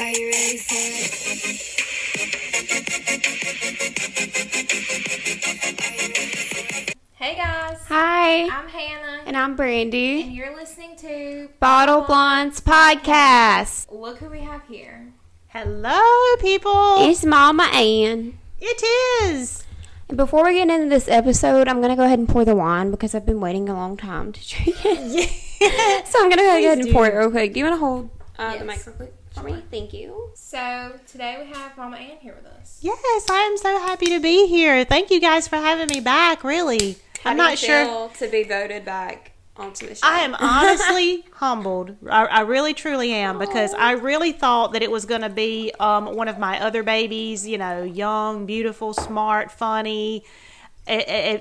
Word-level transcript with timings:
Are 0.00 0.08
you 0.10 0.26
ready 0.30 0.58
for 0.58 0.74
it? 0.76 2.48
Hey 7.14 7.34
guys, 7.34 7.78
Hi, 7.88 8.44
I'm 8.48 8.68
Hannah, 8.68 9.22
and 9.26 9.36
I'm 9.36 9.56
Brandy. 9.56 10.22
and 10.22 10.32
you're 10.32 10.54
listening 10.54 10.94
to 10.98 11.48
Bottle 11.58 12.02
Blondes 12.02 12.60
Podcast. 12.60 13.90
Look 13.90 14.18
who 14.18 14.28
we 14.30 14.40
have 14.42 14.62
here. 14.68 15.12
Hello, 15.48 16.00
people. 16.38 17.08
It's 17.10 17.24
Mama 17.24 17.64
Ann. 17.74 18.38
It 18.60 18.82
is. 19.24 19.64
And 20.08 20.16
before 20.16 20.44
we 20.44 20.54
get 20.54 20.68
into 20.70 20.88
this 20.88 21.08
episode, 21.08 21.66
I'm 21.66 21.78
going 21.78 21.90
to 21.90 21.96
go 21.96 22.04
ahead 22.04 22.20
and 22.20 22.28
pour 22.28 22.44
the 22.44 22.54
wine 22.54 22.92
because 22.92 23.16
I've 23.16 23.26
been 23.26 23.40
waiting 23.40 23.68
a 23.68 23.74
long 23.74 23.96
time 23.96 24.32
to 24.32 24.48
drink 24.48 24.76
it. 24.84 25.44
Yeah. 25.60 26.04
so 26.04 26.20
I'm 26.20 26.26
going 26.30 26.38
to 26.38 26.44
go 26.44 26.56
ahead 26.56 26.78
and 26.78 26.86
do. 26.86 26.92
pour 26.92 27.04
it 27.08 27.14
real 27.16 27.32
quick. 27.32 27.52
Do 27.52 27.58
you 27.58 27.64
want 27.66 27.74
to 27.74 27.80
hold 27.84 28.10
uh, 28.38 28.50
Yes. 28.52 28.58
the 28.60 28.64
mic 28.64 28.86
real 28.86 28.94
quick 28.94 29.14
for 29.38 29.46
me? 29.46 29.62
Thank 29.70 29.92
you. 29.92 30.30
So 30.34 30.98
today 31.06 31.42
we 31.44 31.52
have 31.52 31.76
Mama 31.76 31.96
Ann 31.96 32.18
here 32.20 32.34
with 32.34 32.46
us. 32.46 32.78
Yes, 32.80 33.26
I 33.30 33.40
am 33.40 33.56
so 33.56 33.78
happy 33.78 34.06
to 34.06 34.20
be 34.20 34.46
here. 34.46 34.84
Thank 34.84 35.10
you 35.10 35.20
guys 35.20 35.48
for 35.48 35.56
having 35.56 35.88
me 35.88 36.00
back. 36.00 36.44
Really, 36.44 36.96
I'm 37.24 37.36
not 37.36 37.58
sure. 37.58 38.08
to 38.08 38.28
be 38.28 38.42
voted 38.44 38.84
back 38.84 39.32
onto 39.56 39.86
the 39.88 39.94
show. 39.94 40.06
I 40.06 40.20
am 40.20 40.34
honestly 40.34 41.24
humbled. 41.32 41.96
I, 42.08 42.26
I 42.26 42.40
really, 42.42 42.74
truly 42.74 43.12
am 43.12 43.38
because 43.38 43.74
I 43.74 43.92
really 43.92 44.32
thought 44.32 44.72
that 44.72 44.82
it 44.82 44.90
was 44.90 45.04
going 45.04 45.22
to 45.22 45.28
be 45.28 45.72
um, 45.78 46.16
one 46.16 46.28
of 46.28 46.38
my 46.38 46.60
other 46.60 46.82
babies. 46.82 47.46
You 47.46 47.58
know, 47.58 47.82
young, 47.82 48.46
beautiful, 48.46 48.94
smart, 48.94 49.50
funny, 49.50 50.24
eh, 50.86 51.02
eh, 51.06 51.38
eh, 51.38 51.40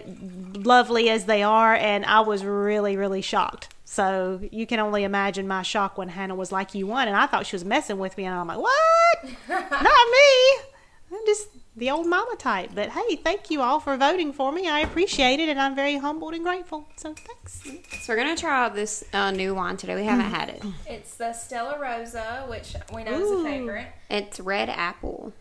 lovely 0.54 1.10
as 1.10 1.26
they 1.26 1.44
are, 1.44 1.74
and 1.74 2.06
I 2.06 2.22
was 2.22 2.44
really, 2.44 2.98
really 2.98 3.22
shocked. 3.22 3.70
So 3.90 4.42
you 4.52 4.68
can 4.68 4.82
only 4.82 5.06
imagine 5.06 5.48
my 5.48 5.62
shock 5.62 5.98
when 5.98 6.10
Hannah 6.10 6.36
was 6.36 6.52
like, 6.52 6.76
"You 6.76 6.86
won," 6.88 7.08
and 7.08 7.16
I 7.16 7.26
thought 7.26 7.46
she 7.46 7.56
was 7.56 7.64
messing 7.64 7.98
with 8.00 8.18
me, 8.18 8.26
and 8.26 8.36
I'm 8.36 8.46
like, 8.46 8.58
"What? 8.60 9.24
Not 9.50 10.08
me." 10.12 10.62
I'm 11.10 11.26
just 11.26 11.48
the 11.78 11.90
old 11.90 12.06
mama 12.06 12.36
type. 12.38 12.72
But 12.76 12.90
hey, 12.90 13.16
thank 13.16 13.50
you 13.50 13.62
all 13.62 13.80
for 13.80 13.96
voting 13.96 14.34
for 14.34 14.52
me. 14.52 14.68
I 14.68 14.82
appreciate 14.82 15.40
it, 15.40 15.48
and 15.48 15.58
I'm 15.58 15.74
very 15.74 15.96
humbled 15.96 16.34
and 16.34 16.44
grateful. 16.44 16.86
So 16.98 17.14
thanks. 17.14 17.62
So 18.04 18.12
we're 18.12 18.18
going 18.22 18.36
to 18.36 18.40
try 18.42 18.66
out 18.66 18.76
this 18.76 19.06
uh, 19.14 19.32
new 19.32 19.56
wine 19.56 19.78
today. 19.78 19.96
We 19.96 20.04
haven't 20.04 20.26
Mm. 20.26 20.32
had 20.38 20.50
it. 20.50 20.64
It's 20.90 21.16
the 21.16 21.32
Stella 21.32 21.80
Rosa, 21.80 22.44
which 22.50 22.76
we 22.94 23.06
know 23.06 23.14
is 23.14 23.40
a 23.40 23.44
favorite. 23.46 23.88
It's 24.10 24.42
red 24.42 24.68
apple. 24.70 25.32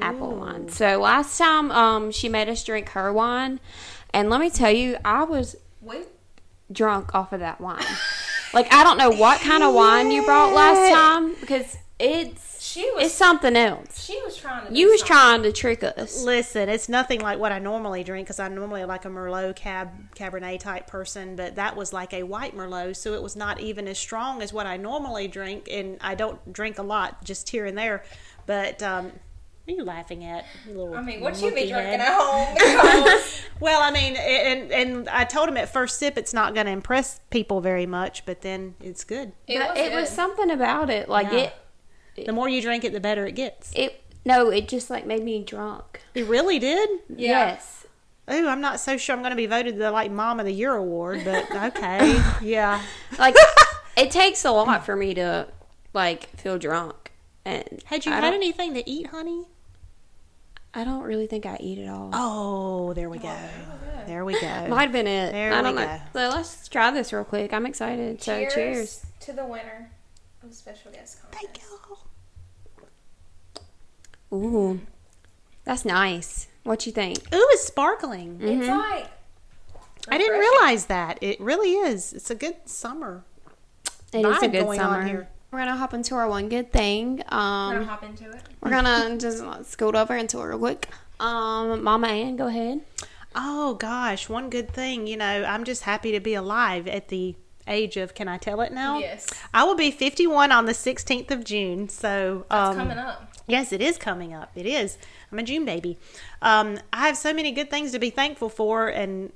apple 0.00 0.34
wine. 0.34 0.68
So 0.68 0.98
last 1.00 1.38
time 1.38 1.70
um 1.70 2.10
she 2.10 2.28
made 2.28 2.48
us 2.48 2.64
drink 2.64 2.88
her 2.90 3.12
wine, 3.12 3.60
and 4.12 4.28
let 4.30 4.40
me 4.40 4.50
tell 4.50 4.72
you, 4.72 4.96
I 5.04 5.22
was 5.22 5.54
We 5.80 5.98
drunk 6.72 7.14
off 7.14 7.32
of 7.32 7.40
that 7.40 7.60
wine. 7.60 7.84
like 8.54 8.72
I 8.72 8.84
don't 8.84 8.98
know 8.98 9.10
what 9.10 9.40
kind 9.40 9.62
of 9.62 9.74
wine 9.74 10.10
you 10.10 10.24
brought 10.24 10.52
last 10.52 10.92
time 10.92 11.34
because 11.40 11.76
it's 11.98 12.52
she 12.62 12.88
was 12.94 13.06
it's 13.06 13.14
something 13.14 13.56
else. 13.56 14.04
she 14.04 14.20
was 14.24 14.36
trying 14.36 14.66
to. 14.66 14.74
You 14.74 14.90
was 14.90 15.00
something. 15.00 15.14
trying 15.14 15.42
to 15.42 15.52
trick 15.52 15.82
us. 15.82 16.24
Listen, 16.24 16.68
it's 16.68 16.88
nothing 16.88 17.20
like 17.20 17.38
what 17.38 17.50
I 17.52 17.58
normally 17.58 18.04
drink 18.04 18.26
because 18.26 18.38
I'm 18.38 18.54
normally 18.54 18.84
like 18.84 19.04
a 19.04 19.08
Merlot 19.08 19.56
cab 19.56 19.90
Cabernet 20.14 20.60
type 20.60 20.86
person, 20.86 21.34
but 21.36 21.56
that 21.56 21.76
was 21.76 21.92
like 21.92 22.14
a 22.14 22.22
white 22.22 22.56
Merlot, 22.56 22.96
so 22.96 23.14
it 23.14 23.22
was 23.22 23.36
not 23.36 23.60
even 23.60 23.88
as 23.88 23.98
strong 23.98 24.42
as 24.42 24.52
what 24.52 24.66
I 24.66 24.76
normally 24.76 25.28
drink, 25.28 25.68
and 25.70 25.98
I 26.00 26.14
don't 26.14 26.52
drink 26.52 26.78
a 26.78 26.82
lot, 26.82 27.24
just 27.24 27.50
here 27.50 27.66
and 27.66 27.76
there. 27.76 28.04
But 28.46 28.82
um, 28.82 29.12
what 29.64 29.74
are 29.74 29.76
you 29.76 29.84
laughing 29.84 30.24
at? 30.24 30.44
you 30.68 30.94
I 30.94 31.02
mean, 31.02 31.20
what 31.20 31.40
you 31.40 31.50
be 31.54 31.68
drinking 31.68 31.74
head? 31.74 32.00
at 32.00 32.18
home? 32.20 33.20
Well, 33.60 33.80
I 33.80 33.92
mean, 33.92 34.16
and 34.16 34.72
and 34.72 35.08
I 35.08 35.22
told 35.24 35.48
him 35.48 35.56
at 35.56 35.72
first 35.72 35.98
sip 36.00 36.18
it's 36.18 36.34
not 36.34 36.52
going 36.52 36.66
to 36.66 36.72
impress 36.72 37.20
people 37.30 37.60
very 37.60 37.86
much, 37.86 38.24
but 38.26 38.40
then 38.40 38.74
it's 38.82 39.04
good. 39.04 39.32
it 39.46 39.58
But 39.60 39.70
was, 39.76 39.78
it 39.78 39.94
was 39.94 40.08
something 40.10 40.50
about 40.50 40.90
it. 40.90 41.08
Like 41.08 41.30
Yeah. 41.30 41.50
it 42.16 42.26
The 42.26 42.32
more 42.32 42.48
you 42.48 42.60
drink 42.60 42.82
it, 42.82 42.92
the 42.92 42.98
better 42.98 43.24
it 43.24 43.36
gets. 43.36 43.70
it 43.76 44.00
no, 44.24 44.50
it 44.50 44.66
just 44.68 44.90
like 44.90 45.06
made 45.06 45.22
me 45.22 45.44
drunk. 45.44 46.00
It 46.14 46.26
really 46.26 46.58
did. 46.58 46.88
Yeah. 47.08 47.46
Yes. 47.54 47.86
Ooh, 48.32 48.48
I'm 48.48 48.60
not 48.60 48.80
so 48.80 48.96
sure 48.96 49.14
I'm 49.14 49.22
going 49.22 49.30
to 49.30 49.36
be 49.36 49.46
voted 49.46 49.78
the 49.78 49.90
like 49.92 50.10
Mom 50.10 50.40
of 50.40 50.46
the 50.46 50.52
Year 50.52 50.74
award, 50.74 51.22
but 51.24 51.48
okay, 51.76 52.20
yeah. 52.42 52.82
Like 53.18 53.36
it 53.96 54.10
takes 54.10 54.44
a 54.44 54.50
lot 54.50 54.84
for 54.84 54.96
me 54.96 55.14
to 55.14 55.46
like 55.92 56.30
feel 56.36 56.58
drunk. 56.58 57.12
And 57.44 57.82
Had 57.86 58.06
you 58.06 58.12
I 58.12 58.16
had 58.16 58.34
anything 58.34 58.74
to 58.74 58.88
eat, 58.90 59.08
honey? 59.08 59.46
I 60.74 60.84
don't 60.84 61.02
really 61.02 61.26
think 61.26 61.44
I 61.44 61.58
eat 61.60 61.78
it 61.78 61.88
all. 61.88 62.10
Oh, 62.12 62.88
oh 62.88 62.92
there 62.94 63.10
we 63.10 63.18
go. 63.18 63.36
There 64.06 64.24
we 64.24 64.40
go. 64.40 64.40
Might 64.68 64.82
have 64.82 64.92
been 64.92 65.06
it. 65.06 65.32
There 65.32 65.52
I 65.52 65.58
we 65.58 65.62
don't 65.62 65.74
know. 65.74 65.86
go. 65.86 66.00
So 66.12 66.36
let's 66.36 66.68
try 66.68 66.90
this 66.90 67.12
real 67.12 67.24
quick. 67.24 67.52
I'm 67.52 67.66
excited. 67.66 68.22
So 68.22 68.38
cheers, 68.38 68.54
cheers. 68.54 69.06
to 69.20 69.32
the 69.32 69.44
winner 69.44 69.90
of 70.42 70.48
the 70.48 70.54
special 70.54 70.90
guest 70.90 71.20
contest. 71.20 71.42
Thank 71.42 71.60
y'all. 71.62 71.98
Ooh, 74.32 74.80
that's 75.64 75.84
nice. 75.84 76.48
What 76.64 76.86
you 76.86 76.92
think? 76.92 77.18
Ooh, 77.34 77.48
it's 77.50 77.64
sparkling. 77.64 78.38
It's 78.40 78.66
mm-hmm. 78.66 78.78
like 78.78 79.10
I 80.08 80.18
didn't 80.18 80.38
realize 80.38 80.86
that. 80.86 81.18
It 81.20 81.40
really 81.40 81.74
is. 81.74 82.12
It's 82.12 82.30
a 82.30 82.34
good 82.34 82.56
summer. 82.64 83.24
It 84.12 84.24
is 84.24 84.24
a 84.24 84.46
vibe 84.46 84.52
good 84.52 84.64
going 84.64 84.80
on 84.80 85.06
summer. 85.06 85.28
Here. 85.52 85.58
We're 85.60 85.64
gonna 85.64 85.76
hop 85.78 85.94
into 85.94 86.14
our 86.14 86.28
one 86.28 86.48
good 86.48 86.72
thing. 86.72 87.16
We're 87.18 87.22
gonna 87.30 87.80
Um, 87.80 87.84
hop 87.86 88.02
into 88.02 88.30
it. 88.30 88.42
we're 88.60 88.70
gonna 88.70 89.16
just 89.18 89.70
scoot 89.70 89.94
over 89.94 90.16
into 90.16 90.38
it 90.40 90.44
real 90.44 90.58
quick. 90.58 90.88
Um, 91.20 91.82
Mama 91.84 92.08
Ann, 92.08 92.36
go 92.36 92.46
ahead. 92.48 92.80
Oh 93.34 93.74
gosh, 93.74 94.28
one 94.28 94.50
good 94.50 94.72
thing. 94.72 95.06
You 95.06 95.16
know, 95.16 95.44
I'm 95.44 95.64
just 95.64 95.84
happy 95.84 96.12
to 96.12 96.20
be 96.20 96.34
alive 96.34 96.86
at 96.88 97.08
the 97.08 97.34
age 97.66 97.96
of. 97.96 98.14
Can 98.14 98.28
I 98.28 98.38
tell 98.38 98.60
it 98.60 98.72
now? 98.72 98.98
Yes, 98.98 99.28
I 99.54 99.64
will 99.64 99.74
be 99.76 99.90
51 99.90 100.52
on 100.52 100.66
the 100.66 100.74
16th 100.74 101.30
of 101.30 101.44
June. 101.44 101.88
So 101.88 102.40
it's 102.46 102.52
um, 102.54 102.76
coming 102.76 102.98
up. 102.98 103.28
Yes, 103.46 103.72
it 103.72 103.80
is 103.80 103.98
coming 103.98 104.32
up. 104.34 104.50
It 104.54 104.66
is. 104.66 104.98
I'm 105.30 105.38
a 105.38 105.42
June 105.42 105.64
baby. 105.64 105.98
Um, 106.42 106.78
I 106.92 107.06
have 107.06 107.16
so 107.16 107.32
many 107.32 107.52
good 107.52 107.70
things 107.70 107.92
to 107.92 107.98
be 107.98 108.10
thankful 108.10 108.48
for, 108.48 108.88
and 108.88 109.32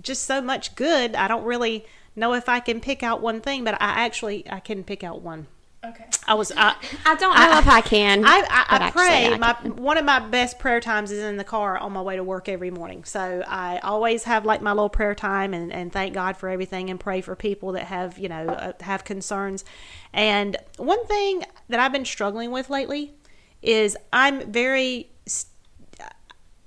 just 0.00 0.24
so 0.24 0.40
much 0.40 0.74
good. 0.74 1.14
I 1.14 1.28
don't 1.28 1.44
really 1.44 1.84
know 2.16 2.34
if 2.34 2.48
I 2.48 2.60
can 2.60 2.80
pick 2.80 3.02
out 3.02 3.20
one 3.20 3.40
thing, 3.40 3.64
but 3.64 3.74
I 3.74 4.04
actually 4.04 4.50
I 4.50 4.60
can 4.60 4.84
pick 4.84 5.04
out 5.04 5.22
one. 5.22 5.46
Okay. 5.82 6.04
I 6.26 6.34
was 6.34 6.52
I. 6.54 6.74
I 7.06 7.14
don't 7.14 7.34
know 7.34 7.58
if 7.58 7.66
I 7.66 7.80
can. 7.80 8.24
I, 8.24 8.44
I, 8.50 8.86
I 8.86 8.90
pray. 8.90 9.32
I 9.32 9.38
my 9.38 9.54
one 9.70 9.96
of 9.96 10.04
my 10.04 10.20
best 10.20 10.58
prayer 10.58 10.78
times 10.78 11.10
is 11.10 11.22
in 11.22 11.38
the 11.38 11.44
car 11.44 11.78
on 11.78 11.92
my 11.92 12.02
way 12.02 12.16
to 12.16 12.24
work 12.24 12.50
every 12.50 12.70
morning. 12.70 13.04
So 13.04 13.42
I 13.46 13.78
always 13.78 14.24
have 14.24 14.44
like 14.44 14.60
my 14.60 14.72
little 14.72 14.90
prayer 14.90 15.14
time 15.14 15.54
and, 15.54 15.72
and 15.72 15.90
thank 15.90 16.12
God 16.12 16.36
for 16.36 16.50
everything 16.50 16.90
and 16.90 17.00
pray 17.00 17.22
for 17.22 17.34
people 17.34 17.72
that 17.72 17.84
have 17.84 18.18
you 18.18 18.28
know 18.28 18.48
uh, 18.48 18.72
have 18.80 19.04
concerns. 19.04 19.64
And 20.12 20.56
one 20.76 21.04
thing 21.06 21.44
that 21.70 21.80
I've 21.80 21.92
been 21.92 22.04
struggling 22.04 22.50
with 22.50 22.68
lately 22.68 23.14
is 23.62 23.96
I'm 24.12 24.52
very 24.52 25.10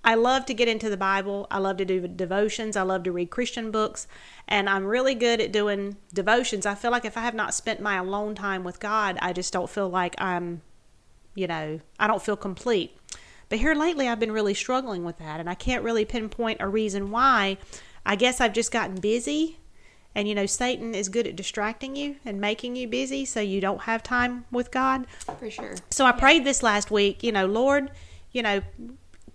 I 0.04 0.16
love 0.16 0.46
to 0.48 0.54
get 0.54 0.68
into 0.68 0.90
the 0.90 0.98
Bible. 0.98 1.48
I 1.50 1.60
love 1.60 1.78
to 1.78 1.86
do 1.86 2.08
devotions. 2.08 2.76
I 2.76 2.82
love 2.82 3.04
to 3.04 3.12
read 3.12 3.30
Christian 3.30 3.72
books. 3.72 4.08
And 4.48 4.70
I'm 4.70 4.86
really 4.86 5.16
good 5.16 5.40
at 5.40 5.52
doing 5.52 5.98
devotions. 6.14 6.66
I 6.66 6.76
feel 6.76 6.92
like 6.92 7.06
if 7.06 7.18
I 7.18 7.22
have 7.22 7.34
not 7.34 7.54
spent 7.54 7.80
my 7.80 7.96
alone 7.96 8.36
time 8.36 8.64
with 8.64 8.80
God, 8.80 9.18
I 9.22 9.32
just 9.32 9.54
don't 9.54 9.70
feel 9.70 9.90
like 9.90 10.16
I'm, 10.22 10.62
you 11.36 11.48
know, 11.48 11.80
I 12.00 12.08
don't 12.08 12.22
feel 12.22 12.36
complete. 12.36 12.98
But 13.48 13.60
here 13.60 13.76
lately, 13.76 14.10
I've 14.10 14.20
been 14.20 14.32
really 14.32 14.54
struggling 14.54 15.06
with 15.06 15.20
that. 15.20 15.40
And 15.40 15.50
I 15.50 15.56
can't 15.56 15.84
really 15.84 16.06
pinpoint 16.06 16.58
a 16.60 16.68
reason 16.68 17.10
why. 17.10 17.58
I 18.06 18.16
guess 18.18 18.42
I've 18.42 18.54
just 18.54 18.72
gotten 18.72 19.00
busy. 19.00 19.60
And, 20.16 20.28
you 20.28 20.36
know, 20.36 20.46
Satan 20.46 20.94
is 20.94 21.10
good 21.10 21.26
at 21.26 21.36
distracting 21.36 21.96
you 21.96 22.18
and 22.26 22.40
making 22.40 22.76
you 22.76 22.88
busy 22.88 23.26
so 23.26 23.40
you 23.40 23.62
don't 23.62 23.84
have 23.84 24.04
time 24.04 24.46
with 24.52 24.70
God. 24.70 25.08
for 25.40 25.50
sure. 25.50 25.76
So 25.90 26.06
I 26.06 26.12
prayed 26.12 26.44
this 26.44 26.62
last 26.62 26.92
week, 26.92 27.24
you 27.24 27.32
know, 27.32 27.48
Lord, 27.48 27.90
you 28.32 28.44
know, 28.44 28.62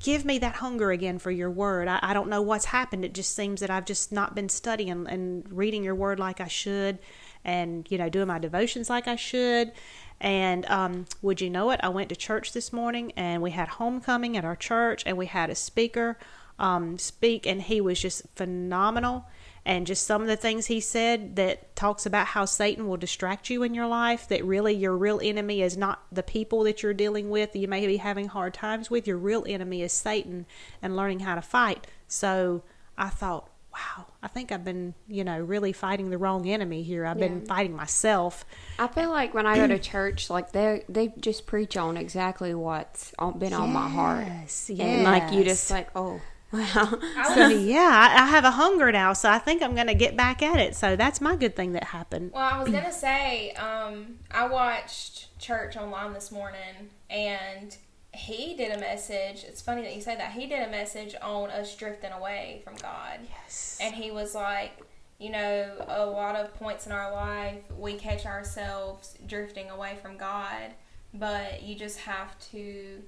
give 0.02 0.24
me 0.24 0.38
that 0.38 0.56
hunger 0.56 0.90
again 0.90 1.18
for 1.18 1.30
your 1.30 1.50
word. 1.50 1.88
I, 1.88 1.98
I 2.02 2.14
don't 2.14 2.28
know 2.28 2.42
what's 2.42 2.66
happened. 2.66 3.04
It 3.04 3.14
just 3.14 3.34
seems 3.34 3.60
that 3.60 3.70
I've 3.70 3.84
just 3.84 4.12
not 4.12 4.34
been 4.34 4.48
studying 4.48 5.06
and 5.08 5.44
reading 5.50 5.82
your 5.82 5.94
word 5.94 6.18
like 6.18 6.40
I 6.40 6.48
should 6.48 6.98
and, 7.44 7.86
you 7.90 7.98
know, 7.98 8.08
doing 8.08 8.28
my 8.28 8.38
devotions 8.38 8.88
like 8.88 9.08
I 9.08 9.16
should. 9.16 9.72
And 10.20 10.66
um, 10.66 11.06
would 11.22 11.40
you 11.40 11.50
know 11.50 11.70
it? 11.70 11.80
I 11.82 11.88
went 11.88 12.08
to 12.10 12.16
church 12.16 12.52
this 12.52 12.72
morning 12.72 13.12
and 13.16 13.42
we 13.42 13.52
had 13.52 13.68
homecoming 13.68 14.36
at 14.36 14.44
our 14.44 14.56
church 14.56 15.02
and 15.06 15.16
we 15.16 15.26
had 15.26 15.50
a 15.50 15.54
speaker 15.54 16.18
um, 16.58 16.98
speak 16.98 17.46
and 17.46 17.62
he 17.62 17.80
was 17.80 18.00
just 18.00 18.22
phenomenal 18.34 19.26
and 19.68 19.86
just 19.86 20.06
some 20.06 20.22
of 20.22 20.28
the 20.28 20.36
things 20.36 20.66
he 20.66 20.80
said 20.80 21.36
that 21.36 21.76
talks 21.76 22.06
about 22.06 22.28
how 22.28 22.46
Satan 22.46 22.88
will 22.88 22.96
distract 22.96 23.50
you 23.50 23.62
in 23.62 23.74
your 23.74 23.86
life 23.86 24.26
that 24.28 24.42
really 24.42 24.72
your 24.72 24.96
real 24.96 25.20
enemy 25.22 25.60
is 25.60 25.76
not 25.76 26.04
the 26.10 26.22
people 26.22 26.64
that 26.64 26.82
you're 26.82 26.94
dealing 26.94 27.28
with 27.28 27.52
that 27.52 27.58
you 27.58 27.68
may 27.68 27.86
be 27.86 27.98
having 27.98 28.28
hard 28.28 28.54
times 28.54 28.90
with 28.90 29.06
your 29.06 29.18
real 29.18 29.44
enemy 29.46 29.82
is 29.82 29.92
Satan 29.92 30.46
and 30.80 30.96
learning 30.96 31.20
how 31.20 31.34
to 31.34 31.42
fight. 31.42 31.86
So 32.08 32.62
I 32.96 33.10
thought 33.10 33.50
wow 33.70 34.06
I 34.22 34.28
think 34.28 34.50
I've 34.50 34.64
been 34.64 34.94
you 35.06 35.22
know 35.22 35.38
really 35.38 35.74
fighting 35.74 36.08
the 36.08 36.16
wrong 36.16 36.48
enemy 36.48 36.82
here. 36.82 37.04
I've 37.04 37.18
been 37.18 37.44
fighting 37.44 37.76
myself. 37.76 38.46
I 38.78 38.86
feel 38.86 39.10
like 39.10 39.34
when 39.34 39.46
I 39.46 39.56
go 39.56 39.66
to 39.66 39.78
church, 39.92 40.30
like 40.30 40.52
they 40.52 40.84
they 40.88 41.12
just 41.20 41.46
preach 41.46 41.76
on 41.76 41.98
exactly 41.98 42.54
what's 42.54 43.12
been 43.38 43.52
on 43.52 43.70
my 43.74 43.88
heart, 43.88 44.26
Yes, 44.26 44.70
and 44.70 45.04
like 45.04 45.30
you 45.30 45.44
just 45.44 45.70
like 45.70 45.90
oh 45.94 46.22
wow. 46.52 46.98
I 47.16 47.34
so 47.34 47.48
yeah 47.48 48.12
I, 48.16 48.22
I 48.22 48.26
have 48.26 48.44
a 48.44 48.52
hunger 48.52 48.90
now 48.90 49.12
so 49.12 49.28
I 49.28 49.38
think 49.38 49.62
I'm 49.62 49.74
gonna 49.74 49.94
get 49.94 50.16
back 50.16 50.42
at 50.42 50.58
it 50.58 50.74
so 50.74 50.96
that's 50.96 51.20
my 51.20 51.36
good 51.36 51.54
thing 51.54 51.72
that 51.72 51.84
happened 51.84 52.32
well, 52.32 52.48
I 52.52 52.62
was 52.62 52.70
gonna 52.70 52.92
say, 52.92 53.52
um, 53.52 54.18
I 54.30 54.46
watched 54.46 55.38
church 55.38 55.76
online 55.76 56.12
this 56.12 56.30
morning, 56.30 56.90
and 57.10 57.76
he 58.14 58.54
did 58.54 58.72
a 58.72 58.80
message. 58.80 59.44
It's 59.44 59.62
funny 59.62 59.82
that 59.82 59.94
you 59.94 60.00
say 60.00 60.16
that. 60.16 60.32
He 60.32 60.46
did 60.46 60.66
a 60.66 60.70
message 60.70 61.14
on 61.22 61.50
us 61.50 61.74
drifting 61.76 62.12
away 62.12 62.60
from 62.64 62.74
God. 62.76 63.20
Yes. 63.28 63.78
And 63.80 63.94
he 63.94 64.10
was 64.10 64.34
like, 64.34 64.78
you 65.18 65.30
know, 65.30 65.84
a 65.88 66.06
lot 66.06 66.36
of 66.36 66.54
points 66.54 66.86
in 66.86 66.92
our 66.92 67.12
life, 67.12 67.62
we 67.76 67.94
catch 67.94 68.26
ourselves 68.26 69.16
drifting 69.26 69.70
away 69.70 69.98
from 70.00 70.16
God, 70.16 70.72
but 71.14 71.62
you 71.62 71.74
just 71.74 71.98
have 71.98 72.38
to 72.50 73.02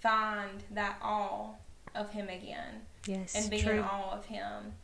find 0.00 0.62
that 0.70 0.98
awe 1.02 1.50
of 1.98 2.10
Him 2.12 2.28
again 2.28 2.82
Yes. 3.06 3.34
and 3.34 3.50
be 3.50 3.60
true. 3.60 3.72
in 3.74 3.78
awe 3.80 4.12
of 4.16 4.24
Him. 4.26 4.74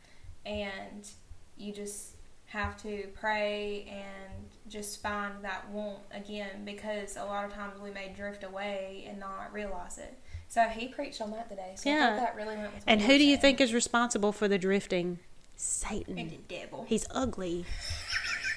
And 0.45 1.09
you 1.57 1.73
just 1.73 2.17
have 2.47 2.81
to 2.83 3.09
pray 3.15 3.87
and 3.89 4.45
just 4.69 5.03
find 5.03 5.35
that 5.43 5.69
want 5.71 6.01
again 6.13 6.65
because 6.65 7.17
a 7.17 7.25
lot 7.25 7.45
of 7.45 7.53
times 7.53 7.81
we 7.81 7.91
may 7.91 8.13
drift 8.15 8.45
away 8.45 9.07
and 9.09 9.19
not 9.19 9.53
realize 9.53 9.99
it. 9.99 10.19
So 10.49 10.63
he 10.69 10.87
preached 10.89 11.21
on 11.21 11.31
that 11.33 11.49
today. 11.49 11.73
So 11.77 11.91
I 11.91 11.95
Yeah. 11.95 12.17
that 12.17 12.37
really 12.37 12.57
went 12.57 12.75
with 12.75 12.85
And 12.87 13.01
who 13.03 13.19
do 13.19 13.25
you 13.25 13.35
saying. 13.35 13.41
think 13.41 13.61
is 13.61 13.75
responsible 13.75 14.31
for 14.33 14.47
the 14.47 14.59
drifting? 14.59 15.07
And 15.07 15.19
Satan. 15.57 16.15
the 16.17 16.39
devil. 16.49 16.85
He's 16.89 17.07
ugly. 17.11 17.65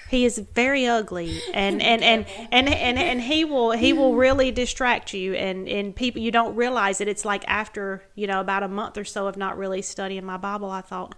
He 0.09 0.23
is 0.25 0.37
very 0.37 0.87
ugly, 0.87 1.41
and 1.53 1.81
and, 1.81 2.01
and, 2.03 2.25
and 2.51 2.69
and 2.69 2.97
and 2.97 3.21
he 3.21 3.43
will 3.43 3.71
he 3.71 3.91
will 3.91 4.15
really 4.15 4.51
distract 4.51 5.13
you, 5.13 5.33
and 5.33 5.67
and 5.67 5.95
people 5.95 6.21
you 6.21 6.31
don't 6.31 6.55
realize 6.55 7.01
it. 7.01 7.07
It's 7.07 7.25
like 7.25 7.43
after 7.47 8.03
you 8.15 8.25
know 8.27 8.39
about 8.39 8.63
a 8.63 8.67
month 8.67 8.97
or 8.97 9.03
so 9.03 9.27
of 9.27 9.35
not 9.35 9.57
really 9.57 9.81
studying 9.81 10.23
my 10.23 10.37
Bible, 10.37 10.69
I 10.69 10.81
thought, 10.81 11.15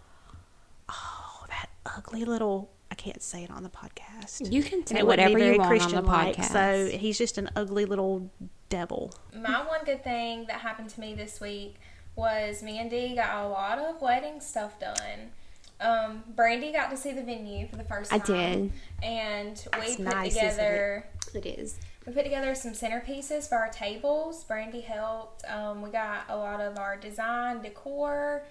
oh, 0.89 1.45
that 1.49 1.69
ugly 1.85 2.25
little. 2.25 2.71
I 2.91 2.95
can't 2.95 3.21
say 3.21 3.43
it 3.43 3.51
on 3.51 3.61
the 3.61 3.69
podcast. 3.69 4.51
You 4.51 4.63
can 4.63 4.79
And 4.79 4.89
say 4.89 4.97
it 4.97 5.05
whatever 5.05 5.37
you 5.37 5.37
very 5.37 5.57
want 5.59 5.71
on 5.71 5.75
the 5.75 5.79
Christian-like, 5.79 6.35
podcast. 6.37 6.51
So 6.51 6.97
he's 6.97 7.19
just 7.19 7.37
an 7.37 7.51
ugly 7.55 7.85
little 7.85 8.31
devil. 8.69 9.13
My 9.33 9.65
one 9.65 9.85
good 9.85 10.03
thing 10.03 10.45
that 10.47 10.61
happened 10.61 10.89
to 10.89 10.99
me 10.99 11.13
this 11.13 11.39
week 11.39 11.75
was 12.15 12.63
me 12.63 12.79
and 12.79 12.89
Dee 12.89 13.13
got 13.15 13.45
a 13.45 13.47
lot 13.47 13.77
of 13.77 14.01
wedding 14.01 14.41
stuff 14.41 14.79
done. 14.79 15.31
Um, 15.81 16.23
Brandy 16.35 16.71
got 16.71 16.89
to 16.91 16.97
see 16.97 17.11
the 17.13 17.23
venue 17.23 17.67
for 17.67 17.75
the 17.77 17.83
first 17.85 18.11
time. 18.11 18.21
I 18.21 18.25
did. 18.25 18.71
And 19.01 19.67
we 19.75 19.79
That's 19.79 19.95
put 19.95 20.05
nice, 20.05 20.31
isn't 20.35 20.45
it? 20.45 20.51
together 20.51 21.05
It 21.33 21.45
is. 21.45 21.77
we 22.05 22.13
put 22.13 22.23
together 22.23 22.53
some 22.55 22.73
centerpieces 22.73 23.47
for 23.47 23.55
our 23.55 23.69
tables. 23.69 24.43
Brandy 24.43 24.81
helped. 24.81 25.43
Um, 25.49 25.81
we 25.81 25.89
got 25.89 26.25
a 26.29 26.35
lot 26.35 26.59
of 26.59 26.77
our 26.77 26.97
design 26.97 27.61
decor 27.61 28.43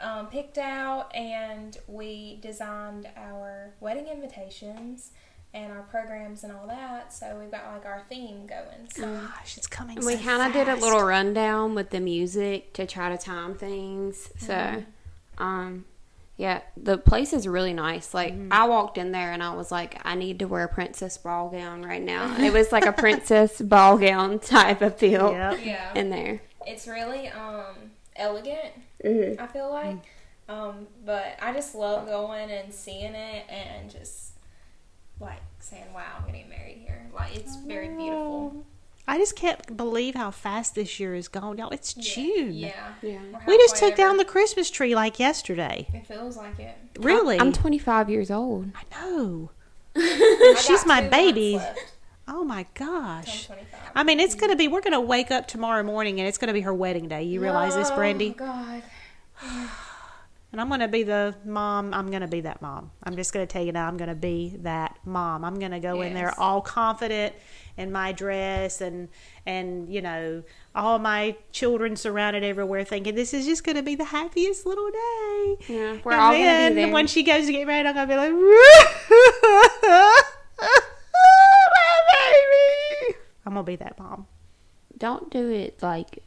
um, 0.00 0.26
picked 0.26 0.58
out, 0.58 1.14
and 1.14 1.76
we 1.86 2.38
designed 2.42 3.08
our 3.16 3.74
wedding 3.80 4.08
invitations 4.08 5.12
and 5.52 5.70
our 5.70 5.82
programs 5.82 6.42
and 6.42 6.52
all 6.52 6.66
that. 6.66 7.12
So 7.12 7.36
we've 7.40 7.52
got 7.52 7.72
like 7.72 7.86
our 7.86 8.02
theme 8.08 8.48
going. 8.48 8.88
So 8.92 9.02
Gosh, 9.28 9.56
it's 9.56 9.68
coming. 9.68 9.98
And 9.98 10.04
we 10.06 10.16
so 10.16 10.22
kind 10.24 10.42
of 10.42 10.52
did 10.52 10.68
a 10.68 10.74
little 10.80 11.02
rundown 11.04 11.76
with 11.76 11.90
the 11.90 12.00
music 12.00 12.72
to 12.72 12.84
try 12.86 13.10
to 13.10 13.16
time 13.16 13.54
things. 13.54 14.28
So, 14.38 14.52
Mm-hmm. 14.52 15.42
um, 15.42 15.84
yeah, 16.36 16.62
the 16.76 16.98
place 16.98 17.32
is 17.32 17.46
really 17.46 17.72
nice. 17.72 18.12
Like 18.12 18.34
Mm-hmm. 18.34 18.52
I 18.52 18.66
walked 18.66 18.98
in 18.98 19.12
there 19.12 19.30
and 19.32 19.42
I 19.42 19.54
was 19.54 19.70
like, 19.70 20.00
I 20.04 20.14
need 20.16 20.38
to 20.40 20.46
wear 20.46 20.64
a 20.64 20.68
princess 20.68 21.16
ball 21.16 21.48
gown 21.48 21.82
right 21.82 22.02
now. 22.02 22.36
it 22.40 22.52
was 22.52 22.72
like 22.72 22.86
a 22.86 22.92
princess 23.04 23.60
ball 23.62 23.98
gown 23.98 24.38
type 24.40 24.82
of 24.82 24.96
feel 24.98 25.30
Yep. 25.32 25.58
yeah. 25.64 25.94
in 25.94 26.10
there. 26.10 26.40
it's 26.66 26.86
really 26.88 27.28
um 27.28 27.74
elegant 28.16 28.72
Mhm. 29.04 29.38
i 29.40 29.46
feel 29.48 29.70
like 29.70 29.96
um 30.48 30.86
but 31.04 31.36
i 31.42 31.52
just 31.52 31.74
love 31.74 32.06
going 32.06 32.48
and 32.50 32.72
seeing 32.72 33.12
it 33.14 33.44
and 33.50 33.90
just 33.90 34.32
like 35.20 35.40
saying 35.58 35.84
wow 35.94 36.04
i'm 36.18 36.26
getting 36.26 36.48
married 36.48 36.78
here 36.86 37.06
like 37.14 37.34
it's 37.36 37.56
very 37.56 37.88
beautiful 37.88 38.64
I 39.06 39.18
just 39.18 39.36
can't 39.36 39.76
believe 39.76 40.14
how 40.14 40.30
fast 40.30 40.74
this 40.74 40.98
year 40.98 41.14
is 41.14 41.28
gone, 41.28 41.58
y'all. 41.58 41.70
It's 41.70 41.92
June. 41.92 42.52
yeah 42.52 42.72
Yeah. 43.02 43.18
We're 43.46 43.58
just 43.58 43.74
halfway 43.74 43.90
took 43.90 43.96
down 43.96 44.16
the 44.16 44.24
Christmas 44.24 44.70
tree 44.70 44.94
like 44.94 45.18
yesterday. 45.18 45.86
it 45.92 46.06
feels 46.06 46.36
like 46.36 46.58
it 46.58 46.76
Really? 46.98 47.38
I'm 47.38 47.52
25 47.52 48.08
years 48.08 48.30
old. 48.30 48.70
I 48.74 48.82
know. 48.96 49.50
I 49.96 50.56
She's 50.64 50.86
my 50.86 51.06
baby. 51.06 51.60
Oh 52.26 52.44
my 52.44 52.66
gosh. 52.74 53.48
I 53.94 54.02
mean, 54.04 54.20
it's 54.20 54.34
going 54.34 54.50
to 54.50 54.56
be, 54.56 54.68
we're 54.68 54.80
going 54.80 54.92
to 54.92 55.00
wake 55.00 55.30
up 55.30 55.46
tomorrow 55.46 55.82
morning 55.82 56.18
and 56.18 56.26
it's 56.26 56.38
going 56.38 56.48
to 56.48 56.54
be 56.54 56.62
her 56.62 56.74
wedding 56.74 57.08
day. 57.08 57.24
You 57.24 57.40
realize 57.40 57.74
this, 57.74 57.90
Brandy? 57.90 58.34
oh 58.38 58.44
Brandy? 58.44 58.82
god 59.42 59.68
And 60.54 60.60
I'm 60.60 60.68
going 60.68 60.78
to 60.78 60.86
be 60.86 61.02
the 61.02 61.34
mom. 61.44 61.92
I'm 61.92 62.10
going 62.10 62.20
to 62.20 62.28
be 62.28 62.42
that 62.42 62.62
mom. 62.62 62.92
I'm 63.02 63.16
just 63.16 63.32
going 63.32 63.44
to 63.44 63.52
tell 63.52 63.64
you 63.64 63.72
now, 63.72 63.88
I'm 63.88 63.96
going 63.96 64.08
to 64.08 64.14
be 64.14 64.54
that 64.60 64.96
mom. 65.04 65.44
I'm 65.44 65.58
going 65.58 65.72
to 65.72 65.80
go 65.80 66.00
in 66.00 66.14
there 66.14 66.32
all 66.38 66.60
confident 66.60 67.34
in 67.76 67.90
my 67.90 68.12
dress 68.12 68.80
and, 68.80 69.08
and, 69.46 69.92
you 69.92 70.00
know, 70.00 70.44
all 70.72 71.00
my 71.00 71.34
children 71.50 71.96
surrounded 71.96 72.44
everywhere 72.44 72.84
thinking 72.84 73.16
this 73.16 73.34
is 73.34 73.46
just 73.46 73.64
going 73.64 73.74
to 73.74 73.82
be 73.82 73.96
the 73.96 74.04
happiest 74.04 74.64
little 74.64 74.88
day. 74.92 75.56
Yeah, 75.70 75.96
we're 76.04 76.12
and 76.12 76.20
all 76.20 76.30
gonna 76.30 76.44
then 76.44 76.76
be 76.76 76.82
there. 76.82 76.92
when 76.92 77.08
she 77.08 77.24
goes 77.24 77.46
to 77.46 77.52
get 77.52 77.66
married, 77.66 77.86
I'm 77.86 77.94
gonna 77.96 78.06
be 78.06 78.14
like, 78.14 78.30
my 78.30 80.22
baby. 82.12 83.16
I'm 83.44 83.54
gonna 83.54 83.64
be 83.64 83.74
that 83.74 83.98
mom. 83.98 84.28
Don't 84.98 85.32
do 85.32 85.50
it 85.50 85.82
like 85.82 86.22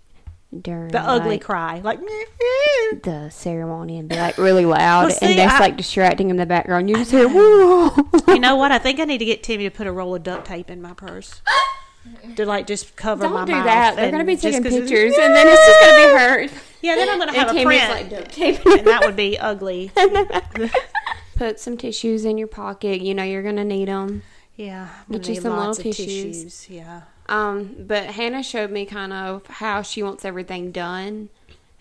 during 0.61 0.89
The 0.91 0.99
ugly 1.01 1.31
like, 1.31 1.41
cry, 1.43 1.81
like. 1.83 1.99
the 3.03 3.29
ceremony 3.29 3.97
and 3.97 4.07
be 4.07 4.15
like 4.15 4.37
really 4.37 4.65
loud, 4.65 5.07
Well, 5.07 5.11
see, 5.15 5.25
and 5.25 5.39
that's 5.39 5.55
I- 5.55 5.59
like 5.59 5.77
distracting 5.77 6.29
in 6.29 6.37
the 6.37 6.45
background. 6.45 6.89
You 6.89 6.95
just 6.97 7.11
hear, 7.11 7.27
"Whoa!" 7.27 7.93
you 8.29 8.39
know 8.39 8.55
what? 8.55 8.71
I 8.71 8.77
think 8.79 8.99
I 8.99 9.03
need 9.05 9.17
to 9.17 9.25
get 9.25 9.43
Timmy 9.43 9.65
to 9.65 9.71
put 9.71 9.87
a 9.87 9.91
roll 9.91 10.15
of 10.15 10.23
duct 10.23 10.45
tape 10.47 10.69
in 10.69 10.81
my 10.81 10.93
purse 10.93 11.41
to 12.37 12.45
like 12.45 12.65
just 12.67 12.95
cover 12.95 13.27
my 13.27 13.39
Don't 13.39 13.47
do 13.47 13.51
mouth. 13.53 13.65
that. 13.65 13.95
They're 13.97 14.11
gonna 14.11 14.23
be 14.23 14.37
taking 14.37 14.63
taking 14.63 14.79
'cause 14.81 14.89
it- 14.91 14.95
pictures, 14.95 15.17
and 15.19 15.35
then 15.35 15.47
it's 15.47 15.65
just 15.65 15.79
gonna 15.81 15.97
be 15.97 16.19
hurt. 16.19 16.51
Yeah, 16.81 16.95
then 16.95 17.09
I'm 17.09 17.19
gonna 17.19 17.33
have 17.33 17.49
and 17.49 17.57
a 17.57 17.59
Timmy's 17.61 17.79
print, 17.79 17.91
like 17.91 18.09
duct 18.09 18.31
taping. 18.33 18.79
and 18.79 18.87
that 18.87 19.01
would 19.05 19.15
be 19.17 19.37
ugly. 19.37 19.91
Put 21.35 21.59
some 21.59 21.77
tissues 21.77 22.23
in 22.25 22.37
your 22.37 22.47
pocket. 22.47 23.01
You 23.01 23.13
know 23.13 23.23
you're 23.23 23.43
gonna 23.43 23.63
need 23.65 23.87
them. 23.89 24.23
Yeah, 24.55 24.87
I'm 25.07 25.11
Get 25.17 25.27
you 25.27 25.33
need 25.35 25.41
some 25.43 25.55
little 25.57 25.71
of 25.71 25.77
tissues. 25.77 26.67
Yeah. 26.69 27.01
Um, 27.29 27.75
but 27.79 28.05
Hannah 28.11 28.43
showed 28.43 28.71
me 28.71 28.85
kind 28.85 29.11
of 29.13 29.45
how 29.47 29.81
she 29.81 30.01
wants 30.03 30.23
everything 30.25 30.71
done. 30.71 31.29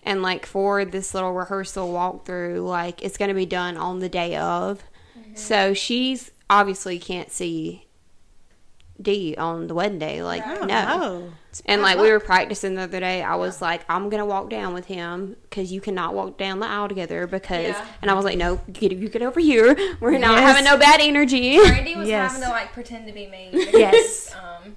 And 0.03 0.21
like 0.21 0.45
for 0.45 0.85
this 0.85 1.13
little 1.13 1.33
rehearsal 1.33 1.89
walkthrough, 1.91 2.65
like 2.65 3.03
it's 3.03 3.17
gonna 3.17 3.33
be 3.33 3.45
done 3.45 3.75
on 3.77 3.99
the 3.99 4.09
day 4.09 4.35
of. 4.35 4.83
So 5.35 5.73
she's 5.73 6.31
obviously 6.49 6.97
can't 6.99 7.31
see 7.31 7.83
Dee 8.99 9.35
on 9.37 9.67
the 9.67 9.73
wedding 9.75 9.99
day. 9.99 10.23
Like 10.23 10.43
Oh, 10.45 10.65
no. 10.65 11.33
And 11.65 11.81
like 11.81 11.97
we 11.99 12.09
were 12.11 12.19
practicing 12.19 12.75
the 12.75 12.83
other 12.83 12.99
day, 12.99 13.21
I 13.21 13.35
was 13.35 13.61
like, 13.61 13.81
I'm 13.89 14.09
gonna 14.09 14.25
walk 14.25 14.49
down 14.49 14.73
with 14.73 14.85
him 14.85 15.35
because 15.43 15.71
you 15.71 15.81
cannot 15.81 16.13
walk 16.15 16.37
down 16.37 16.59
the 16.59 16.67
aisle 16.67 16.87
together 16.87 17.27
because. 17.27 17.67
Yeah. 17.67 17.85
And 18.01 18.09
I 18.09 18.13
was 18.15 18.25
like, 18.25 18.37
no, 18.37 18.59
get 18.73 18.91
you 18.91 19.09
get 19.09 19.21
over 19.21 19.39
here. 19.39 19.75
We're 19.99 20.17
not 20.17 20.31
Yes. 20.37 20.39
having 20.41 20.63
no 20.63 20.77
bad 20.77 20.99
energy. 21.01 21.57
brandy 21.59 21.95
was 21.95 22.07
Yes. 22.09 22.31
having 22.31 22.47
to 22.47 22.51
like 22.51 22.73
pretend 22.73 23.07
to 23.07 23.13
be 23.13 23.27
me 23.27 23.49
Yes. 23.53 24.33
um 24.65 24.75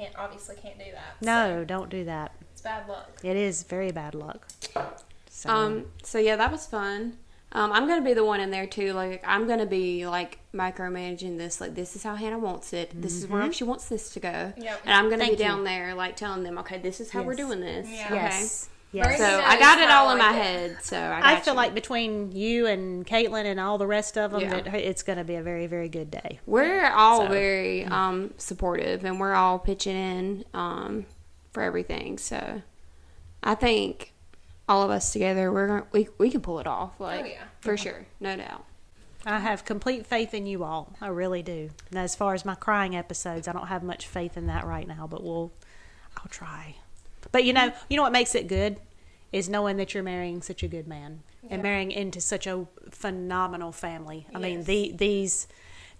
can't 0.00 0.14
obviously 0.18 0.56
can't 0.56 0.78
do 0.78 0.84
that 0.92 1.16
so 1.20 1.26
No, 1.26 1.64
don't 1.64 1.90
do 1.90 2.04
that. 2.04 2.32
it's 2.52 2.62
bad 2.62 2.88
luck 2.88 3.08
It 3.22 3.36
is 3.36 3.62
very 3.64 3.92
bad 3.92 4.14
luck. 4.14 4.46
So, 5.28 5.48
Um. 5.50 5.86
So 6.02 6.18
yeah, 6.18 6.36
that 6.36 6.50
was 6.52 6.66
fun. 6.66 7.16
Um, 7.52 7.72
I'm 7.72 7.88
gonna 7.88 8.02
be 8.02 8.14
the 8.14 8.24
one 8.24 8.40
in 8.40 8.50
there 8.50 8.66
too. 8.66 8.92
Like 8.92 9.22
I'm 9.26 9.46
gonna 9.48 9.66
be 9.66 10.06
like 10.06 10.38
micromanaging 10.54 11.36
this. 11.38 11.60
Like 11.60 11.74
this 11.74 11.96
is 11.96 12.02
how 12.02 12.14
Hannah 12.14 12.38
wants 12.38 12.72
it. 12.72 12.90
This 13.00 13.14
is 13.14 13.26
where 13.26 13.52
she 13.52 13.64
wants 13.64 13.86
this 13.86 14.10
to 14.14 14.20
go. 14.20 14.52
Yep. 14.56 14.80
And 14.84 14.94
I'm 14.94 15.04
gonna 15.10 15.18
Thank 15.24 15.38
be 15.38 15.42
you. 15.42 15.48
down 15.48 15.64
there 15.64 15.94
like 15.94 16.16
telling 16.16 16.42
them, 16.44 16.58
okay, 16.58 16.78
this 16.78 17.00
is 17.00 17.10
how 17.10 17.22
we're 17.22 17.34
doing 17.34 17.60
this. 17.60 17.88
Yeah. 17.88 18.06
Okay. 18.06 18.14
yes. 18.14 18.68
Brandy 18.92 19.08
Yes. 19.10 19.18
So 19.18 19.40
I 19.44 19.58
got 19.58 19.80
it 19.80 19.90
all 19.90 20.10
in 20.10 20.20
I 20.20 20.30
my 20.32 20.36
it. 20.36 20.42
head. 20.42 20.76
So 20.82 20.98
I, 20.98 21.36
I 21.36 21.40
feel 21.40 21.54
you. 21.54 21.58
like 21.58 21.74
between 21.74 22.32
you 22.32 22.66
and 22.66 23.06
Caitlin 23.06 23.44
and 23.44 23.60
all 23.60 23.78
the 23.78 23.86
rest 23.86 24.18
of 24.18 24.32
them, 24.32 24.40
Yeah. 24.40 24.60
that 24.62 24.74
it's 24.74 25.02
going 25.02 25.18
to 25.18 25.24
be 25.24 25.36
a 25.36 25.42
very, 25.42 25.66
very 25.66 25.88
good 25.88 26.10
day. 26.10 26.40
we're 26.46 26.90
all 26.90 27.22
So, 27.22 27.28
very 27.28 27.84
um 27.84 28.34
supportive 28.36 29.04
and 29.04 29.20
we're 29.20 29.34
all 29.34 29.58
pitching 29.58 29.96
in 29.96 30.44
um 30.54 31.06
for 31.52 31.62
everything. 31.62 32.18
So 32.18 32.62
I 33.42 33.54
think 33.54 34.12
all 34.68 34.82
of 34.82 34.90
us 34.90 35.12
together, 35.12 35.50
we're 35.52 35.66
gonna, 35.68 35.86
we 35.92 36.08
we 36.18 36.30
can 36.30 36.40
pull 36.40 36.58
it 36.60 36.66
off. 36.66 36.98
Like 37.00 37.22
Oh, 37.22 37.26
yeah. 37.26 37.42
for 37.60 37.76
sure, 37.76 38.06
no 38.20 38.36
doubt. 38.36 38.64
I 39.26 39.38
have 39.40 39.64
complete 39.66 40.06
faith 40.06 40.32
in 40.32 40.46
you 40.46 40.64
all. 40.64 40.94
I 41.00 41.08
really 41.08 41.42
do. 41.42 41.70
And 41.90 41.98
as 41.98 42.14
far 42.16 42.32
as 42.34 42.44
my 42.44 42.54
crying 42.54 42.96
episodes, 42.96 43.46
I 43.46 43.52
don't 43.52 43.66
have 43.66 43.82
much 43.82 44.06
faith 44.06 44.36
in 44.36 44.46
that 44.46 44.64
right 44.64 44.88
now, 44.88 45.06
but 45.06 45.22
we'll, 45.22 45.52
I'll 46.16 46.30
try. 46.30 46.76
But 47.32 47.44
you 47.44 47.52
know, 47.52 47.70
mm-hmm. 47.70 47.84
you 47.88 47.96
know 47.96 48.02
what 48.02 48.12
makes 48.12 48.34
it 48.34 48.48
good 48.48 48.78
is 49.32 49.48
knowing 49.48 49.76
that 49.76 49.94
you're 49.94 50.02
marrying 50.02 50.42
such 50.42 50.62
a 50.62 50.68
good 50.68 50.88
man 50.88 51.22
and 51.48 51.62
marrying 51.62 51.92
into 51.92 52.20
such 52.20 52.46
a 52.46 52.66
phenomenal 52.90 53.72
family. 53.72 54.26
I 54.34 54.38
mean, 54.38 54.64
the 54.64 54.92
these 54.92 55.46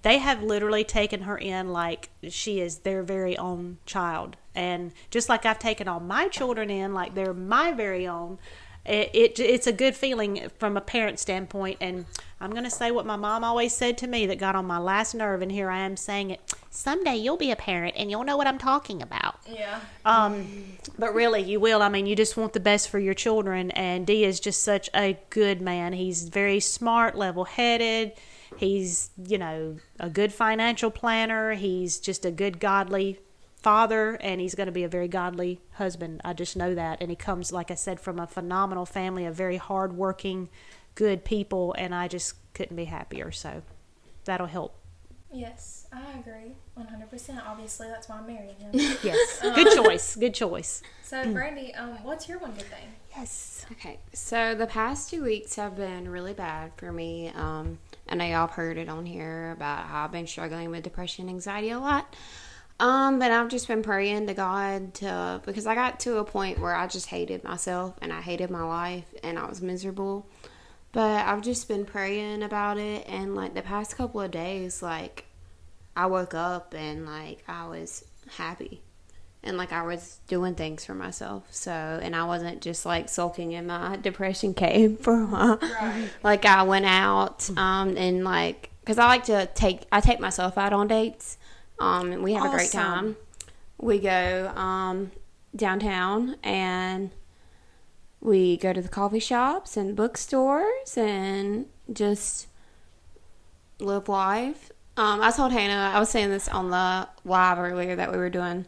they 0.02 0.18
have 0.18 0.42
literally 0.42 0.84
taken 0.84 1.22
her 1.22 1.37
in 1.37 1.72
like 1.72 2.10
she 2.28 2.60
is 2.60 2.78
their 2.78 3.02
very 3.02 3.37
own 3.37 3.78
child. 3.84 4.37
And 4.54 4.92
just 5.10 5.28
like 5.28 5.44
I've 5.44 5.58
taken 5.58 5.88
all 5.88 6.00
my 6.00 6.28
children 6.28 6.70
in 6.70 6.94
like 6.94 7.14
they're 7.14 7.34
my 7.34 7.72
very 7.72 8.06
own, 8.06 8.38
it, 8.84 9.10
it 9.12 9.38
it's 9.38 9.66
a 9.66 9.72
good 9.72 9.94
feeling 9.94 10.50
from 10.58 10.76
a 10.76 10.80
parent 10.80 11.18
standpoint. 11.18 11.78
And 11.80 12.06
I'm 12.40 12.50
going 12.50 12.64
to 12.64 12.70
say 12.70 12.90
what 12.90 13.04
my 13.04 13.16
mom 13.16 13.44
always 13.44 13.75
said 13.75 13.99
to 13.99 14.06
me 14.06 14.26
that 14.26 14.38
got 14.38 14.56
on 14.56 14.66
my 14.66 14.78
last 14.78 15.14
nerve, 15.14 15.42
and 15.42 15.52
here 15.52 15.70
I 15.70 15.80
am 15.80 15.96
saying 15.96 16.30
it. 16.30 16.54
Someday 16.70 17.16
you'll 17.16 17.37
be 17.37 17.50
a 17.50 17.56
parent 17.56 17.96
and 17.99 18.10
you'll 18.10 18.25
know 18.25 18.37
what 18.37 18.46
I'm 18.46 18.58
talking 18.58 19.02
about. 19.02 19.40
Yeah. 19.49 19.80
Um, 20.04 20.76
but 20.99 21.14
really, 21.14 21.42
you 21.42 21.60
will. 21.60 21.82
I 21.82 21.88
mean, 21.88 22.06
you 22.06 22.16
just 22.16 22.37
want 22.37 22.52
the 22.52 22.60
best 22.60 22.88
for 22.88 22.99
your 22.99 23.14
children. 23.14 23.70
And 23.72 24.06
Dee 24.06 24.25
is 24.25 24.40
just 24.40 24.62
such 24.62 24.88
a 24.94 25.18
good 25.30 25.60
man. 25.60 25.92
He's 25.92 26.28
very 26.28 26.60
smart, 26.60 27.16
level 27.16 27.44
headed. 27.44 28.12
He's, 28.56 29.10
you 29.16 29.38
know, 29.38 29.76
a 29.99 30.08
good 30.08 30.32
financial 30.32 30.90
planner. 30.90 31.54
He's 31.54 31.99
just 31.99 32.25
a 32.25 32.30
good, 32.30 32.60
godly 32.60 33.18
father, 33.62 34.14
and 34.21 34.40
he's 34.40 34.55
going 34.55 34.67
to 34.67 34.73
be 34.73 34.85
a 34.85 34.88
very 34.88 35.09
godly 35.09 35.61
husband. 35.73 36.21
I 36.25 36.33
just 36.33 36.57
know 36.57 36.75
that. 36.75 36.99
And 37.00 37.11
he 37.11 37.17
comes, 37.17 37.52
like 37.52 37.71
I 37.71 37.75
said, 37.75 38.00
from 38.00 38.19
a 38.19 38.26
phenomenal 38.26 38.87
family 38.87 39.26
of 39.26 39.35
very 39.35 39.57
hardworking, 39.59 40.49
good 40.95 41.25
people. 41.25 41.75
And 41.79 41.95
I 41.95 42.09
just 42.09 42.35
couldn't 42.55 42.76
be 42.76 42.87
happier. 42.87 43.31
So 43.31 43.62
that'll 44.25 44.47
help. 44.47 44.76
Yes, 45.33 45.87
I 45.93 46.19
agree. 46.19 46.57
100%. 46.76 47.47
Obviously, 47.47 47.87
that's 47.87 48.09
why 48.09 48.17
I'm 48.19 48.26
marrying 48.26 48.57
him. 48.57 48.71
Yes. 49.05 49.40
Good 49.55 49.76
choice. 49.76 50.17
Good 50.17 50.35
choice. 50.35 50.83
so, 51.05 51.33
Brandy, 51.33 51.73
um, 51.75 52.02
what's 52.02 52.29
your 52.29 52.38
one 52.38 52.50
good 52.52 52.64
thing? 52.64 52.88
Yes. 53.17 53.64
Okay, 53.73 54.00
so 54.12 54.55
the 54.55 54.67
past 54.67 55.11
two 55.11 55.23
weeks 55.23 55.55
have 55.57 55.76
been 55.76 56.09
really 56.09 56.33
bad 56.33 56.73
for 56.76 56.93
me. 56.93 57.29
Um, 57.35 57.79
I 58.09 58.17
know 58.17 58.25
y'all 58.25 58.47
have 58.47 58.50
heard 58.50 58.76
it 58.76 58.88
on 58.88 59.07
here 59.07 59.52
about 59.52 59.87
how 59.87 60.05
I've 60.05 60.12
been 60.12 60.26
struggling 60.26 60.71
with 60.71 60.83
depression, 60.83 61.29
anxiety 61.29 61.71
a 61.71 61.79
lot. 61.79 62.14
Um, 62.80 63.18
but 63.18 63.30
I've 63.30 63.49
just 63.49 63.68
been 63.68 63.82
praying 63.82 64.26
to 64.28 64.34
God 64.34 64.94
to 64.94 65.42
because 65.44 65.66
I 65.66 65.75
got 65.75 66.00
to 66.00 66.16
a 66.16 66.25
point 66.25 66.58
where 66.58 66.75
I 66.75 66.87
just 66.87 67.06
hated 67.06 67.44
myself 67.44 67.94
and 68.00 68.10
I 68.10 68.22
hated 68.22 68.50
my 68.50 68.62
life 68.62 69.04
and 69.22 69.38
I 69.38 69.46
was 69.46 69.60
miserable. 69.60 70.26
But 70.92 71.26
I've 71.26 71.42
just 71.42 71.68
been 71.68 71.84
praying 71.84 72.42
about 72.42 72.78
it 72.78 73.06
and 73.06 73.37
like 73.37 73.54
the 73.54 73.62
past 73.62 73.96
couple 73.96 74.22
of 74.22 74.30
days, 74.30 74.82
like 74.82 75.26
I 75.94 76.06
woke 76.06 76.32
up 76.32 76.75
and 76.75 77.04
like 77.04 77.44
I 77.46 77.68
was 77.68 78.02
happy 78.37 78.80
and 79.42 79.58
like 79.58 79.72
I 79.72 79.82
was 79.82 80.18
doing 80.26 80.54
things 80.54 80.82
for 80.82 80.94
myself. 80.94 81.44
So, 81.50 81.70
and 81.70 82.16
I 82.16 82.25
wasn't 82.25 82.62
just 82.62 82.87
like 82.87 83.10
sulking 83.10 83.52
in 83.52 83.66
my 83.66 83.96
depression 84.02 84.54
cave 84.54 85.00
for 85.00 85.20
a 85.20 85.26
while. 85.26 85.58
Right. 85.60 86.08
Like 86.22 86.46
I 86.46 86.62
went 86.62 86.87
out 86.87 87.50
um 87.58 87.99
and 87.99 88.25
like 88.25 88.70
cuz 88.87 88.99
I 88.99 89.06
like 89.06 89.25
to 89.25 89.50
take 89.54 89.82
I 89.92 90.00
take 90.00 90.18
myself 90.18 90.56
out 90.56 90.72
on 90.72 90.88
dates. 90.88 91.37
Um 91.80 92.12
and 92.12 92.22
we 92.22 92.34
have 92.34 92.46
a 92.46 92.56
great 92.56 92.70
time. 92.70 93.16
We 93.78 93.99
go 93.99 94.52
um 94.54 95.10
downtown 95.56 96.37
and 96.42 97.10
we 98.20 98.56
go 98.58 98.72
to 98.72 98.82
the 98.82 98.88
coffee 98.88 99.18
shops 99.18 99.76
and 99.76 99.96
bookstores 99.96 100.96
and 100.96 101.66
just 101.92 102.46
live 103.78 104.08
life. 104.08 104.70
Um, 104.96 105.22
I 105.22 105.30
told 105.30 105.52
Hannah, 105.52 105.96
I 105.96 105.99
was 105.99 106.10
saying 106.10 106.28
this 106.28 106.46
on 106.49 106.70
the 106.70 107.08
live 107.25 107.58
earlier 107.58 107.96
that 107.96 108.12
we 108.12 108.18
were 108.18 108.28
doing. 108.28 108.66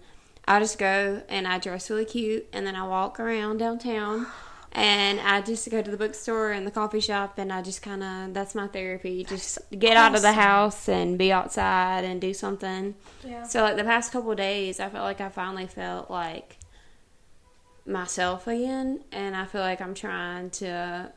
I 0.48 0.58
just 0.58 0.78
go 0.78 1.22
and 1.28 1.46
I 1.46 1.58
dress 1.58 1.90
really 1.90 2.04
cute 2.04 2.46
and 2.52 2.66
then 2.66 2.74
I 2.74 2.86
walk 2.86 3.20
around 3.20 3.58
downtown 3.58 4.26
and 4.72 5.20
I 5.20 5.42
just 5.42 5.70
go 5.70 5.82
to 5.82 5.90
the 5.90 5.96
bookstore 5.98 6.50
and 6.52 6.66
the 6.66 6.70
coffee 6.70 7.00
shop 7.00 7.38
and 7.38 7.52
I 7.52 7.60
just 7.60 7.82
kind 7.82 8.02
of, 8.02 8.32
that's 8.34 8.54
my 8.54 8.66
therapy. 8.68 9.22
Just 9.22 9.58
get 9.78 9.98
out 9.98 10.14
of 10.14 10.22
the 10.22 10.32
house 10.32 10.88
and 10.88 11.18
be 11.18 11.30
outside 11.30 12.04
and 12.04 12.20
do 12.20 12.32
something. 12.32 12.94
Yeah. 13.22 13.42
So, 13.42 13.62
like 13.62 13.76
the 13.76 13.84
past 13.84 14.12
couple 14.12 14.30
of 14.30 14.38
days, 14.38 14.80
I 14.80 14.88
felt 14.88 15.04
like 15.04 15.20
I 15.20 15.28
finally 15.28 15.66
felt 15.66 16.10
like 16.10 16.56
myself 17.84 18.46
again 18.46 19.00
and 19.10 19.36
I 19.36 19.44
feel 19.44 19.60
like 19.60 19.80
I'm 19.80 19.94
trying 19.94 20.50
to 20.50 21.12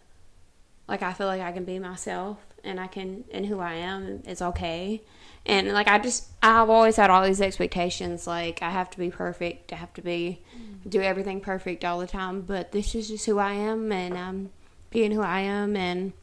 like 0.87 1.01
I 1.01 1.13
feel 1.13 1.27
like 1.27 1.41
I 1.41 1.51
can 1.51 1.63
be 1.63 1.79
myself 1.79 2.39
and 2.63 2.79
I 2.79 2.87
can 2.87 3.23
and 3.31 3.45
who 3.45 3.59
I 3.59 3.73
am 3.73 4.23
is 4.27 4.41
okay. 4.41 5.01
And 5.47 5.71
like 5.73 5.87
I 5.87 5.99
just 5.99 6.27
I've 6.41 6.69
always 6.69 6.95
had 6.95 7.09
all 7.09 7.23
these 7.23 7.41
expectations 7.41 8.25
like 8.25 8.61
I 8.61 8.69
have 8.71 8.89
to 8.91 8.97
be 8.97 9.11
perfect, 9.11 9.71
I 9.71 9.75
have 9.75 9.93
to 9.93 10.01
be 10.01 10.41
do 10.87 11.01
everything 11.01 11.39
perfect 11.41 11.83
all 11.85 11.99
the 11.99 12.07
time, 12.07 12.41
but 12.41 12.71
this 12.71 12.95
is 12.95 13.07
just 13.09 13.25
who 13.25 13.37
I 13.39 13.53
am 13.53 13.91
and 13.91 14.17
I'm 14.17 14.49
being 14.89 15.11
who 15.11 15.21
I 15.21 15.41
am 15.41 15.75
and 15.75 16.13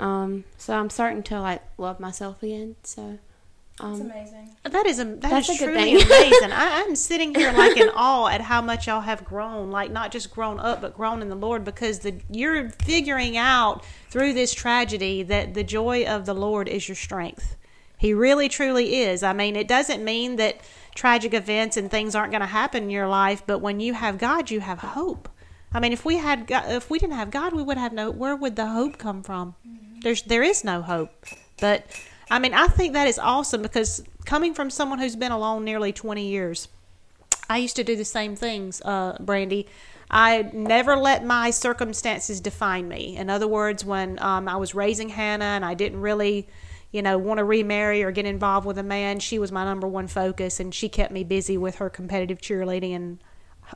um 0.00 0.44
so 0.56 0.74
I'm 0.78 0.90
starting 0.90 1.22
to 1.24 1.40
like 1.40 1.62
love 1.76 1.98
myself 2.00 2.42
again. 2.42 2.76
So 2.82 3.18
That's 3.78 4.00
um 4.00 4.10
amazing. 4.10 4.56
That 4.64 4.86
is 4.86 4.98
a 5.00 5.04
that 5.04 5.20
That's 5.20 5.48
is 5.50 5.56
a 5.60 5.66
good 5.66 5.72
truly 5.74 5.98
thing. 5.98 6.06
amazing. 6.06 6.52
I, 6.52 6.84
I'm 6.86 6.96
sitting 6.96 7.34
here 7.34 7.52
like 7.52 7.76
in 7.76 7.90
awe 7.94 8.28
at 8.28 8.40
how 8.40 8.62
much 8.62 8.86
y'all 8.86 9.00
have 9.02 9.24
grown, 9.24 9.70
like 9.70 9.90
not 9.90 10.12
just 10.12 10.30
grown 10.30 10.60
up, 10.60 10.80
but 10.80 10.96
grown 10.96 11.20
in 11.20 11.28
the 11.28 11.36
Lord, 11.36 11.64
because 11.64 11.98
the 12.00 12.14
you're 12.30 12.70
figuring 12.70 13.36
out 13.36 13.84
through 14.08 14.32
this 14.32 14.54
tragedy 14.54 15.22
that 15.24 15.52
the 15.54 15.64
joy 15.64 16.04
of 16.06 16.24
the 16.26 16.34
Lord 16.34 16.68
is 16.68 16.88
your 16.88 16.96
strength. 16.96 17.56
He 17.98 18.14
really 18.14 18.48
truly 18.48 19.02
is. 19.02 19.22
I 19.22 19.32
mean, 19.32 19.56
it 19.56 19.68
doesn't 19.68 20.04
mean 20.04 20.36
that 20.36 20.60
tragic 20.94 21.34
events 21.34 21.76
and 21.76 21.90
things 21.90 22.14
aren't 22.14 22.32
going 22.32 22.40
to 22.40 22.46
happen 22.46 22.84
in 22.84 22.90
your 22.90 23.08
life, 23.08 23.42
but 23.46 23.58
when 23.58 23.80
you 23.80 23.94
have 23.94 24.18
God, 24.18 24.50
you 24.50 24.60
have 24.60 24.78
hope. 24.78 25.28
I 25.72 25.80
mean, 25.80 25.92
if 25.92 26.04
we 26.04 26.16
had 26.16 26.46
God, 26.46 26.70
if 26.70 26.88
we 26.88 26.98
didn't 26.98 27.16
have 27.16 27.30
God, 27.30 27.52
we 27.52 27.62
would 27.62 27.76
have 27.76 27.92
no. 27.92 28.10
Where 28.10 28.34
would 28.34 28.56
the 28.56 28.68
hope 28.68 28.96
come 28.98 29.22
from? 29.22 29.54
There's 30.02 30.22
there 30.22 30.42
is 30.42 30.64
no 30.64 30.80
hope. 30.80 31.26
But 31.60 31.86
I 32.30 32.38
mean, 32.38 32.54
I 32.54 32.68
think 32.68 32.94
that 32.94 33.06
is 33.06 33.18
awesome 33.18 33.62
because 33.62 34.02
coming 34.24 34.54
from 34.54 34.70
someone 34.70 34.98
who's 34.98 35.16
been 35.16 35.32
alone 35.32 35.64
nearly 35.64 35.92
20 35.92 36.26
years, 36.26 36.68
I 37.50 37.58
used 37.58 37.76
to 37.76 37.84
do 37.84 37.96
the 37.96 38.04
same 38.04 38.36
things, 38.36 38.80
uh, 38.82 39.16
Brandy. 39.20 39.66
I 40.10 40.50
never 40.52 40.96
let 40.96 41.24
my 41.24 41.50
circumstances 41.50 42.40
define 42.40 42.88
me. 42.88 43.16
In 43.16 43.28
other 43.28 43.46
words, 43.46 43.84
when 43.84 44.18
um, 44.20 44.48
I 44.48 44.56
was 44.56 44.74
raising 44.74 45.10
Hannah 45.10 45.44
and 45.44 45.64
I 45.64 45.74
didn't 45.74 46.00
really, 46.00 46.48
you 46.90 47.02
know, 47.02 47.18
want 47.18 47.38
to 47.38 47.44
remarry 47.44 48.02
or 48.02 48.10
get 48.10 48.26
involved 48.26 48.66
with 48.66 48.78
a 48.78 48.82
man, 48.82 49.20
she 49.20 49.38
was 49.38 49.52
my 49.52 49.64
number 49.64 49.86
one 49.86 50.08
focus, 50.08 50.58
and 50.58 50.74
she 50.74 50.88
kept 50.88 51.12
me 51.12 51.24
busy 51.24 51.58
with 51.58 51.76
her 51.76 51.90
competitive 51.90 52.40
cheerleading 52.40 52.94
and 52.94 53.18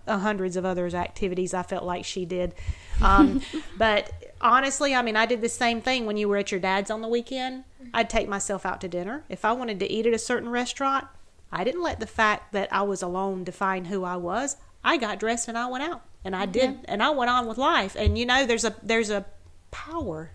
hundreds 0.09 0.57
of 0.57 0.65
others 0.65 0.95
activities. 0.95 1.53
I 1.53 1.63
felt 1.63 1.85
like 1.85 2.05
she 2.05 2.25
did. 2.25 2.55
Um, 3.03 3.43
but 3.79 4.35
honestly, 4.41 4.95
I 4.95 5.03
mean, 5.03 5.17
I 5.17 5.27
did 5.27 5.41
the 5.41 5.49
same 5.49 5.81
thing 5.81 6.07
when 6.07 6.17
you 6.17 6.29
were 6.29 6.39
at 6.39 6.51
your 6.51 6.61
dad's 6.61 6.91
on 6.91 7.03
the 7.03 7.09
weekend. 7.09 7.65
I'd 7.93 8.09
take 8.09 8.29
myself 8.29 8.65
out 8.65 8.81
to 8.83 8.89
dinner. 8.89 9.25
If 9.29 9.45
I 9.45 9.53
wanted 9.53 9.79
to 9.81 9.91
eat 9.91 10.07
at 10.07 10.15
a 10.15 10.19
certain 10.19 10.49
restaurant, 10.49 11.07
I 11.51 11.65
didn't 11.65 11.83
let 11.83 12.01
the 12.01 12.07
fact 12.07 12.53
that 12.53 12.73
I 12.73 12.83
was 12.83 13.03
alone 13.03 13.45
define 13.45 13.87
who 13.87 14.05
I 14.05 14.17
was. 14.17 14.57
I 14.83 14.97
got 14.97 15.21
dressed 15.21 15.49
and 15.49 15.59
I 15.59 15.67
went 15.67 15.85
out 15.85 16.03
and 16.25 16.35
I 16.35 16.47
did 16.47 16.79
and 16.87 17.03
I 17.03 17.11
went 17.11 17.31
on 17.31 17.47
with 17.47 17.59
life. 17.59 17.95
And 17.95 18.17
you 18.17 18.25
know, 18.25 18.47
there's 18.47 18.65
a 18.65 18.75
there's 18.83 19.11
a 19.11 19.27
power 19.71 20.33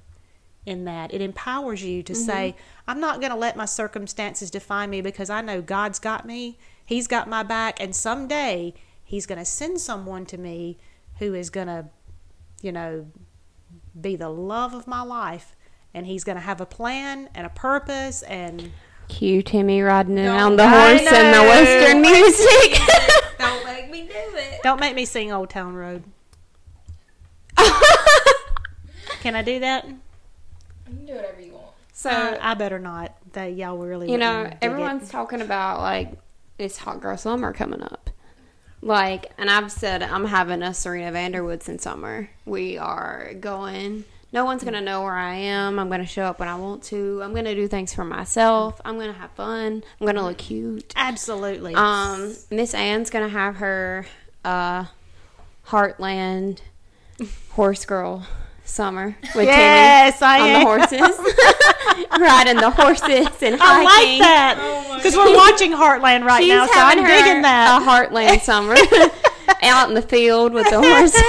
in 0.67 0.83
that. 0.83 1.13
It 1.13 1.21
empowers 1.21 1.83
you 1.83 2.03
to 2.03 2.13
mm-hmm. 2.13 2.21
say, 2.21 2.55
I'm 2.87 2.99
not 2.99 3.21
going 3.21 3.31
to 3.31 3.37
let 3.37 3.55
my 3.55 3.65
circumstances 3.65 4.51
define 4.51 4.89
me 4.89 5.01
because 5.01 5.29
I 5.29 5.41
know 5.41 5.61
God's 5.61 5.97
got 5.97 6.25
me. 6.25 6.59
He's 6.85 7.07
got 7.07 7.27
my 7.27 7.41
back 7.41 7.81
and 7.81 7.95
someday 7.95 8.73
he's 9.03 9.25
going 9.25 9.39
to 9.39 9.45
send 9.45 9.79
someone 9.79 10.25
to 10.27 10.37
me 10.37 10.77
who 11.19 11.33
is 11.33 11.49
going 11.49 11.67
to, 11.67 11.85
you 12.61 12.71
know, 12.73 13.07
be 13.99 14.15
the 14.15 14.29
love 14.29 14.73
of 14.73 14.85
my 14.87 15.01
life 15.01 15.55
and 15.93 16.05
he's 16.05 16.23
going 16.23 16.35
to 16.35 16.41
have 16.41 16.59
a 16.59 16.65
plan 16.65 17.29
and 17.33 17.47
a 17.47 17.49
purpose 17.49 18.21
and 18.23 18.71
cue 19.07 19.41
Timmy 19.41 19.81
riding 19.81 20.15
Don't- 20.15 20.27
around 20.27 20.57
the 20.57 20.67
horse 20.67 21.01
and 21.11 21.33
the 21.33 21.41
western 21.41 22.01
music. 22.01 22.79
Don't 23.39 23.65
make 23.65 23.89
me 23.89 24.01
do 24.01 24.37
it. 24.37 24.61
don't 24.63 24.79
make 24.79 24.95
me 24.95 25.05
sing 25.05 25.31
Old 25.31 25.49
Town 25.49 25.75
Road. 25.75 26.03
Can 29.21 29.35
I 29.35 29.41
do 29.43 29.59
that? 29.59 29.85
You 30.89 30.95
can 30.95 31.05
do 31.05 31.13
whatever 31.15 31.41
you 31.41 31.53
want. 31.53 31.67
so 31.93 32.09
Uh, 32.09 32.37
I 32.41 32.53
better 32.53 32.79
not. 32.79 33.15
That 33.33 33.53
y'all 33.55 33.77
really 33.77 34.11
you 34.11 34.17
know, 34.17 34.37
wouldn't 34.43 34.53
it. 34.55 34.65
everyone's 34.65 35.09
talking 35.09 35.41
about 35.41 35.79
like 35.81 36.13
it's 36.57 36.77
hot 36.77 37.01
girl 37.01 37.17
summer 37.17 37.53
coming 37.53 37.81
up. 37.83 38.09
Like, 38.81 39.31
and 39.37 39.49
I've 39.49 39.71
said 39.71 40.01
I'm 40.03 40.25
having 40.25 40.61
a 40.61 40.73
Serena 40.73 41.11
van 41.11 41.31
der 41.31 41.41
Woodsen 41.43 41.79
summer. 41.79 42.29
We 42.45 42.77
are 42.77 43.33
going. 43.39 44.05
No 44.33 44.43
one's 44.45 44.63
gonna 44.63 44.81
know 44.81 45.01
where 45.03 45.15
I 45.15 45.33
am. 45.35 45.79
I'm 45.79 45.89
gonna 45.89 46.05
show 46.05 46.23
up 46.23 46.39
when 46.39 46.47
I 46.49 46.55
want 46.55 46.83
to. 46.83 47.21
I'm 47.23 47.33
gonna 47.33 47.55
do 47.55 47.67
things 47.67 47.93
for 47.93 48.03
myself. 48.03 48.79
I'm 48.85 48.97
gonna 48.99 49.13
have 49.13 49.31
fun. 49.31 49.83
I'm 49.99 50.05
gonna 50.07 50.23
look 50.23 50.37
cute. 50.37 50.93
absolutely. 50.95 51.73
Um, 51.75 52.35
Miss 52.51 52.73
Ann's 52.73 53.09
gonna 53.09 53.29
have 53.29 53.55
her 53.57 54.05
uh, 54.45 54.85
Heartland 55.67 56.59
horse 57.51 57.85
girl 57.85 58.25
summer 58.67 59.15
with 59.35 59.45
Yes, 59.45 60.21
I 60.21 60.39
on 60.41 60.47
am. 60.47 60.59
the 60.59 60.65
horses, 60.65 61.17
riding 62.19 62.57
the 62.57 62.69
horses 62.69 63.27
and 63.41 63.55
hiking. 63.55 63.61
I 63.61 63.83
like 63.83 64.19
that 64.19 64.57
Oh 64.59 64.95
because 64.97 65.15
we're 65.15 65.35
watching 65.35 65.71
Heartland 65.71 66.25
right 66.25 66.41
She's 66.43 66.49
now, 66.53 66.65
so 66.67 66.73
I'm 66.75 66.99
her 66.99 67.07
digging 67.07 67.41
that. 67.43 67.81
a 67.81 67.85
Heartland 67.85 68.41
summer 68.41 68.75
out 69.63 69.89
in 69.89 69.95
the 69.95 70.01
field 70.01 70.53
with 70.53 70.69
the 70.69 70.79
horses. 70.81 71.21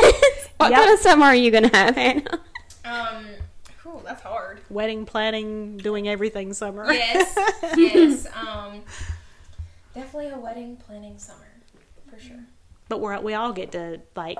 what 0.58 0.70
Yep. 0.70 0.80
kind 0.80 0.92
of 0.92 0.98
summer 0.98 1.26
are 1.26 1.34
you 1.34 1.50
gonna 1.50 1.70
have, 1.74 1.94
Hannah? 1.96 2.40
Um, 2.84 3.24
whew, 3.82 4.00
that's 4.04 4.22
hard. 4.22 4.60
Wedding 4.68 5.06
planning, 5.06 5.76
doing 5.78 6.08
everything 6.08 6.52
summer. 6.52 6.92
Yes, 6.92 7.34
yes. 7.76 8.26
Um, 8.34 8.82
definitely 9.94 10.30
a 10.30 10.38
wedding 10.38 10.76
planning 10.76 11.18
summer 11.18 11.46
for 12.10 12.18
sure. 12.18 12.40
but 12.88 13.00
we're 13.00 13.20
we 13.20 13.34
all 13.34 13.52
get 13.52 13.72
to 13.72 14.00
like 14.16 14.38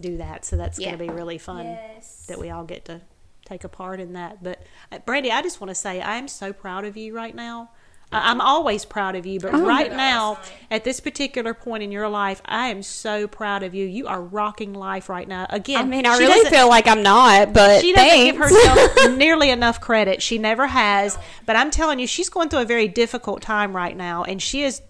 do 0.00 0.16
that. 0.18 0.44
So 0.44 0.56
that's 0.56 0.78
Yeah. 0.78 0.88
going 0.94 0.98
to 0.98 1.04
be 1.06 1.10
really 1.10 1.38
fun 1.38 1.64
Yes. 1.66 2.26
that 2.28 2.38
we 2.38 2.50
all 2.50 2.64
get 2.64 2.84
to 2.86 3.00
take 3.44 3.64
a 3.64 3.68
part 3.68 4.00
in 4.00 4.12
that. 4.14 4.42
But 4.42 4.62
uh, 4.92 4.98
Brandy, 5.00 5.30
I 5.32 5.42
just 5.42 5.60
want 5.60 5.70
to 5.70 5.74
say 5.74 6.00
I 6.00 6.16
am 6.16 6.28
so 6.28 6.52
proud 6.52 6.84
of 6.84 6.96
you 6.96 7.14
right 7.14 7.34
now. 7.34 7.70
I- 8.12 8.30
I'm 8.30 8.40
always 8.40 8.84
proud 8.84 9.16
of 9.16 9.26
you, 9.26 9.40
but 9.40 9.52
Oh. 9.54 9.64
right 9.66 9.90
now, 9.90 10.34
last 10.34 10.52
at 10.70 10.84
this 10.84 11.00
particular 11.00 11.54
point 11.54 11.82
in 11.82 11.90
your 11.90 12.08
life, 12.08 12.40
I 12.44 12.68
am 12.68 12.82
so 12.82 13.26
proud 13.26 13.62
of 13.64 13.74
you. 13.74 13.84
You 13.86 14.06
are 14.06 14.20
rocking 14.22 14.72
life 14.74 15.08
right 15.08 15.26
now. 15.26 15.46
Again, 15.50 15.78
I 15.80 15.84
mean, 15.84 16.06
I 16.06 16.16
really 16.18 16.48
feel 16.48 16.68
like 16.68 16.86
I'm 16.86 17.02
not, 17.02 17.52
but 17.52 17.80
she 17.80 17.92
doesn't 17.92 18.24
give 18.24 18.36
herself 18.36 19.10
nearly 19.16 19.50
enough 19.50 19.80
credit. 19.80 20.22
She 20.22 20.38
never 20.38 20.68
has. 20.68 21.18
But 21.46 21.56
I'm 21.56 21.70
telling 21.72 21.98
you, 21.98 22.06
she's 22.06 22.28
going 22.28 22.48
through 22.48 22.60
a 22.60 22.64
very 22.64 22.86
difficult 22.86 23.42
time 23.42 23.74
right 23.74 23.96
now, 23.96 24.22
and 24.22 24.40
she 24.40 24.62
is, 24.62 24.82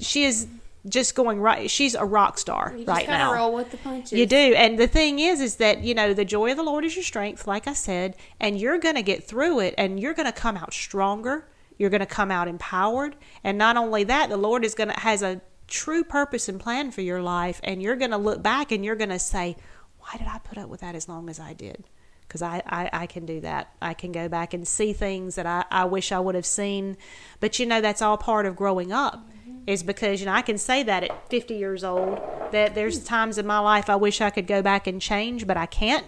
she 0.00 0.24
is 0.24 0.48
just 0.88 1.14
going 1.14 1.40
right. 1.40 1.70
She's 1.70 1.94
a 1.94 2.04
rock 2.04 2.38
star 2.38 2.72
You 2.72 2.84
just 2.84 2.88
right 2.88 3.06
now. 3.06 3.34
roll 3.34 3.52
with 3.54 3.70
the 3.70 3.76
punches. 3.76 4.12
You 4.12 4.26
do. 4.26 4.36
And 4.36 4.78
the 4.78 4.86
thing 4.86 5.18
is, 5.18 5.40
is 5.40 5.56
that, 5.56 5.82
you 5.84 5.94
know, 5.94 6.14
the 6.14 6.24
joy 6.24 6.52
of 6.52 6.56
the 6.56 6.62
Lord 6.62 6.84
is 6.84 6.96
your 6.96 7.04
strength, 7.04 7.46
like 7.46 7.66
I 7.66 7.74
said, 7.74 8.16
and 8.38 8.58
you're 8.58 8.78
going 8.78 8.94
to 8.94 9.02
get 9.02 9.24
through 9.24 9.60
it 9.60 9.74
and 9.76 10.00
you're 10.00 10.14
going 10.14 10.26
to 10.26 10.32
come 10.32 10.56
out 10.56 10.72
stronger. 10.72 11.46
You're 11.78 11.90
going 11.90 12.00
to 12.00 12.06
come 12.06 12.30
out 12.30 12.48
empowered. 12.48 13.16
And 13.44 13.58
not 13.58 13.76
only 13.76 14.04
that, 14.04 14.30
the 14.30 14.36
Lord 14.36 14.64
is 14.64 14.74
going 14.74 14.88
to, 14.88 15.00
has 15.00 15.22
a 15.22 15.40
true 15.66 16.02
purpose 16.02 16.48
and 16.48 16.58
plan 16.58 16.90
for 16.90 17.00
your 17.02 17.22
life. 17.22 17.60
And 17.62 17.82
you're 17.82 17.96
going 17.96 18.10
to 18.10 18.16
look 18.18 18.42
back 18.42 18.72
and 18.72 18.84
you're 18.84 18.96
going 18.96 19.10
to 19.10 19.18
say, 19.18 19.56
why 19.98 20.16
did 20.18 20.26
I 20.26 20.38
put 20.38 20.58
up 20.58 20.68
with 20.68 20.80
that 20.80 20.94
as 20.94 21.08
long 21.08 21.28
as 21.28 21.38
I 21.38 21.52
did? 21.52 21.84
Because 22.26 22.42
I, 22.42 22.62
I, 22.66 22.90
I 22.92 23.06
can 23.06 23.26
do 23.26 23.40
that. 23.40 23.74
I 23.82 23.92
can 23.92 24.12
go 24.12 24.28
back 24.28 24.54
and 24.54 24.66
see 24.66 24.92
things 24.92 25.34
that 25.34 25.46
I, 25.46 25.64
I 25.70 25.84
wish 25.84 26.12
I 26.12 26.20
would 26.20 26.34
have 26.36 26.46
seen. 26.46 26.96
But, 27.40 27.58
you 27.58 27.66
know, 27.66 27.80
that's 27.80 28.00
all 28.00 28.16
part 28.16 28.46
of 28.46 28.56
growing 28.56 28.92
up 28.92 29.28
is 29.66 29.82
because 29.82 30.20
you 30.20 30.26
know 30.26 30.32
I 30.32 30.42
can 30.42 30.58
say 30.58 30.82
that 30.82 31.04
at 31.04 31.30
50 31.30 31.54
years 31.54 31.84
old 31.84 32.20
that 32.52 32.74
there's 32.74 32.98
hmm. 32.98 33.04
times 33.04 33.38
in 33.38 33.46
my 33.46 33.58
life 33.58 33.88
I 33.88 33.96
wish 33.96 34.20
I 34.20 34.30
could 34.30 34.46
go 34.46 34.62
back 34.62 34.86
and 34.86 35.00
change 35.00 35.46
but 35.46 35.56
I 35.56 35.66
can't. 35.66 36.06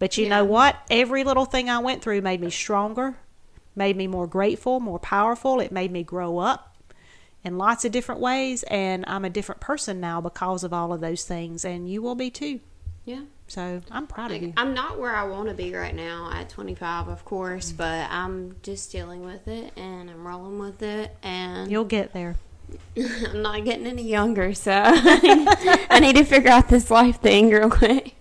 But 0.00 0.18
you 0.18 0.28
know 0.28 0.44
what? 0.44 0.76
Every 0.90 1.22
little 1.22 1.44
thing 1.44 1.70
I 1.70 1.78
went 1.78 2.02
through 2.02 2.20
made 2.20 2.40
me 2.40 2.50
stronger 2.50 3.16
made 3.76 3.96
me 3.96 4.06
more 4.06 4.26
grateful 4.26 4.80
more 4.80 4.98
powerful. 4.98 5.60
It 5.60 5.72
made 5.72 5.90
me 5.90 6.02
grow 6.02 6.38
up 6.38 6.76
in 7.42 7.58
lots 7.58 7.84
of 7.84 7.92
different 7.92 8.20
ways 8.20 8.62
and 8.64 9.04
I'm 9.06 9.24
a 9.24 9.30
different 9.30 9.60
person 9.60 10.00
now 10.00 10.20
because 10.20 10.64
of 10.64 10.72
all 10.72 10.92
of 10.92 11.00
those 11.00 11.24
things 11.24 11.64
and 11.64 11.88
you 11.88 12.02
will 12.02 12.14
be 12.14 12.30
too. 12.30 12.60
Yeah. 13.04 13.20
so 13.48 13.82
I'm 13.90 14.06
proud 14.06 14.32
of 14.32 14.42
you. 14.42 14.54
I'm 14.56 14.72
not 14.72 14.98
where 14.98 15.14
I 15.14 15.24
want 15.24 15.50
to 15.50 15.54
be 15.54 15.74
right 15.74 15.94
now 15.94 16.30
at 16.32 16.48
25, 16.48 17.08
of 17.08 17.24
course, 17.26 17.72
mm. 17.72 17.76
but 17.76 18.10
I'm 18.10 18.56
just 18.62 18.90
dealing 18.90 19.24
with 19.24 19.46
it 19.46 19.72
and 19.76 20.08
I'm 20.08 20.26
rolling 20.26 20.58
with 20.58 20.82
it, 20.82 21.14
and 21.22 21.70
you'll 21.70 21.84
get 21.84 22.14
there 22.14 22.36
I'm 22.96 23.42
not 23.42 23.64
getting 23.64 23.86
any 23.86 24.02
younger, 24.08 24.54
so 24.54 24.72
I 24.74 25.98
need 26.00 26.16
to 26.16 26.24
figure 26.24 26.50
out 26.50 26.68
this 26.68 26.90
life 26.90 27.20
thing 27.20 27.50
real 27.50 27.70
quick. 27.70 28.14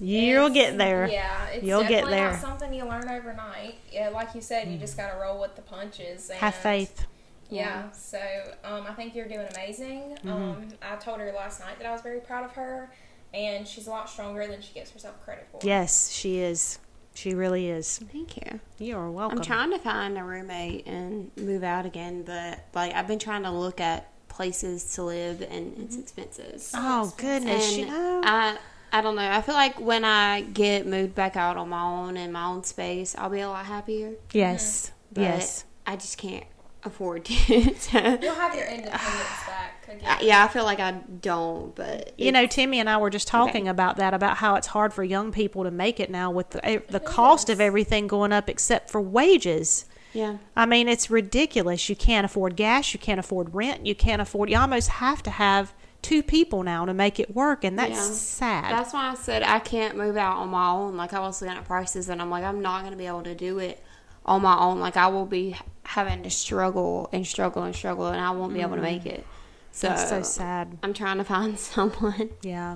you'll 0.00 0.46
It's- 0.46 0.54
get 0.54 0.78
there 0.78 1.08
Yeah, 1.08 1.46
it's 1.48 1.64
You'll 1.64 1.84
get 1.84 2.06
there. 2.06 2.30
not 2.32 2.40
something 2.40 2.72
you 2.72 2.84
learn 2.84 3.08
overnight. 3.08 3.76
Yeah, 3.92 4.08
like 4.10 4.34
you 4.34 4.40
said, 4.40 4.68
you 4.68 4.78
just 4.78 4.96
got 4.96 5.12
to 5.12 5.18
roll 5.18 5.40
with 5.40 5.56
the 5.56 5.62
punches. 5.62 6.30
And 6.30 6.38
have 6.38 6.54
faith 6.54 7.06
Yeah, 7.50 7.90
so 7.92 8.20
um, 8.64 8.84
I 8.88 8.92
think 8.94 9.14
you're 9.14 9.28
doing 9.28 9.46
amazing. 9.54 10.16
Mm-hmm. 10.24 10.28
Um, 10.30 10.68
I 10.82 10.96
told 10.96 11.18
her 11.20 11.32
last 11.36 11.60
night 11.60 11.78
that 11.78 11.86
I 11.86 11.92
was 11.92 12.00
very 12.02 12.20
proud 12.20 12.44
of 12.44 12.52
her, 12.52 12.90
and 13.34 13.66
she's 13.66 13.86
a 13.86 13.90
lot 13.90 14.08
stronger 14.08 14.46
than 14.46 14.60
she 14.62 14.72
gives 14.72 14.90
herself 14.90 15.22
credit 15.24 15.46
for. 15.50 15.60
yes 15.62 16.10
she 16.10 16.38
is 16.38 16.78
she 17.18 17.34
really 17.34 17.68
is 17.68 17.98
Thank 18.12 18.36
you. 18.36 18.60
you 18.78 18.96
are 18.96 19.10
welcome 19.10 19.38
I'm 19.38 19.44
trying 19.44 19.72
to 19.72 19.78
find 19.78 20.16
a 20.16 20.22
roommate 20.22 20.86
and 20.86 21.32
move 21.36 21.64
out 21.64 21.84
again, 21.84 22.22
but 22.22 22.60
like 22.74 22.94
I've 22.94 23.08
been 23.08 23.18
trying 23.18 23.42
to 23.42 23.50
look 23.50 23.80
at 23.80 24.12
places 24.28 24.94
to 24.94 25.02
live, 25.02 25.42
and 25.42 25.76
it's 25.78 25.96
mm-hmm. 25.96 26.02
expensive. 26.02 26.62
oh 26.74 27.12
goodness 27.16 27.70
and 27.70 27.76
you 27.76 27.86
know 27.86 28.22
I 28.24 28.56
I 28.92 29.00
don't 29.02 29.16
know. 29.16 29.28
I 29.30 29.42
feel 29.42 29.56
like 29.56 29.80
when 29.80 30.04
I 30.04 30.42
get 30.42 30.86
moved 30.86 31.14
back 31.14 31.36
out 31.36 31.56
on 31.56 31.68
my 31.68 31.82
own 31.82 32.16
in 32.16 32.30
my 32.32 32.46
own 32.46 32.62
space, 32.62 33.14
I'll 33.18 33.28
be 33.28 33.40
a 33.40 33.48
lot 33.48 33.66
happier. 33.66 34.12
yes 34.32 34.92
But 35.12 35.22
yes 35.22 35.64
I 35.86 35.96
just 35.96 36.18
can't 36.18 36.46
afford 36.84 37.24
to. 37.26 37.32
You'll 37.34 38.34
have 38.34 38.54
your 38.54 38.66
independence 38.66 39.44
back 39.46 39.72
again. 39.72 39.77
I- 40.06 40.20
yeah, 40.22 40.44
I 40.44 40.48
feel 40.48 40.64
like 40.64 40.80
I 40.80 40.92
don't, 40.92 41.74
but 41.74 42.12
You 42.18 42.32
know, 42.32 42.46
Timmy 42.46 42.78
and 42.80 42.88
I 42.88 42.96
were 42.98 43.10
just 43.10 43.28
talking 43.28 43.62
Okay. 43.62 43.68
about 43.70 43.96
that, 43.96 44.14
about 44.14 44.38
how 44.38 44.54
it's 44.56 44.68
hard 44.68 44.92
for 44.92 45.02
young 45.04 45.32
people 45.32 45.64
to 45.64 45.70
make 45.70 45.98
it 46.00 46.10
now 46.10 46.30
with 46.30 46.50
the, 46.50 46.64
eh, 46.64 46.78
the 46.88 47.00
cost 47.00 47.48
of 47.50 47.60
everything 47.60 48.06
going 48.06 48.32
up 48.32 48.48
except 48.48 48.90
for 48.90 49.00
wages. 49.00 49.84
yeah. 50.14 50.38
I 50.56 50.64
mean, 50.66 50.88
it's 50.88 51.10
ridiculous. 51.10 51.88
You 51.88 51.94
can't 51.96 52.24
afford 52.24 52.56
gas, 52.56 52.92
you 52.94 52.98
can't 52.98 53.20
afford 53.20 53.54
rent, 53.54 53.86
you 53.86 53.94
can't 53.94 54.22
afford, 54.22 54.50
you 54.50 54.56
almost 54.58 54.88
have 54.88 55.22
to 55.24 55.30
have 55.30 55.72
two 56.00 56.22
people 56.22 56.62
now 56.62 56.84
to 56.86 56.94
make 56.94 57.18
it 57.20 57.34
work, 57.34 57.62
and 57.64 57.78
that's 57.78 57.90
Yeah. 57.90 58.14
sad. 58.14 58.72
That's 58.72 58.92
why 58.92 59.10
I 59.10 59.14
said 59.14 59.42
I 59.42 59.58
can't 59.58 59.96
move 59.96 60.16
out 60.16 60.36
on 60.38 60.48
my 60.48 60.70
own. 60.70 60.96
Like 60.96 61.12
I 61.12 61.20
was 61.20 61.42
looking 61.42 61.56
at 61.56 61.64
prices, 61.66 62.08
and 62.08 62.22
I'm 62.22 62.30
like, 62.30 62.44
I'm 62.44 62.62
not 62.62 62.84
gonna 62.84 62.96
be 62.96 63.06
able 63.06 63.22
to 63.24 63.34
do 63.34 63.58
it 63.58 63.82
on 64.24 64.42
my 64.42 64.56
own. 64.58 64.78
Like 64.80 64.96
I 64.96 65.08
will 65.08 65.26
be 65.26 65.56
having 65.82 66.22
to 66.22 66.30
struggle 66.30 67.08
and 67.12 67.26
struggle 67.26 67.62
and 67.64 67.74
struggle, 67.74 68.06
and 68.06 68.20
I 68.20 68.30
won't 68.30 68.54
be 68.54 68.60
able 68.60 68.76
to 68.76 68.82
make 68.82 69.06
it. 69.06 69.26
So, 69.72 69.88
that's 69.88 70.08
so 70.08 70.22
sad. 70.22 70.76
I'm 70.82 70.92
trying 70.94 71.18
to 71.18 71.24
find 71.24 71.58
someone. 71.58 72.30
Yeah. 72.42 72.74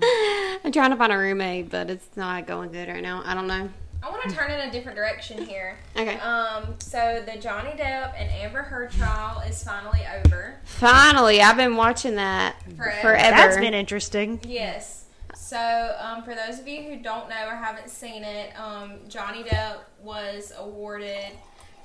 I'm 0.64 0.70
trying 0.72 0.90
to 0.90 0.96
find 0.96 1.12
a 1.12 1.18
roommate, 1.18 1.70
but 1.70 1.90
it's 1.90 2.16
not 2.16 2.46
going 2.46 2.70
good 2.70 2.88
right 2.88 3.02
now. 3.02 3.22
I 3.24 3.35
don't 3.35 3.46
know. 3.48 3.68
I 4.05 4.11
want 4.11 4.22
to 4.28 4.35
turn 4.35 4.50
in 4.50 4.68
a 4.68 4.72
different 4.72 4.96
direction 4.96 5.44
here. 5.46 5.78
Okay. 5.96 6.16
Um, 6.18 6.74
so 6.81 7.22
the 7.24 7.38
Johnny 7.40 7.70
Depp 7.70 8.14
and 8.18 8.28
Amber 8.31 8.62
Heard 8.62 8.90
trial 8.90 9.40
is 9.48 9.62
finally 9.62 10.00
over. 10.24 10.57
Finally, 10.64 11.40
I've 11.40 11.57
been 11.57 11.76
watching 11.76 12.16
that 12.16 12.57
Forever. 12.76 13.00
forever. 13.00 13.37
That's 13.37 13.57
been 13.59 13.74
interesting. 13.74 14.40
Yes. 14.44 15.05
So, 15.37 15.94
um, 16.00 16.22
for 16.24 16.35
those 16.35 16.59
of 16.59 16.66
you 16.66 16.83
who 16.83 16.96
don't 16.96 17.28
know 17.28 17.46
or 17.46 17.55
haven't 17.55 17.90
seen 17.90 18.24
it, 18.24 18.59
um, 18.59 18.94
Johnny 19.09 19.44
Depp 19.44 19.81
was 20.02 20.52
awarded 20.59 21.33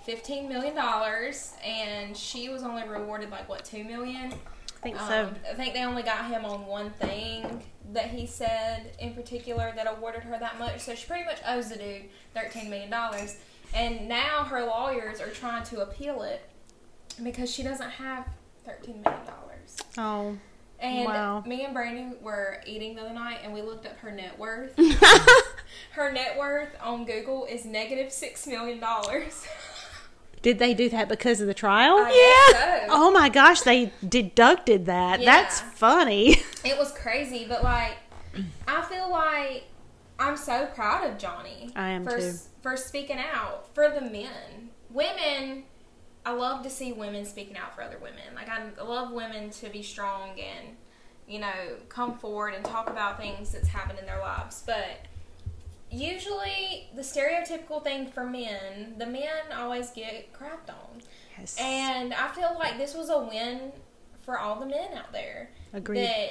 fifteen 0.05 0.47
million 0.49 0.73
dollars, 0.73 1.53
and 1.63 2.15
she 2.17 2.49
was 2.49 2.63
only 2.63 2.87
rewarded 2.87 3.29
like 3.29 3.47
what 3.49 3.63
two 3.65 3.83
million. 3.83 4.33
I 4.77 4.79
think 4.83 4.97
so. 4.99 5.23
Um, 5.25 5.35
I 5.49 5.53
think 5.55 5.73
they 5.73 5.83
only 5.83 6.03
got 6.03 6.25
him 6.27 6.45
on 6.45 6.65
one 6.67 6.91
thing 6.91 7.63
that 7.93 8.05
he 8.11 8.25
said 8.27 8.93
in 8.99 9.13
particular 9.13 9.73
that 9.75 9.87
awarded 9.87 10.23
her 10.23 10.37
that 10.39 10.59
much. 10.59 10.79
So 10.81 10.93
she 10.95 11.07
pretty 11.07 11.25
much 11.25 11.39
owes 11.45 11.69
the 11.69 11.77
dude 11.77 12.03
thirteen 12.33 12.69
million 12.69 12.89
dollars, 12.89 13.37
and 13.73 14.07
now 14.07 14.43
her 14.43 14.63
lawyers 14.65 15.19
are 15.19 15.29
trying 15.29 15.63
to 15.65 15.81
appeal 15.81 16.21
it 16.21 16.47
because 17.23 17.51
she 17.51 17.63
doesn't 17.63 17.89
have 17.89 18.27
thirteen 18.65 19.01
million 19.01 19.25
dollars. 19.25 19.77
Oh. 19.97 20.37
And 20.79 21.05
Wow. 21.05 21.41
me 21.47 21.65
and 21.65 21.73
Brandy 21.73 22.15
were 22.21 22.61
eating 22.67 22.95
the 22.95 23.01
other 23.01 23.13
night, 23.13 23.39
and 23.43 23.51
we 23.51 23.63
looked 23.63 23.87
up 23.87 23.97
her 23.97 24.11
net 24.11 24.37
worth. 24.37 24.77
her 25.93 26.11
net 26.11 26.37
worth 26.37 26.69
on 26.79 27.03
Google 27.03 27.45
is 27.45 27.65
negative 27.65 28.11
six 28.11 28.45
million 28.45 28.79
dollars. 28.79 29.43
Did 30.41 30.59
they 30.59 30.73
do 30.73 30.89
that 30.89 31.09
because 31.09 31.41
of 31.41 31.47
the 31.47 31.53
trial? 31.53 31.97
I 31.97 32.11
guess 32.51 32.61
so. 32.61 32.87
Oh 32.91 33.11
my 33.11 33.29
gosh, 33.29 33.61
they 33.61 33.91
deducted 34.07 34.85
that. 34.85 35.19
Yeah. 35.19 35.25
That's 35.25 35.59
funny. 35.59 36.37
It 36.65 36.77
was 36.77 36.91
crazy, 36.91 37.45
but 37.47 37.63
like, 37.63 37.95
I 38.67 38.81
feel 38.81 39.09
like 39.09 39.63
I'm 40.19 40.35
so 40.35 40.65
proud 40.75 41.09
of 41.09 41.17
Johnny. 41.17 41.71
I 41.75 41.89
am 41.89 42.03
for, 42.03 42.19
too. 42.19 42.33
For 42.61 42.75
speaking 42.75 43.19
out 43.19 43.73
for 43.73 43.89
the 43.89 44.01
men. 44.01 44.71
Women, 44.89 45.63
I 46.25 46.31
love 46.33 46.63
to 46.63 46.69
see 46.69 46.91
women 46.91 47.23
speaking 47.25 47.55
out 47.55 47.73
for 47.73 47.83
other 47.83 47.99
women. 47.99 48.35
Like, 48.35 48.49
I 48.49 48.83
love 48.83 49.11
women 49.11 49.49
to 49.51 49.69
be 49.69 49.81
strong 49.81 50.31
and, 50.31 50.75
you 51.27 51.39
know, 51.39 51.77
come 51.87 52.17
forward 52.17 52.53
and 52.53 52.65
talk 52.65 52.89
about 52.89 53.17
things 53.17 53.51
that's 53.51 53.69
happened 53.69 53.99
in 53.99 54.05
their 54.05 54.19
lives. 54.19 54.63
But 54.65 55.05
usually, 55.89 56.89
the 56.95 57.01
stereotypical 57.01 57.83
thing 57.83 58.07
for 58.07 58.25
men, 58.25 58.95
the 58.97 59.05
men 59.05 59.51
always 59.55 59.89
get 59.91 60.33
crapped 60.33 60.69
on. 60.69 61.01
Yes. 61.37 61.55
And 61.59 62.13
I 62.13 62.29
feel 62.29 62.55
like 62.57 62.77
this 62.77 62.93
was 62.93 63.09
a 63.09 63.19
win 63.19 63.71
for 64.25 64.37
all 64.39 64.59
the 64.59 64.65
men 64.65 64.97
out 64.97 65.11
there. 65.11 65.51
Agreed. 65.73 66.05
That 66.05 66.29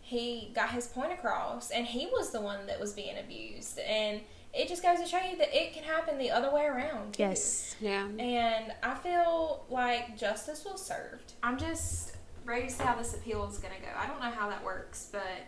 he 0.00 0.50
got 0.54 0.70
his 0.70 0.88
point 0.88 1.12
across, 1.12 1.70
and 1.70 1.86
he 1.86 2.06
was 2.06 2.30
the 2.30 2.40
one 2.40 2.66
that 2.66 2.80
was 2.80 2.92
being 2.92 3.16
abused. 3.18 3.78
And 3.78 4.20
it 4.52 4.68
just 4.68 4.82
goes 4.82 4.98
to 4.98 5.06
show 5.06 5.18
you 5.18 5.36
that 5.36 5.56
it 5.56 5.72
can 5.72 5.84
happen 5.84 6.18
the 6.18 6.30
other 6.30 6.52
way 6.52 6.64
around. 6.64 7.14
too. 7.14 7.22
yes. 7.22 7.76
yeah. 7.80 8.08
And 8.18 8.72
I 8.82 8.94
feel 8.94 9.64
like 9.70 10.18
justice 10.18 10.64
was 10.64 10.84
served. 10.84 11.34
I'm 11.42 11.56
just 11.56 12.16
ready 12.44 12.66
to 12.66 12.72
see 12.72 12.82
how 12.82 12.96
this 12.96 13.14
appeal 13.14 13.46
is 13.48 13.58
going 13.58 13.74
to 13.74 13.80
go. 13.80 13.88
I 13.96 14.06
don't 14.06 14.20
know 14.20 14.30
how 14.30 14.48
that 14.48 14.64
works, 14.64 15.08
but 15.12 15.46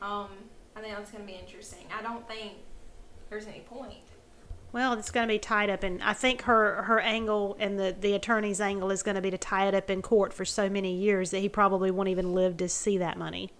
um, 0.00 0.28
I 0.76 0.80
think 0.80 0.94
that's 0.94 1.10
going 1.10 1.26
to 1.26 1.32
be 1.32 1.38
interesting. 1.38 1.86
I 1.96 2.02
don't 2.02 2.26
think 2.28 2.52
there's 3.30 3.46
any 3.46 3.60
point. 3.60 3.94
Well, 4.72 4.92
it's 4.92 5.10
going 5.10 5.26
to 5.26 5.32
be 5.32 5.38
tied 5.38 5.70
up, 5.70 5.82
and 5.82 6.02
I 6.02 6.12
think 6.12 6.42
her 6.42 6.82
her 6.82 7.00
angle 7.00 7.56
and 7.58 7.78
the 7.78 7.96
the 7.98 8.12
attorney's 8.14 8.60
angle 8.60 8.90
is 8.90 9.02
going 9.02 9.14
to 9.14 9.22
be 9.22 9.30
to 9.30 9.38
tie 9.38 9.68
it 9.68 9.74
up 9.74 9.88
in 9.88 10.02
court 10.02 10.32
for 10.32 10.44
so 10.44 10.68
many 10.68 10.94
years 10.94 11.30
that 11.30 11.38
he 11.38 11.48
probably 11.48 11.90
won't 11.90 12.08
even 12.08 12.34
live 12.34 12.56
to 12.58 12.68
see 12.68 12.98
that 12.98 13.16
money. 13.16 13.50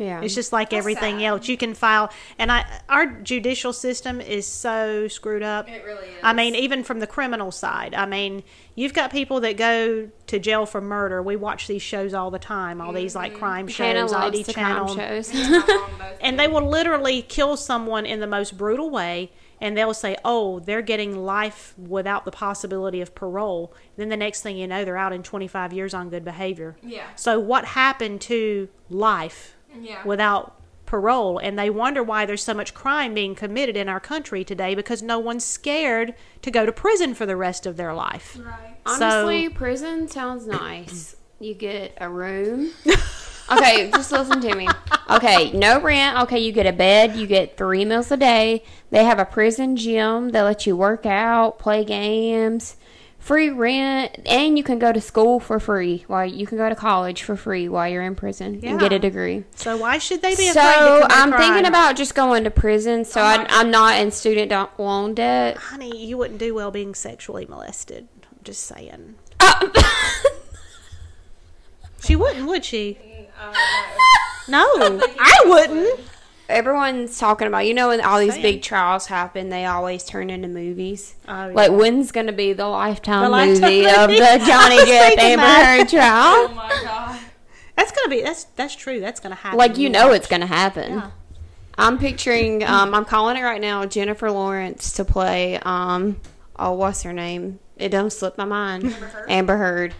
Yeah. 0.00 0.22
It's 0.22 0.34
just 0.34 0.50
like 0.50 0.70
That's 0.70 0.78
everything 0.78 1.18
sad. 1.18 1.24
else. 1.24 1.48
You 1.48 1.58
can 1.58 1.74
file, 1.74 2.10
and 2.38 2.50
I 2.50 2.64
our 2.88 3.06
judicial 3.06 3.74
system 3.74 4.20
is 4.20 4.46
so 4.46 5.08
screwed 5.08 5.42
up. 5.42 5.68
It 5.68 5.84
really 5.84 6.08
is. 6.08 6.20
I 6.22 6.32
mean, 6.32 6.54
even 6.54 6.82
from 6.82 7.00
the 7.00 7.06
criminal 7.06 7.52
side. 7.52 7.94
I 7.94 8.06
mean, 8.06 8.42
you've 8.74 8.94
got 8.94 9.12
people 9.12 9.40
that 9.40 9.58
go 9.58 10.08
to 10.26 10.38
jail 10.38 10.64
for 10.64 10.80
murder. 10.80 11.22
We 11.22 11.36
watch 11.36 11.66
these 11.66 11.82
shows 11.82 12.14
all 12.14 12.30
the 12.30 12.38
time, 12.38 12.80
all 12.80 12.94
these 12.94 13.14
like 13.14 13.32
mm-hmm. 13.32 13.40
crime 13.40 13.68
shows, 13.68 14.10
loves 14.10 14.38
ID 14.38 14.42
the 14.44 14.52
channel, 14.54 14.94
crime 14.94 15.22
shows. 15.22 15.30
And 15.34 15.50
my 15.50 15.58
mom 15.58 15.90
both 15.98 16.18
and 16.22 16.36
do. 16.36 16.42
they 16.42 16.48
will 16.48 16.66
literally 16.66 17.20
kill 17.20 17.58
someone 17.58 18.06
in 18.06 18.20
the 18.20 18.26
most 18.26 18.56
brutal 18.56 18.90
way. 18.90 19.30
And 19.62 19.76
they'll 19.76 19.92
say, 19.92 20.16
"Oh, 20.24 20.60
they're 20.60 20.80
getting 20.80 21.18
life 21.18 21.74
without 21.78 22.24
the 22.24 22.30
possibility 22.30 23.02
of 23.02 23.14
parole." 23.14 23.74
then 23.96 24.08
the 24.08 24.16
next 24.16 24.40
thing 24.40 24.56
you 24.56 24.66
know, 24.66 24.86
they're 24.86 24.96
out 24.96 25.12
in 25.12 25.22
25 25.22 25.74
years 25.74 25.92
on 25.92 26.08
good 26.08 26.24
behavior. 26.24 26.78
Yeah. 26.82 27.04
So 27.14 27.38
what 27.38 27.66
happened 27.66 28.22
to 28.22 28.70
life 28.88 29.56
Yeah. 29.78 30.04
without 30.04 30.56
parole 30.86 31.38
and 31.38 31.56
they 31.56 31.70
wonder 31.70 32.02
why 32.02 32.26
there's 32.26 32.42
so 32.42 32.52
much 32.52 32.74
crime 32.74 33.14
being 33.14 33.36
committed 33.36 33.76
in 33.76 33.88
our 33.88 34.00
country 34.00 34.42
today 34.44 34.74
because 34.74 35.02
no 35.02 35.20
one's 35.20 35.44
scared 35.44 36.14
to 36.42 36.50
go 36.50 36.66
to 36.66 36.72
prison 36.72 37.14
for 37.14 37.26
the 37.26 37.36
rest 37.36 37.64
of 37.64 37.76
their 37.76 37.94
life. 37.94 38.36
right. 38.44 38.76
Honestly, 38.84 39.48
prison 39.48 40.08
sounds 40.08 40.46
nice. 40.46 41.14
You 41.38 41.54
get 41.54 41.96
a 42.00 42.08
room. 42.08 42.70
Okay, 43.52 43.90
just 43.90 44.12
listen 44.12 44.40
to 44.42 44.54
me. 44.54 44.68
Okay, 45.10 45.50
no 45.50 45.80
rent. 45.80 46.16
Okay, 46.20 46.38
you 46.38 46.52
get 46.52 46.66
a 46.66 46.72
bed. 46.72 47.16
You 47.16 47.26
get 47.26 47.56
three 47.56 47.84
meals 47.84 48.12
a 48.12 48.16
day. 48.16 48.62
They 48.90 49.02
have 49.04 49.18
a 49.18 49.24
prison 49.24 49.74
gym. 49.74 50.28
They 50.28 50.40
let 50.40 50.66
you 50.68 50.76
work 50.76 51.04
out, 51.04 51.58
play 51.58 51.84
games, 51.84 52.76
free 53.20 53.48
rent, 53.50 54.18
and 54.26 54.58
you 54.58 54.64
can 54.64 54.78
go 54.80 54.92
to 54.92 55.00
school 55.00 55.38
for 55.38 55.60
free. 55.60 56.04
While 56.08 56.26
you 56.26 56.46
can 56.46 56.58
go 56.58 56.68
to 56.68 56.74
college 56.74 57.22
for 57.22 57.36
free 57.36 57.68
while 57.68 57.88
you're 57.88 58.02
in 58.02 58.16
prison 58.16 58.58
and 58.64 58.80
get 58.80 58.92
a 58.92 58.98
degree. 58.98 59.44
So 59.54 59.76
why 59.76 59.98
should 59.98 60.20
they 60.22 60.34
be 60.34 60.48
So 60.50 60.60
afraid 60.60 60.72
to 60.74 60.86
commit 61.02 61.12
I'm 61.12 61.30
crime? 61.30 61.40
thinking 61.42 61.66
about 61.66 61.96
just 61.96 62.14
going 62.16 62.42
to 62.44 62.50
prison. 62.50 63.04
So 63.04 63.20
I, 63.20 63.46
I'm 63.48 63.70
not 63.70 64.00
in 64.00 64.10
student 64.10 64.50
loan 64.78 65.14
debt. 65.14 65.56
Honey, 65.58 66.04
you 66.04 66.18
wouldn't 66.18 66.40
do 66.40 66.54
well 66.54 66.70
being 66.72 66.94
sexually 66.94 67.46
molested. 67.46 68.08
I'm 68.24 68.38
just 68.42 68.64
saying. 68.64 69.14
She 72.02 72.16
wouldn't, 72.16 72.46
would 72.46 72.64
she? 72.64 72.98
Uh, 73.38 73.52
No, 74.48 74.64
I 75.18 75.42
wouldn't. 75.44 76.00
Everyone's 76.50 77.18
talking 77.18 77.46
about, 77.48 77.66
you 77.66 77.74
know, 77.74 77.88
when 77.88 78.00
all 78.00 78.18
these 78.20 78.32
Saying. 78.32 78.42
big 78.42 78.62
trials 78.62 79.06
happen, 79.06 79.48
they 79.48 79.64
always 79.66 80.04
turn 80.04 80.30
into 80.30 80.48
movies. 80.48 81.14
Oh, 81.28 81.48
yeah. 81.48 81.54
Like, 81.54 81.70
when's 81.72 82.12
going 82.12 82.26
to 82.26 82.32
be 82.32 82.52
the 82.52 82.66
lifetime 82.66 83.22
The 83.24 83.28
Lifetime 83.30 83.60
movie 83.62 83.82
movie. 83.82 83.90
of 83.96 84.08
the 84.10 84.44
Johnny 84.46 84.76
I 84.78 84.80
was 84.80 84.88
Depp 84.88 85.18
Amber 85.18 85.42
that. 85.42 85.78
Heard 85.78 85.86
oh 85.86 85.98
trial? 85.98 86.48
my 86.54 86.68
god. 86.82 87.20
That's 87.76 87.92
gonna 87.92 88.10
be 88.10 88.20
that's 88.20 88.44
that's 88.56 88.76
true. 88.76 89.00
That's 89.00 89.20
gonna 89.20 89.34
happen. 89.36 89.58
Like, 89.58 89.78
you 89.78 89.88
know 89.88 90.12
it's 90.12 90.26
going 90.26 90.40
to 90.42 90.46
happen. 90.46 90.92
Yeah. 90.94 91.10
I'm 91.78 91.96
picturing, 91.98 92.62
um, 92.62 92.94
I'm 92.94 93.06
calling 93.06 93.38
it 93.38 93.42
right 93.42 93.60
now, 93.60 93.86
Jennifer 93.86 94.30
Lawrence 94.30 94.92
to 94.94 95.04
play, 95.04 95.58
um, 95.62 96.20
oh, 96.56 96.72
what's 96.72 97.04
her 97.04 97.12
name? 97.14 97.58
It 97.78 97.88
don't 97.88 98.12
slip 98.12 98.36
my 98.36 98.44
mind. 98.44 98.84
Amber 98.84 99.06
Heard? 99.06 99.30
Amber 99.30 99.56
Heard. 99.56 99.94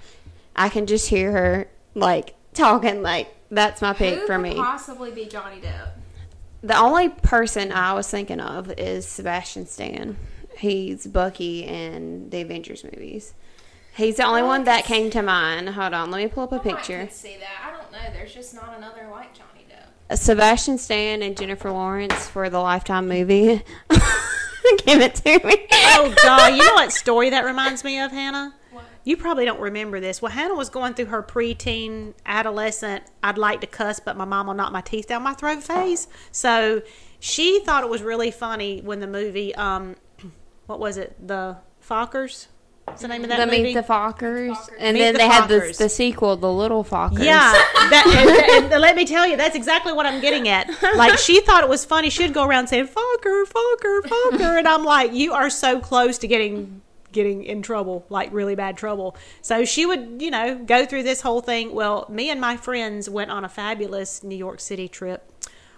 I 0.54 0.68
can 0.68 0.84
just 0.86 1.08
hear 1.08 1.32
her, 1.32 1.68
like, 1.94 2.34
talking, 2.52 3.00
like, 3.00 3.34
that's 3.50 3.80
my 3.80 3.94
pick 3.94 4.18
Who 4.18 4.26
for 4.26 4.34
could 4.34 4.42
me. 4.42 4.54
possibly 4.56 5.10
be 5.10 5.24
Johnny 5.24 5.56
Depp? 5.62 5.92
The 6.62 6.76
only 6.78 7.08
person 7.08 7.72
I 7.72 7.94
was 7.94 8.08
thinking 8.08 8.40
of 8.40 8.70
is 8.78 9.06
Sebastian 9.06 9.66
Stan. 9.66 10.16
He's 10.58 11.06
Bucky 11.06 11.64
in 11.64 12.28
the 12.30 12.42
Avengers 12.42 12.84
movies. 12.84 13.32
He's 13.94 14.16
the 14.16 14.24
only 14.24 14.42
one 14.42 14.64
that 14.64 14.84
came 14.84 15.10
to 15.10 15.22
mind. 15.22 15.70
Hold 15.70 15.94
on, 15.94 16.10
let 16.10 16.22
me 16.22 16.28
pull 16.28 16.44
up 16.44 16.52
a 16.52 16.56
I 16.56 16.58
might 16.58 16.64
picture. 16.76 17.04
could 17.04 17.12
see 17.12 17.36
that. 17.38 17.66
I 17.66 17.70
don't 17.70 17.90
know. 17.90 18.12
There's 18.12 18.32
just 18.34 18.54
not 18.54 18.76
another 18.76 19.08
like 19.10 19.34
Johnny 19.34 19.66
Depp. 19.70 20.16
Sebastian 20.18 20.76
Stan 20.78 21.22
and 21.22 21.36
Jennifer 21.36 21.70
Lawrence 21.70 22.28
for 22.28 22.50
the 22.50 22.60
Lifetime 22.60 23.08
movie. 23.08 23.62
Give 24.86 25.00
it 25.00 25.14
to 25.16 25.46
me. 25.46 25.66
Oh 25.72 26.14
God! 26.22 26.54
You 26.54 26.64
know 26.64 26.74
what 26.74 26.92
story 26.92 27.30
that 27.30 27.44
reminds 27.44 27.82
me 27.84 27.98
of, 28.00 28.10
Hannah? 28.12 28.54
What? 29.10 29.16
You 29.16 29.16
probably 29.16 29.44
don't 29.44 29.60
remember 29.60 30.00
this. 30.00 30.22
Well, 30.22 30.32
Hannah 30.32 30.54
was 30.54 30.70
going 30.70 30.94
through 30.94 31.06
her 31.06 31.22
preteen, 31.22 32.14
adolescent, 32.24 33.04
I'd 33.22 33.38
like 33.38 33.60
to 33.60 33.66
cuss, 33.66 34.00
but 34.00 34.16
my 34.16 34.24
mom 34.24 34.46
will 34.46 34.54
knock 34.54 34.72
my 34.72 34.80
teeth 34.80 35.08
down 35.08 35.22
my 35.22 35.34
throat 35.34 35.62
phase. 35.62 36.08
So 36.32 36.82
she 37.18 37.60
thought 37.60 37.84
it 37.84 37.90
was 37.90 38.02
really 38.02 38.30
funny 38.30 38.80
when 38.80 39.00
the 39.00 39.06
movie, 39.06 39.54
um, 39.54 39.96
what 40.66 40.80
was 40.80 40.96
it? 40.96 41.16
The 41.26 41.58
Fockers? 41.86 42.46
What's 42.84 43.02
the 43.02 43.08
name 43.08 43.22
of 43.22 43.28
that 43.30 43.38
The 43.38 43.46
movie? 43.46 43.62
Meet 43.62 43.74
the 43.74 43.82
Fockers, 43.82 44.50
Fockers. 44.50 44.68
and 44.78 44.94
Meet 44.94 45.00
then 45.00 45.12
the 45.14 45.18
they 45.18 45.28
had 45.28 45.46
the 45.48 45.74
the 45.78 45.88
sequel, 45.88 46.36
The 46.36 46.52
Little 46.52 46.82
Fockers. 46.82 47.22
Yeah, 47.22 47.52
that, 47.90 48.56
and, 48.58 48.72
and 48.72 48.80
let 48.82 48.96
me 48.96 49.04
tell 49.04 49.26
you, 49.28 49.36
that's 49.36 49.54
exactly 49.54 49.92
what 49.92 50.06
I'm 50.06 50.20
getting 50.20 50.48
at. 50.48 50.68
Like 50.96 51.16
she 51.18 51.40
thought 51.40 51.62
it 51.62 51.68
was 51.68 51.84
funny. 51.84 52.10
She'd 52.10 52.34
go 52.34 52.44
around 52.44 52.66
saying 52.66 52.88
"fucker, 52.88 53.44
fucker, 53.44 54.00
fucker," 54.02 54.58
and 54.58 54.66
I'm 54.66 54.84
like, 54.84 55.12
"You 55.12 55.32
are 55.34 55.50
so 55.50 55.78
close 55.78 56.18
to 56.18 56.26
getting 56.26 56.82
getting 57.12 57.44
in 57.44 57.62
trouble, 57.62 58.06
like 58.08 58.32
really 58.32 58.54
bad 58.54 58.76
trouble." 58.76 59.16
So 59.42 59.64
she 59.64 59.86
would, 59.86 60.20
you 60.20 60.30
know, 60.30 60.56
go 60.56 60.86
through 60.86 61.04
this 61.04 61.20
whole 61.20 61.40
thing. 61.40 61.74
Well, 61.74 62.06
me 62.08 62.30
and 62.30 62.40
my 62.40 62.56
friends 62.56 63.08
went 63.08 63.30
on 63.30 63.44
a 63.44 63.48
fabulous 63.48 64.22
New 64.22 64.36
York 64.36 64.60
City 64.60 64.88
trip. 64.88 65.30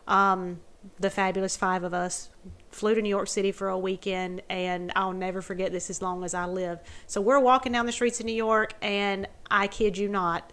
Um, 0.06 0.60
the 0.98 1.10
fabulous 1.10 1.56
five 1.56 1.84
of 1.84 1.94
us 1.94 2.28
flew 2.70 2.94
to 2.94 3.02
New 3.02 3.08
York 3.08 3.28
City 3.28 3.52
for 3.52 3.68
a 3.68 3.78
weekend, 3.78 4.42
and 4.48 4.90
I'll 4.96 5.12
never 5.12 5.42
forget 5.42 5.72
this 5.72 5.90
as 5.90 6.02
long 6.02 6.24
as 6.24 6.34
I 6.34 6.46
live. 6.46 6.80
So 7.06 7.20
we're 7.20 7.38
walking 7.38 7.72
down 7.72 7.86
the 7.86 7.92
streets 7.92 8.18
of 8.18 8.26
New 8.26 8.34
York, 8.34 8.74
and 8.80 9.28
I 9.50 9.68
kid 9.68 9.98
you 9.98 10.08
not, 10.08 10.52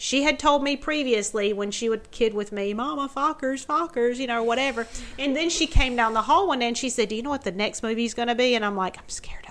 she 0.00 0.22
had 0.22 0.38
told 0.38 0.62
me 0.62 0.76
previously 0.76 1.52
when 1.52 1.72
she 1.72 1.88
would 1.88 2.12
kid 2.12 2.32
with 2.32 2.52
me, 2.52 2.72
Mama, 2.72 3.10
Fockers, 3.14 3.66
Fockers, 3.66 4.18
you 4.18 4.28
know, 4.28 4.44
whatever. 4.44 4.86
And 5.18 5.34
then 5.34 5.50
she 5.50 5.66
came 5.66 5.96
down 5.96 6.14
the 6.14 6.22
hall 6.22 6.46
one 6.46 6.60
day 6.60 6.68
and 6.68 6.78
she 6.78 6.88
said, 6.88 7.08
Do 7.08 7.16
you 7.16 7.22
know 7.22 7.30
what 7.30 7.42
the 7.42 7.50
next 7.50 7.82
movie's 7.82 8.14
going 8.14 8.28
to 8.28 8.36
be? 8.36 8.54
And 8.54 8.64
I'm 8.64 8.76
like, 8.76 8.96
I'm 8.96 9.08
scared. 9.08 9.47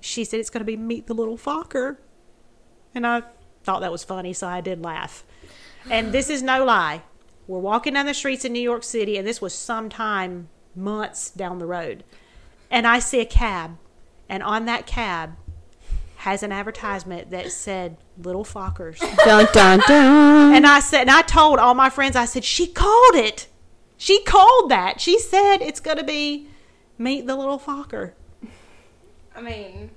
She 0.00 0.24
said, 0.24 0.40
It's 0.40 0.50
going 0.50 0.60
to 0.60 0.64
be 0.64 0.76
Meet 0.76 1.06
the 1.06 1.14
Little 1.14 1.38
Focker. 1.38 1.98
And 2.94 3.06
I 3.06 3.22
thought 3.62 3.80
that 3.80 3.92
was 3.92 4.04
funny, 4.04 4.32
so 4.32 4.46
I 4.46 4.60
did 4.60 4.82
laugh. 4.82 5.24
And 5.90 6.12
this 6.12 6.30
is 6.30 6.42
no 6.42 6.64
lie. 6.64 7.02
We're 7.46 7.58
walking 7.58 7.94
down 7.94 8.06
the 8.06 8.14
streets 8.14 8.44
in 8.44 8.52
New 8.52 8.60
York 8.60 8.84
City, 8.84 9.16
and 9.16 9.26
this 9.26 9.40
was 9.40 9.54
sometime 9.54 10.48
months 10.74 11.30
down 11.30 11.58
the 11.58 11.66
road. 11.66 12.04
And 12.70 12.86
I 12.86 12.98
see 12.98 13.20
a 13.20 13.24
cab, 13.24 13.78
and 14.28 14.42
on 14.42 14.66
that 14.66 14.86
cab 14.86 15.36
has 16.18 16.42
an 16.42 16.52
advertisement 16.52 17.30
that 17.30 17.50
said 17.50 17.96
Little 18.20 18.44
Fockers. 18.44 18.98
Dun 19.24 19.46
dun 19.52 19.80
dun. 19.86 20.54
And 20.54 20.66
I 20.66 20.80
said, 20.80 21.02
and 21.02 21.10
I 21.10 21.22
told 21.22 21.58
all 21.58 21.74
my 21.74 21.90
friends, 21.90 22.16
I 22.16 22.24
said, 22.24 22.44
she 22.44 22.66
called 22.66 23.14
it. 23.14 23.46
She 23.96 24.22
called 24.24 24.70
that. 24.70 25.00
She 25.00 25.18
said 25.18 25.58
it's 25.58 25.80
going 25.80 25.96
to 25.96 26.04
be 26.04 26.48
Meet 26.98 27.26
the 27.26 27.36
Little 27.36 27.58
Focker. 27.58 28.12
I 29.38 29.40
mean, 29.40 29.90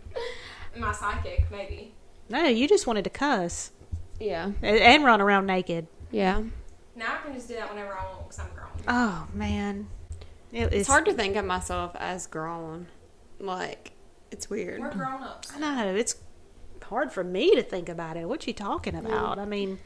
my 0.77 0.91
psychic 0.91 1.49
maybe. 1.51 1.93
No, 2.29 2.45
you 2.45 2.67
just 2.67 2.85
wanted 2.85 3.03
to 3.05 3.09
cuss 3.09 3.71
yeah, 4.19 4.45
and- 4.61 4.77
and 4.77 5.03
run 5.03 5.19
around 5.19 5.47
naked. 5.47 5.87
yeah. 6.11 6.43
Now 6.95 7.17
I 7.19 7.25
can 7.25 7.33
just 7.33 7.47
do 7.47 7.55
that 7.55 7.69
whenever 7.69 7.93
I 7.97 8.03
want 8.05 8.23
because 8.27 8.39
I'm 8.39 8.49
grown. 8.53 8.67
Oh, 8.87 9.27
man. 9.33 9.87
It, 10.51 10.71
It's 10.73 10.87
hard 10.87 11.05
to 11.05 11.13
think 11.13 11.35
of 11.37 11.45
myself 11.45 11.95
as 11.95 12.27
grown. 12.27 12.87
Like, 13.39 13.93
it's 14.29 14.49
weird. 14.49 14.81
We're 14.81 14.91
grown 14.91 15.23
ups. 15.23 15.51
I 15.55 15.59
know. 15.59 15.95
It's 15.95 16.15
hard 16.83 17.11
for 17.11 17.23
me 17.23 17.55
to 17.55 17.63
think 17.63 17.87
about 17.89 18.17
it. 18.17 18.27
What 18.27 18.45
you 18.45 18.53
talking 18.53 18.93
about? 18.95 19.39
I 19.39 19.45
mean, 19.45 19.79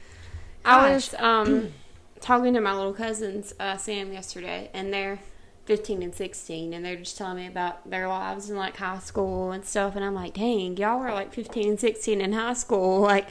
I 0.66 0.92
was 0.92 1.14
um 1.20 1.72
talking 2.20 2.54
to 2.56 2.60
my 2.60 2.76
little 2.76 2.94
cousins, 2.94 3.54
uh, 3.60 3.78
Sam, 3.78 4.12
yesterday, 4.12 4.70
and 4.74 4.92
they're 4.92 5.20
15 5.66 6.04
and 6.04 6.14
16, 6.14 6.74
and 6.74 6.86
they're 6.86 6.96
just 6.96 7.18
telling 7.18 7.38
me 7.38 7.48
about 7.48 7.90
their 7.90 8.08
lives 8.08 8.50
in 8.50 8.56
like 8.58 8.78
high 8.78 9.00
school 9.00 9.52
and 9.52 9.66
stuff. 9.66 9.96
And 9.96 10.06
I'm 10.06 10.14
like, 10.14 10.34
dang, 10.36 10.78
y'all 10.78 11.00
were 11.00 11.12
like 11.12 11.34
15 11.34 11.70
and 11.70 11.80
16 11.80 12.22
in 12.22 12.34
high 12.34 12.54
school. 12.54 13.02
Like, 13.16 13.28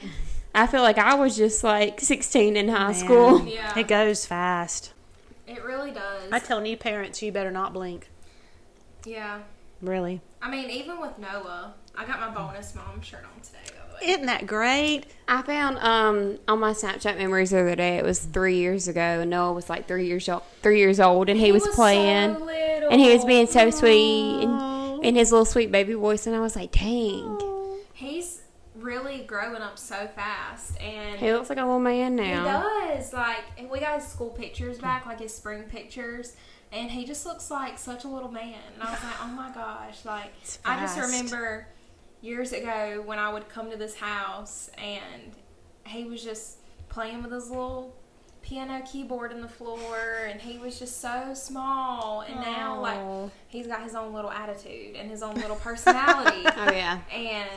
I 0.53 0.67
feel 0.67 0.81
like 0.81 0.97
I 0.97 1.15
was 1.15 1.35
just 1.35 1.63
like 1.63 1.99
16 1.99 2.55
in 2.55 2.69
high 2.69 2.91
Man. 2.91 2.93
school. 2.93 3.45
Yeah, 3.47 3.77
it 3.77 3.87
goes 3.87 4.25
fast. 4.25 4.93
it 5.47 5.63
really 5.63 5.91
does. 5.91 6.31
I 6.31 6.39
tell 6.39 6.61
new 6.61 6.77
parents, 6.77 7.21
you 7.21 7.31
better 7.31 7.51
not 7.51 7.73
blink. 7.73 8.09
yeah, 9.05 9.39
Really. 9.81 10.21
I 10.41 10.49
mean, 10.49 10.69
even 10.69 10.99
with 11.01 11.17
Noah, 11.19 11.73
I 11.95 12.05
got 12.05 12.19
my 12.19 12.29
bonus 12.29 12.75
mom 12.75 13.01
shirt 13.01 13.23
on 13.23 13.41
today. 13.41 13.57
By 13.67 13.87
the 13.99 14.05
way, 14.05 14.11
Isn't 14.13 14.25
that 14.27 14.45
great? 14.47 15.03
I 15.27 15.41
found 15.41 15.77
um 15.79 16.37
on 16.47 16.59
my 16.59 16.71
Snapchat 16.71 17.17
memories 17.17 17.51
the 17.51 17.59
other 17.61 17.75
day. 17.75 17.97
It 17.97 18.03
was 18.05 18.19
three 18.19 18.57
years 18.57 18.87
ago, 18.87 19.01
and 19.01 19.29
Noah 19.29 19.53
was 19.53 19.69
like 19.69 19.87
three 19.87 20.07
years 20.07 20.27
old, 20.29 20.43
three 20.61 20.79
years 20.79 20.99
old, 20.99 21.29
and 21.29 21.39
he, 21.39 21.51
was, 21.51 21.67
playing, 21.69 22.35
so 22.35 22.45
little. 22.45 22.89
and 22.89 23.01
he 23.01 23.13
was 23.13 23.25
being 23.25 23.47
so 23.47 23.69
sweet, 23.71 24.43
and 24.43 25.03
in 25.03 25.15
his 25.15 25.31
little 25.31 25.45
sweet 25.45 25.71
baby 25.71 25.93
voice, 25.93 26.25
and 26.27 26.35
I 26.35 26.39
was 26.39 26.55
like, 26.55 26.71
dang, 26.71 27.39
He's 27.93 28.41
really 28.75 29.19
growing 29.19 29.61
up 29.61 29.79
so 29.79 30.07
fast, 30.15 30.79
and 30.81 31.17
he 31.19 31.31
looks 31.31 31.49
like 31.49 31.57
a 31.57 31.63
little 31.63 31.79
man 31.79 32.15
now. 32.15 32.43
He 32.87 32.95
does. 32.95 33.13
Like, 33.13 33.43
and 33.57 33.69
we 33.69 33.79
got 33.79 33.99
his 33.99 34.07
school 34.07 34.29
pictures 34.29 34.77
back, 34.79 35.05
like 35.05 35.19
his 35.21 35.33
spring 35.33 35.63
pictures, 35.63 36.35
and 36.75 36.91
he 36.91 37.05
just 37.05 37.25
looks 37.25 37.49
like 37.49 37.79
such 37.79 38.03
a 38.03 38.07
little 38.07 38.31
man. 38.31 38.59
And 38.73 38.83
I 38.83 38.91
was 38.91 39.03
like, 39.03 39.13
oh 39.23 39.27
my 39.27 39.49
gosh. 39.51 40.03
Like, 40.05 40.33
I 40.65 40.79
just 40.79 40.99
remember 40.99 41.67
years 42.21 42.51
ago 42.51 43.01
when 43.05 43.17
I 43.17 43.31
would 43.31 43.47
come 43.49 43.71
to 43.71 43.77
this 43.77 43.95
house 43.95 44.69
and 44.77 45.31
he 45.87 46.03
was 46.03 46.23
just 46.23 46.57
playing 46.89 47.23
with 47.23 47.31
his 47.31 47.49
little 47.49 47.95
piano 48.41 48.83
keyboard 48.91 49.31
in 49.31 49.41
the 49.41 49.47
floor, 49.47 50.27
and 50.29 50.39
he 50.39 50.59
was 50.59 50.77
just 50.77 51.01
so 51.01 51.33
small. 51.33 52.21
And 52.21 52.39
now, 52.41 52.79
like, 52.79 53.31
he's 53.47 53.65
got 53.67 53.81
his 53.83 53.95
own 53.95 54.13
little 54.13 54.31
attitude 54.31 54.95
and 54.95 55.09
his 55.09 55.23
own 55.23 55.35
little 55.35 55.55
personality. 55.55 56.43
Oh 56.57 56.71
yeah. 56.71 56.99
and 57.13 57.49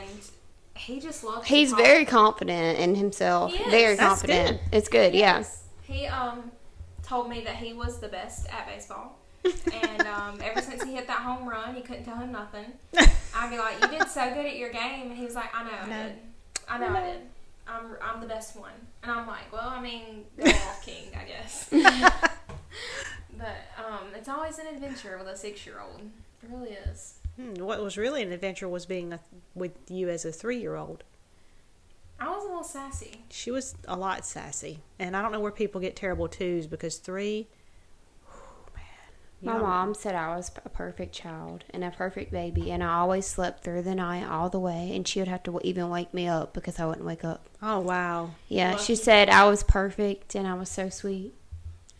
he 0.75 0.99
just 0.99 1.23
loves. 1.23 1.47
He's 1.47 1.73
very 1.73 2.05
confident 2.05 2.79
in 2.79 2.95
himself. 2.95 3.53
Very 3.69 3.95
That's 3.95 4.21
confident. 4.21 4.61
good. 4.63 4.77
It's 4.77 4.87
good. 4.89 5.13
Yes. 5.13 5.63
He 5.83 6.05
um 6.07 6.51
told 7.09 7.29
me 7.29 7.41
that 7.41 7.55
he 7.55 7.73
was 7.73 7.99
the 7.99 8.07
best 8.07 8.47
at 8.49 8.67
baseball. 8.67 9.17
and 9.43 10.01
um, 10.07 10.39
ever 10.43 10.61
since 10.61 10.83
he 10.83 10.93
hit 10.95 11.07
that 11.07 11.19
home 11.21 11.47
run, 11.47 11.75
you 11.75 11.81
couldn't 11.81 12.03
tell 12.05 12.17
him 12.17 12.31
nothing. 12.31 12.65
I'd 13.35 13.49
be 13.49 13.57
like, 13.57 13.81
"You 13.81 13.97
did 13.99 14.07
so 14.09 14.33
good 14.33 14.45
at 14.45 14.57
your 14.57 14.69
game," 14.71 15.09
and 15.09 15.17
he 15.17 15.23
was 15.25 15.33
like, 15.35 15.49
"I 15.55 15.63
know, 15.63 15.69
I 15.81 15.87
No. 15.89 16.03
did. 16.03 16.15
I 16.67 16.77
know, 16.77 16.87
I 16.95 17.01
did. 17.13 17.21
I'm, 17.67 17.85
I'm 18.01 18.19
the 18.21 18.27
best 18.27 18.55
one." 18.57 18.73
And 19.03 19.11
I'm 19.11 19.25
like, 19.27 19.51
"Well, 19.51 19.67
I 19.67 19.81
mean, 19.81 20.25
go 20.37 20.43
off, 20.49 20.85
King, 20.85 21.09
I 21.19 21.23
guess." 21.23 21.69
but 21.71 23.57
um, 23.77 24.07
it's 24.15 24.27
always 24.29 24.59
an 24.59 24.67
adventure 24.67 25.17
with 25.17 25.27
a 25.27 25.37
six-year-old. 25.37 26.01
It 26.43 26.49
really 26.49 26.71
is. 26.91 27.15
Hmm, 27.37 27.53
what 27.63 27.81
was 27.81 27.97
really 27.97 28.21
an 28.21 28.31
adventure 28.33 28.67
was 28.67 28.85
being 28.85 29.13
a, 29.13 29.19
with 29.55 29.71
you 29.89 30.09
as 30.09 30.25
a 30.25 30.31
three-year-old. 30.31 31.03
I 32.21 32.29
was 32.29 32.43
a 32.43 32.47
little 32.47 32.63
sassy. 32.63 33.23
She 33.29 33.49
was 33.51 33.75
a 33.87 33.95
lot 33.95 34.25
sassy, 34.25 34.79
and 34.99 35.15
I 35.15 35.21
don't 35.21 35.31
know 35.31 35.39
where 35.39 35.51
people 35.51 35.79
get 35.81 35.95
terrible 35.95 36.27
twos 36.27 36.67
because 36.67 36.97
three. 36.97 37.47
man, 38.75 38.83
My 39.41 39.53
know- 39.57 39.63
mom 39.63 39.93
said 39.93 40.15
I 40.15 40.35
was 40.35 40.51
a 40.65 40.69
perfect 40.69 41.13
child 41.13 41.63
and 41.69 41.83
a 41.83 41.91
perfect 41.91 42.31
baby, 42.31 42.71
and 42.71 42.83
I 42.83 42.95
always 42.99 43.25
slept 43.25 43.63
through 43.63 43.83
the 43.83 43.95
night 43.95 44.25
all 44.27 44.49
the 44.49 44.59
way, 44.59 44.91
and 44.93 45.07
she 45.07 45.19
would 45.19 45.27
have 45.29 45.43
to 45.43 45.59
even 45.63 45.89
wake 45.89 46.13
me 46.13 46.27
up 46.27 46.53
because 46.53 46.77
I 46.79 46.85
wouldn't 46.85 47.05
wake 47.05 47.23
up. 47.23 47.45
Oh 47.61 47.79
wow! 47.79 48.31
Yeah, 48.49 48.75
she 48.77 48.95
said 48.95 49.29
I 49.29 49.47
was 49.47 49.63
perfect 49.63 50.35
and 50.35 50.45
I 50.47 50.55
was 50.55 50.69
so 50.69 50.89
sweet, 50.89 51.33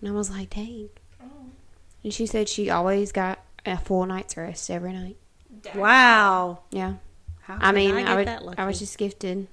and 0.01 0.09
I 0.09 0.11
was 0.11 0.29
like, 0.29 0.49
dang. 0.51 0.89
Oh, 1.23 1.27
And 2.03 2.13
she 2.13 2.25
said 2.25 2.49
she 2.49 2.69
always 2.69 3.11
got 3.13 3.39
a 3.65 3.77
full 3.77 4.05
night's 4.05 4.35
rest 4.35 4.69
every 4.69 4.91
night. 4.91 5.15
dang. 5.61 5.77
Wow! 5.77 6.59
Yeah, 6.71 6.95
How 7.41 7.57
I 7.61 7.71
mean, 7.71 7.95
I, 7.95 8.11
I, 8.11 8.15
would. 8.15 8.55
I 8.59 8.65
was 8.65 8.79
just 8.79 8.97
gifted. 8.97 9.47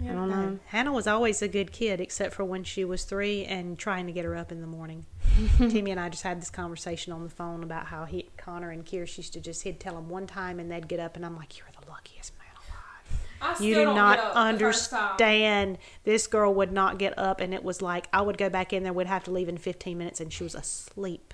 I 0.00 0.04
don't 0.08 0.28
No, 0.28 0.40
know. 0.42 0.58
Hannah 0.66 0.92
was 0.92 1.06
always 1.06 1.40
a 1.40 1.48
good 1.48 1.72
kid, 1.72 2.00
except 2.00 2.34
for 2.34 2.44
when 2.44 2.64
she 2.64 2.84
was 2.84 3.04
three 3.04 3.44
and 3.44 3.78
trying 3.78 4.06
to 4.06 4.12
get 4.12 4.24
her 4.26 4.36
up 4.36 4.52
in 4.52 4.60
the 4.60 4.66
morning. 4.66 5.06
Timmy 5.58 5.90
and 5.90 5.98
I 6.00 6.08
just 6.10 6.22
had 6.22 6.40
this 6.40 6.50
conversation 6.50 7.12
on 7.12 7.22
the 7.24 7.30
phone 7.30 7.62
about 7.62 7.86
how 7.86 8.04
he, 8.04 8.28
Connor 8.36 8.70
and 8.70 8.84
Kirsch 8.84 9.16
used 9.16 9.32
to 9.34 9.40
just 9.40 9.62
he'd 9.62 9.80
tell 9.80 9.94
them 9.94 10.08
one 10.08 10.26
time 10.26 10.58
and 10.60 10.70
they'd 10.70 10.86
get 10.88 11.00
up, 11.00 11.16
and 11.16 11.24
I'm 11.24 11.36
like, 11.36 11.56
"You're 11.58 11.66
the 11.80 11.90
luckiest 11.90 12.32
man 12.38 12.46
alive." 12.56 13.20
I 13.40 13.54
still 13.54 13.66
You 13.66 13.74
do 13.74 13.84
don't 13.84 13.96
not 13.96 14.16
get 14.18 14.24
up 14.26 14.34
the 14.52 14.58
first 14.60 14.90
time. 14.90 15.02
understand. 15.10 15.78
This 16.04 16.26
girl 16.26 16.52
would 16.54 16.72
not 16.72 16.98
get 16.98 17.18
up, 17.18 17.40
and 17.40 17.52
it 17.54 17.64
was 17.64 17.80
like 17.82 18.06
I 18.12 18.20
would 18.22 18.36
go 18.38 18.48
back 18.50 18.72
in 18.74 18.82
there, 18.82 18.92
We'd 18.92 19.06
have 19.06 19.24
to 19.24 19.30
leave 19.30 19.48
in 19.48 19.56
15 19.58 19.96
minutes, 19.96 20.20
and 20.20 20.30
she 20.32 20.42
was 20.42 20.54
asleep. 20.54 21.32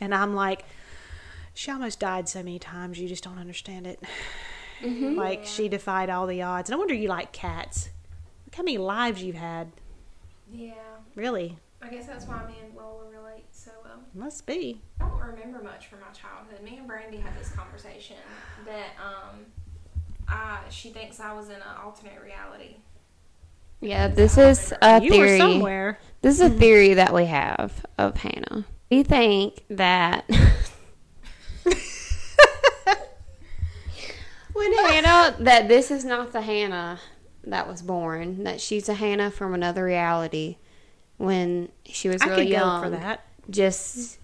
And 0.00 0.14
I'm 0.14 0.34
like, 0.34 0.64
she 1.54 1.70
almost 1.70 1.98
died 2.00 2.28
so 2.28 2.40
many 2.40 2.58
times, 2.60 2.98
you 3.00 3.08
just 3.08 3.24
don't 3.24 3.38
understand 3.38 3.86
it. 3.86 4.00
Like 4.82 5.44
she 5.44 5.68
defied 5.68 6.10
all 6.10 6.26
the 6.26 6.42
odds. 6.42 6.70
No 6.70 6.78
wonder 6.78 6.94
you 6.94 7.08
like 7.08 7.32
cats. 7.32 7.88
Look 8.46 8.54
how 8.54 8.62
many 8.62 8.78
lives 8.78 9.22
you've 9.22 9.36
had. 9.36 9.72
Yeah. 10.52 10.72
Really, 11.14 11.58
I 11.82 11.88
guess 11.88 12.06
that's 12.06 12.26
why 12.26 12.46
me 12.46 12.54
and 12.64 12.74
Lola 12.76 13.04
relate 13.10 13.44
so 13.50 13.70
well. 13.84 13.98
must 14.14 14.46
be. 14.46 14.80
I 15.00 15.08
don't 15.08 15.20
remember 15.20 15.62
much 15.62 15.86
from 15.88 16.00
my 16.00 16.06
childhood. 16.08 16.62
Me 16.62 16.76
and 16.78 16.86
Brandy 16.86 17.18
had 17.18 17.36
this 17.38 17.50
conversation 17.50 18.16
that 18.64 18.90
um, 19.04 19.40
I 20.28 20.60
she 20.70 20.90
thinks 20.90 21.18
I 21.20 21.32
was 21.34 21.48
in 21.48 21.56
an 21.56 21.62
alternate 21.82 22.20
reality. 22.22 22.76
Yeah, 23.80 24.08
this 24.08 24.38
is 24.38 24.72
a 24.82 25.00
you 25.02 25.10
theory. 25.10 25.32
were 25.32 25.38
somewhere. 25.38 25.98
This 26.22 26.34
is 26.34 26.40
a 26.40 26.50
theory 26.50 26.94
that 26.94 27.12
we 27.14 27.26
have 27.26 27.84
of 27.96 28.16
Hannah. 28.16 28.64
We 28.90 29.02
think 29.02 29.62
that 29.70 30.28
when 34.58 34.72
Hannah 34.86 35.36
that 35.40 35.68
this 35.68 35.90
is 35.90 36.04
not 36.04 36.32
the 36.32 36.42
Hannah 36.42 36.98
that 37.44 37.66
was 37.68 37.82
born, 37.82 38.44
that 38.44 38.60
she's 38.60 38.88
a 38.88 38.94
Hannah 38.94 39.30
from 39.30 39.54
another 39.54 39.84
reality 39.84 40.56
when 41.16 41.68
she 41.84 42.08
was 42.08 42.22
I 42.22 42.26
really 42.28 42.50
young. 42.50 42.82
for 42.82 42.90
that. 42.90 43.24
Just 43.50 44.18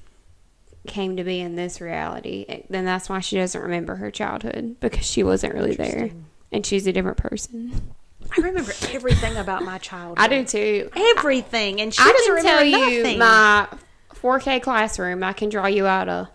came 0.87 1.17
to 1.17 1.25
be 1.25 1.41
in 1.41 1.57
this 1.57 1.81
reality. 1.81 2.65
Then 2.69 2.85
that's 2.85 3.09
why 3.09 3.21
she 3.21 3.37
doesn't 3.37 3.61
remember 3.61 3.97
her 3.97 4.11
childhood 4.11 4.77
because 4.81 5.07
she 5.07 5.23
wasn't 5.23 5.55
really 5.55 5.75
there. 5.75 6.11
And 6.53 6.65
she's 6.67 6.87
a 6.87 6.93
different 6.93 7.17
person. 7.17 7.95
I 8.37 8.41
remember 8.41 8.73
everything 8.93 9.37
about 9.37 9.65
my 9.65 9.79
childhood. 9.79 10.19
I 10.19 10.29
do 10.29 10.45
too. 10.45 10.91
everything, 11.17 11.81
and 11.81 11.93
she 11.93 12.03
I 12.03 12.13
doesn't 12.13 12.35
can 12.37 12.45
tell 12.45 12.63
remember 12.63 12.89
you 12.91 13.03
nothing. 13.03 13.19
my 13.19 13.69
4K 14.15 14.63
classroom. 14.63 15.23
I 15.23 15.33
can 15.33 15.49
draw 15.49 15.67
you 15.67 15.87
out 15.87 16.09
a 16.09 16.31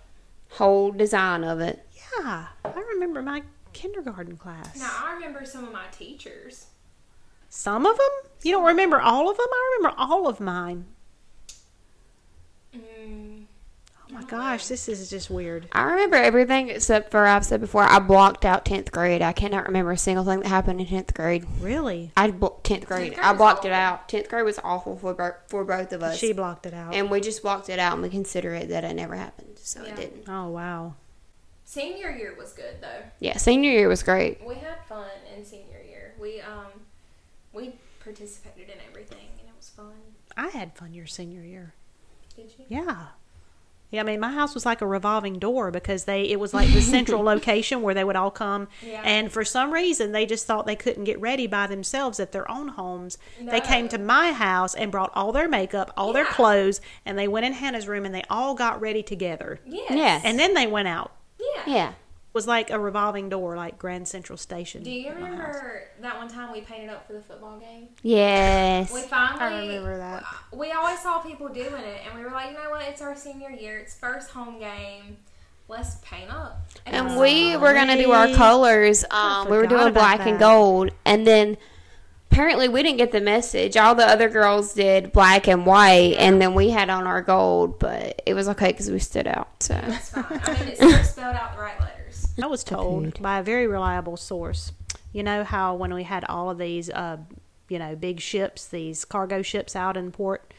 whole 0.51 0.91
design 0.91 1.43
of 1.43 1.59
it. 1.61 1.85
yeah, 2.19 2.47
I 2.65 2.79
remember 2.93 3.21
my 3.21 3.43
kindergarten 3.73 4.37
class. 4.37 4.77
Now 4.77 4.91
I 5.05 5.13
remember 5.13 5.45
some 5.45 5.63
of 5.65 5.71
my 5.73 5.85
teachers. 5.91 6.67
Some 7.49 7.85
of 7.85 7.97
them? 7.97 8.31
You 8.43 8.51
don't 8.53 8.65
remember 8.65 8.99
all 9.01 9.29
of 9.29 9.37
them? 9.37 9.47
I 9.51 9.75
remember 9.79 9.95
all 9.99 10.27
of 10.27 10.39
mine. 10.39 10.85
Mm, 12.75 13.45
Oh 14.11 14.13
my 14.13 14.23
gosh, 14.23 14.67
this 14.67 14.89
is 14.89 15.07
just 15.07 15.29
weird. 15.29 15.67
I 15.71 15.83
remember 15.83 16.15
everything 16.15 16.69
except 16.69 17.11
for 17.11 17.27
I've 17.27 17.45
said 17.45 17.61
before. 17.61 17.83
I 17.83 17.99
blocked 17.99 18.43
out 18.43 18.65
10th 18.65 18.89
grade. 18.91 19.21
I 19.21 19.33
cannot 19.33 19.67
remember 19.67 19.91
a 19.91 19.97
single 19.99 20.23
thing 20.25 20.39
that 20.39 20.47
happened 20.47 20.81
in 20.81 20.87
10th 20.87 21.13
grade. 21.13 21.45
Really? 21.59 22.11
I 22.17 22.31
blo- 22.31 22.59
10th 22.63 22.85
grade. 22.87 23.13
grade 23.13 23.19
I 23.19 23.31
was 23.33 23.37
blocked 23.37 23.65
it 23.65 23.71
out. 23.71 24.09
10th 24.09 24.27
grade 24.29 24.45
was 24.45 24.59
awful 24.63 24.97
for 24.97 25.37
for 25.47 25.63
both 25.63 25.93
of 25.93 26.01
us. 26.01 26.17
She 26.17 26.33
blocked 26.33 26.65
it 26.65 26.73
out. 26.73 26.95
and 26.95 27.11
we 27.11 27.21
just 27.21 27.43
blocked 27.43 27.69
it 27.69 27.77
out 27.77 27.93
and 27.93 28.01
we 28.01 28.09
consider 28.09 28.55
it 28.55 28.69
that 28.69 28.83
it 28.83 28.93
never 28.95 29.13
happened. 29.15 29.59
So 29.59 29.83
Yeah. 29.83 29.89
it 29.89 29.95
didn't. 29.95 30.23
oh 30.27 30.47
wow. 30.49 30.95
Senior 31.73 32.09
year 32.09 32.33
was 32.37 32.51
good 32.53 32.77
though. 32.81 33.03
Yeah, 33.19 33.37
senior 33.37 33.71
year 33.71 33.87
was 33.87 34.01
great. 34.03 34.43
We 34.45 34.55
had 34.55 34.83
fun 34.87 35.07
in 35.35 35.45
senior 35.45 35.81
year. 35.87 36.15
We 36.19 36.41
um 36.41 36.71
we 37.53 37.75
participated 38.03 38.69
in 38.69 38.77
everything 38.89 39.27
and 39.39 39.47
it 39.47 39.55
was 39.55 39.69
fun. 39.69 39.93
I 40.35 40.47
had 40.47 40.75
fun 40.75 40.93
your 40.93 41.05
senior 41.07 41.41
year. 41.43 41.73
Did 42.35 42.51
you? 42.57 42.65
Yeah. 42.67 42.97
Yeah, 43.91 44.01
I 44.01 44.03
mean, 44.03 44.19
my 44.19 44.31
house 44.31 44.53
was 44.53 44.67
like 44.67 44.81
a 44.81 44.85
revolving 44.87 45.39
door 45.39 45.71
because 45.71 46.03
they 46.05 46.21
it 46.23 46.39
was 46.39 46.53
like 46.53 46.71
the 46.73 46.81
central 46.81 47.23
location 47.33 47.81
where 47.81 47.93
they 47.95 48.03
would 48.03 48.15
all 48.15 48.29
come, 48.31 48.67
Yeah. 48.85 49.01
and 49.03 49.31
for 49.31 49.43
some 49.43 49.71
reason 49.71 50.11
they 50.11 50.27
just 50.27 50.45
thought 50.45 50.67
they 50.67 50.75
couldn't 50.75 51.05
get 51.05 51.19
ready 51.19 51.47
by 51.47 51.65
themselves 51.67 52.19
at 52.19 52.31
their 52.31 52.49
own 52.49 52.67
homes. 52.69 53.17
They 53.41 53.59
came 53.61 53.87
to 53.89 53.97
my 53.97 54.31
house 54.31 54.73
and 54.75 54.91
brought 54.91 55.11
all 55.15 55.31
their 55.31 55.49
makeup, 55.49 55.91
all 55.97 56.13
their 56.13 56.25
clothes, 56.25 56.81
and 57.05 57.17
they 57.17 57.27
went 57.27 57.47
in 57.47 57.53
Hannah's 57.53 57.87
room 57.87 58.05
and 58.05 58.13
they 58.13 58.23
all 58.29 58.53
got 58.53 58.79
ready 58.79 59.01
together, 59.03 59.59
Yes. 59.65 59.89
Yes. 59.89 60.21
and 60.23 60.37
then 60.39 60.53
they 60.53 60.67
went 60.67 60.87
out. 60.87 61.11
Yeah. 61.67 61.73
Yeah. 61.73 61.89
It 61.89 62.35
was 62.35 62.45
like 62.47 62.69
a 62.69 62.79
revolving 62.79 63.29
door, 63.29 63.55
like 63.55 63.79
Grand 63.79 64.07
Central 64.07 64.37
Station. 64.37 64.83
Do 64.83 64.91
you 64.91 65.09
at 65.09 65.19
my 65.19 65.29
house. 65.29 65.37
remember 65.37 65.81
that 66.01 66.17
one 66.17 66.27
time 66.27 66.51
we 66.51 66.61
painted 66.61 66.89
up 66.89 67.07
for 67.07 67.13
the 67.13 67.21
football 67.21 67.57
game? 67.57 67.87
Yes. 68.03 68.93
We 68.93 69.01
finally. 69.01 69.41
I 69.41 69.61
remember 69.61 69.97
that. 69.97 70.23
We 70.53 70.71
always 70.71 70.99
saw 70.99 71.19
people 71.19 71.47
doing 71.49 71.73
it, 71.73 72.01
and 72.05 72.15
we 72.15 72.23
were 72.23 72.31
like, 72.31 72.51
you 72.51 72.53
know 72.53 72.69
what? 72.69 72.83
It's 72.83 73.01
our 73.01 73.15
senior 73.15 73.49
year. 73.49 73.79
It's 73.79 73.95
first 73.95 74.29
home 74.29 74.59
game. 74.59 75.17
Let's 75.67 75.95
paint 76.03 76.31
up. 76.31 76.61
it 76.85 76.93
And 76.93 77.19
we 77.19 77.57
were 77.57 77.73
gonna 77.73 77.97
do 77.97 78.11
our 78.11 78.27
colors. 78.29 79.05
Um, 79.09 79.49
we 79.49 79.57
were 79.57 79.63
forgot 79.63 79.69
doing 79.69 79.87
about 79.89 79.93
black 79.93 80.19
and 80.21 80.35
that. 80.35 80.39
gold, 80.39 80.91
and 81.05 81.25
then 81.25 81.57
apparently 82.31 82.67
we 82.69 82.83
didn't 82.83 82.97
get 82.97 83.11
the 83.11 83.21
message. 83.21 83.75
All 83.77 83.95
the 83.95 84.05
other 84.07 84.29
girls 84.29 84.73
did 84.73 85.11
black 85.11 85.47
and 85.47 85.65
white, 85.65 86.15
and 86.17 86.41
then 86.41 86.53
we 86.53 86.69
had 86.69 86.89
on 86.89 87.07
our 87.07 87.21
gold. 87.21 87.79
But 87.79 88.21
it 88.25 88.33
was 88.33 88.47
okay 88.49 88.67
because 88.71 88.89
we 88.91 88.99
stood 88.99 89.27
out. 89.27 89.63
So 89.63 89.79
It's 89.83 90.09
fine. 90.11 90.25
I 90.29 90.53
mean, 90.59 90.69
it's 90.69 90.77
still 90.79 91.03
spelled 91.03 91.35
out 91.35 91.55
the 91.55 91.61
right 91.61 91.79
letters. 91.79 92.27
I 92.41 92.47
was 92.47 92.63
told 92.63 93.03
food. 93.15 93.21
by 93.21 93.39
a 93.39 93.43
very 93.43 93.67
reliable 93.67 94.17
source. 94.17 94.71
You 95.11 95.23
know 95.23 95.43
how 95.43 95.75
when 95.75 95.93
we 95.93 96.03
had 96.03 96.23
all 96.25 96.49
of 96.49 96.57
these, 96.57 96.89
uh, 96.89 97.17
you 97.67 97.79
know, 97.79 97.95
big 97.95 98.19
ships, 98.19 98.67
these 98.67 99.05
cargo 99.05 99.41
ships 99.41 99.75
out 99.75 99.97
in 99.97 100.11
port, 100.11 100.53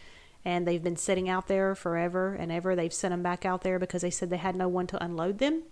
and 0.45 0.67
they've 0.67 0.83
been 0.83 0.97
sitting 0.97 1.29
out 1.29 1.47
there 1.47 1.75
forever 1.75 2.35
and 2.35 2.51
ever. 2.51 2.75
They've 2.75 2.93
sent 2.93 3.13
them 3.13 3.23
back 3.23 3.47
out 3.47 3.63
there 3.63 3.79
because 3.79 4.03
they 4.03 4.11
said 4.11 4.29
they 4.31 4.37
had 4.39 4.57
no 4.57 4.69
one 4.69 4.87
to 4.89 5.03
unload 5.03 5.39
them. 5.39 5.63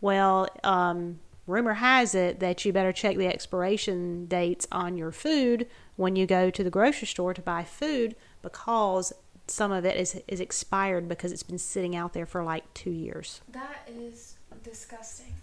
Well, 0.00 0.48
um, 0.64 1.20
rumor 1.50 1.74
has 1.74 2.14
it 2.14 2.40
that 2.40 2.64
you 2.64 2.72
better 2.72 2.92
check 2.92 3.16
the 3.16 3.26
expiration 3.26 4.26
dates 4.26 4.66
on 4.72 4.96
your 4.96 5.12
food 5.12 5.66
when 5.96 6.16
you 6.16 6.26
go 6.26 6.48
to 6.50 6.64
the 6.64 6.70
grocery 6.70 7.06
store 7.08 7.34
to 7.34 7.42
buy 7.42 7.64
food 7.64 8.16
because 8.42 9.12
some 9.46 9.72
of 9.72 9.84
it 9.84 9.96
is 9.96 10.20
is 10.28 10.40
expired 10.40 11.08
because 11.08 11.32
it's 11.32 11.42
been 11.42 11.58
sitting 11.58 11.94
out 11.96 12.12
there 12.12 12.26
for 12.26 12.42
like 12.44 12.72
two 12.74 12.90
years. 12.90 13.40
That 13.50 13.88
is 13.88 14.36
disgusting. 14.62 15.34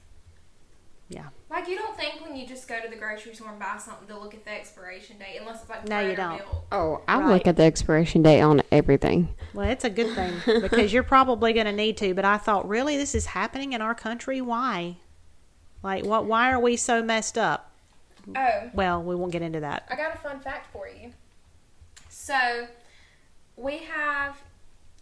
Yeah. 1.10 1.28
Like 1.50 1.70
you 1.70 1.78
don't 1.78 1.96
think 1.98 2.22
when 2.22 2.36
you 2.36 2.46
just 2.46 2.68
go 2.68 2.82
to 2.82 2.90
the 2.90 2.98
grocery 2.98 3.34
store 3.34 3.50
and 3.50 3.60
buy 3.60 3.78
something 3.80 4.08
to 4.10 4.20
look 4.20 4.34
at 4.34 4.44
the 4.44 4.52
expiration 4.52 5.18
date, 5.18 5.38
unless 5.40 5.62
it's 5.62 5.70
like 5.70 5.88
No, 5.88 6.02
you 6.02 6.18
don't. 6.18 6.38
milk. 6.40 6.66
oh, 6.74 7.02
I 7.08 7.20
Right. 7.20 7.30
look 7.30 7.48
at 7.48 7.56
the 7.56 7.64
expiration 7.64 8.24
date 8.24 8.42
on 8.42 8.62
everything. 8.74 9.30
Well, 9.54 9.70
it's 9.70 9.86
a 9.86 9.90
good 9.90 10.14
thing 10.16 10.34
because 10.62 10.92
you're 10.92 11.04
probably 11.04 11.54
going 11.54 11.66
to 11.66 11.72
need 11.72 11.96
to. 11.98 12.14
But 12.14 12.26
I 12.26 12.38
thought, 12.38 12.68
really, 12.68 12.98
this 12.98 13.16
is 13.16 13.28
happening 13.28 13.72
in 13.72 13.82
our 13.82 13.96
country? 13.96 14.42
Why? 14.42 14.98
Like, 15.84 16.06
what? 16.06 16.26
Why 16.26 16.52
are 16.52 16.60
we 16.60 16.76
so 16.76 17.02
messed 17.04 17.38
up? 17.38 17.72
Oh, 18.36 18.70
Well, 18.74 19.02
we 19.04 19.16
won't 19.16 19.32
get 19.32 19.42
into 19.42 19.60
that. 19.62 19.88
I 19.90 19.96
got 19.96 20.14
a 20.16 20.18
fun 20.18 20.40
fact 20.42 20.72
for 20.74 20.88
you. 20.88 21.12
So, 22.10 22.68
we 23.56 23.78
have, 23.80 24.38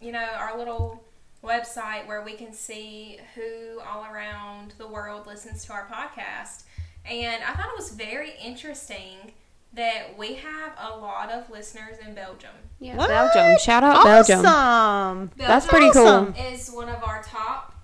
you 0.00 0.12
know, 0.12 0.28
our 0.36 0.56
little 0.56 1.02
website 1.42 2.06
where 2.06 2.22
we 2.22 2.34
can 2.34 2.52
see 2.52 3.18
who 3.34 3.80
all 3.86 4.04
around 4.04 4.74
the 4.78 4.86
world 4.86 5.26
listens 5.26 5.64
to 5.64 5.72
our 5.72 5.86
podcast. 5.86 6.64
And 7.04 7.42
I 7.44 7.52
thought 7.54 7.66
it 7.66 7.76
was 7.76 7.90
very 7.92 8.32
interesting 8.42 9.32
that 9.72 10.16
we 10.16 10.34
have 10.34 10.72
a 10.78 10.96
lot 10.98 11.30
of 11.30 11.50
listeners 11.50 11.96
in 12.06 12.14
Belgium. 12.14 12.50
Yeah, 12.80 12.96
What? 12.96 13.08
Belgium. 13.08 13.58
Shout 13.58 13.82
out 13.84 14.04
Belgium. 14.04 14.44
Awesome. 14.46 15.30
That's 15.36 15.66
Belgium 15.66 15.92
pretty 15.92 15.92
cool. 15.92 16.52
Is 16.52 16.70
one 16.70 16.88
of 16.88 17.02
our 17.04 17.22
top 17.22 17.74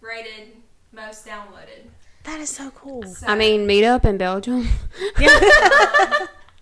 rated, 0.00 0.54
most 0.92 1.26
downloaded. 1.26 1.88
That 2.24 2.40
is 2.40 2.50
so 2.50 2.70
cool. 2.70 3.02
So, 3.04 3.26
I 3.26 3.34
mean, 3.34 3.66
meet 3.66 3.84
up 3.84 4.04
in 4.04 4.16
Belgium. 4.18 4.68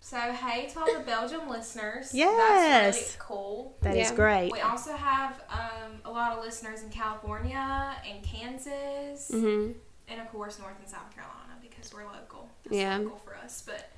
so 0.01 0.17
hey 0.17 0.69
to 0.73 0.81
all 0.81 0.87
the 0.93 1.05
Belgium 1.05 1.49
listeners. 1.49 2.13
Yes. 2.15 2.97
That's 2.97 2.97
really 2.97 3.17
cool. 3.19 3.77
That 3.83 3.97
is 3.97 4.09
Yeah. 4.11 4.17
great. 4.17 4.53
We 4.53 4.61
also 4.61 4.93
have 4.95 5.41
um, 5.51 5.93
a 6.05 6.11
lot 6.11 6.37
of 6.37 6.43
listeners 6.45 6.83
in 6.83 6.89
California 6.91 7.95
and 8.09 8.23
Kansas, 8.25 9.31
hmm 9.33 9.73
and 10.09 10.21
of 10.21 10.29
course 10.33 10.59
North 10.59 10.75
and 10.81 10.89
South 10.89 11.15
Carolina 11.15 11.55
because 11.63 11.93
we're 11.95 12.05
local. 12.07 12.49
It's 12.65 12.75
Yeah. 12.75 12.99
local 12.99 13.19
for 13.19 13.37
us. 13.37 13.63
But 13.65 13.91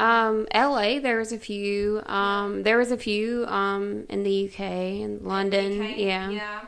Um, 0.00 0.46
LA, 0.52 0.98
there 1.00 1.16
was 1.18 1.32
a 1.32 1.38
few. 1.38 2.02
Um, 2.04 2.62
there 2.64 2.76
was 2.76 2.90
a 2.90 2.98
few 2.98 3.46
um 3.46 4.04
in 4.10 4.22
the 4.24 4.48
UK 4.48 4.60
and 5.04 5.22
London. 5.22 5.80
UK, 5.80 5.96
yeah. 5.96 6.28
yeah, 6.30 6.60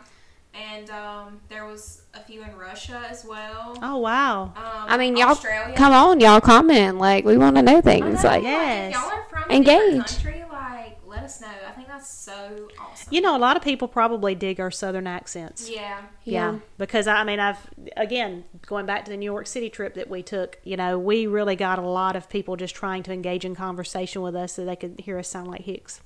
and 0.54 0.90
um, 0.90 1.40
there 1.48 1.66
was 1.66 2.02
a 2.14 2.20
few 2.20 2.42
in 2.42 2.56
Russia 2.56 3.02
as 3.08 3.24
well. 3.24 3.78
Oh 3.82 3.98
wow. 3.98 4.42
Um, 4.44 4.52
I 4.56 4.96
mean, 4.96 5.16
y'all 5.16 5.28
Australia. 5.30 5.74
come 5.76 5.92
on, 5.92 6.20
y'all 6.20 6.40
comment. 6.40 6.98
Like 6.98 7.24
we 7.24 7.36
want 7.36 7.56
to 7.56 7.62
know 7.62 7.72
I 7.72 7.74
know, 7.76 7.80
things. 7.82 8.24
Like 8.24 8.42
Yes. 8.42 8.94
if 8.94 9.00
y'all 9.00 9.10
are 9.12 9.24
from 9.30 9.50
a 9.50 9.54
Engage. 9.54 10.06
country, 10.22 10.44
like 10.50 10.98
let 11.06 11.22
us 11.22 11.40
know. 11.40 11.48
I 11.66 11.70
think 11.72 11.88
that's 11.88 12.08
so 12.10 12.68
awesome. 12.80 13.08
You 13.14 13.20
know, 13.20 13.36
a 13.36 13.38
lot 13.38 13.56
of 13.56 13.62
people 13.62 13.88
probably 13.88 14.34
dig 14.34 14.58
our 14.60 14.70
southern 14.70 15.06
accents. 15.06 15.68
yeah, 15.70 16.02
Yeah. 16.24 16.58
Because 16.76 17.06
I 17.06 17.24
mean, 17.24 17.40
I've, 17.40 17.58
again, 17.96 18.44
going 18.66 18.84
back 18.86 19.04
to 19.06 19.10
the 19.10 19.16
New 19.16 19.24
York 19.24 19.46
City 19.46 19.70
trip 19.70 19.94
that 19.94 20.10
we 20.10 20.22
took, 20.22 20.58
you 20.64 20.76
know, 20.76 20.98
we 20.98 21.26
really 21.26 21.56
got 21.56 21.78
a 21.78 21.82
lot 21.82 22.14
of 22.16 22.28
people 22.28 22.56
just 22.56 22.74
trying 22.74 23.02
to 23.04 23.12
engage 23.12 23.44
in 23.44 23.54
conversation 23.54 24.22
with 24.22 24.34
us 24.36 24.52
so 24.54 24.64
they 24.64 24.76
could 24.76 25.00
hear 25.00 25.18
us 25.18 25.28
sound 25.28 25.48
like 25.48 25.62
Hicks. 25.62 26.00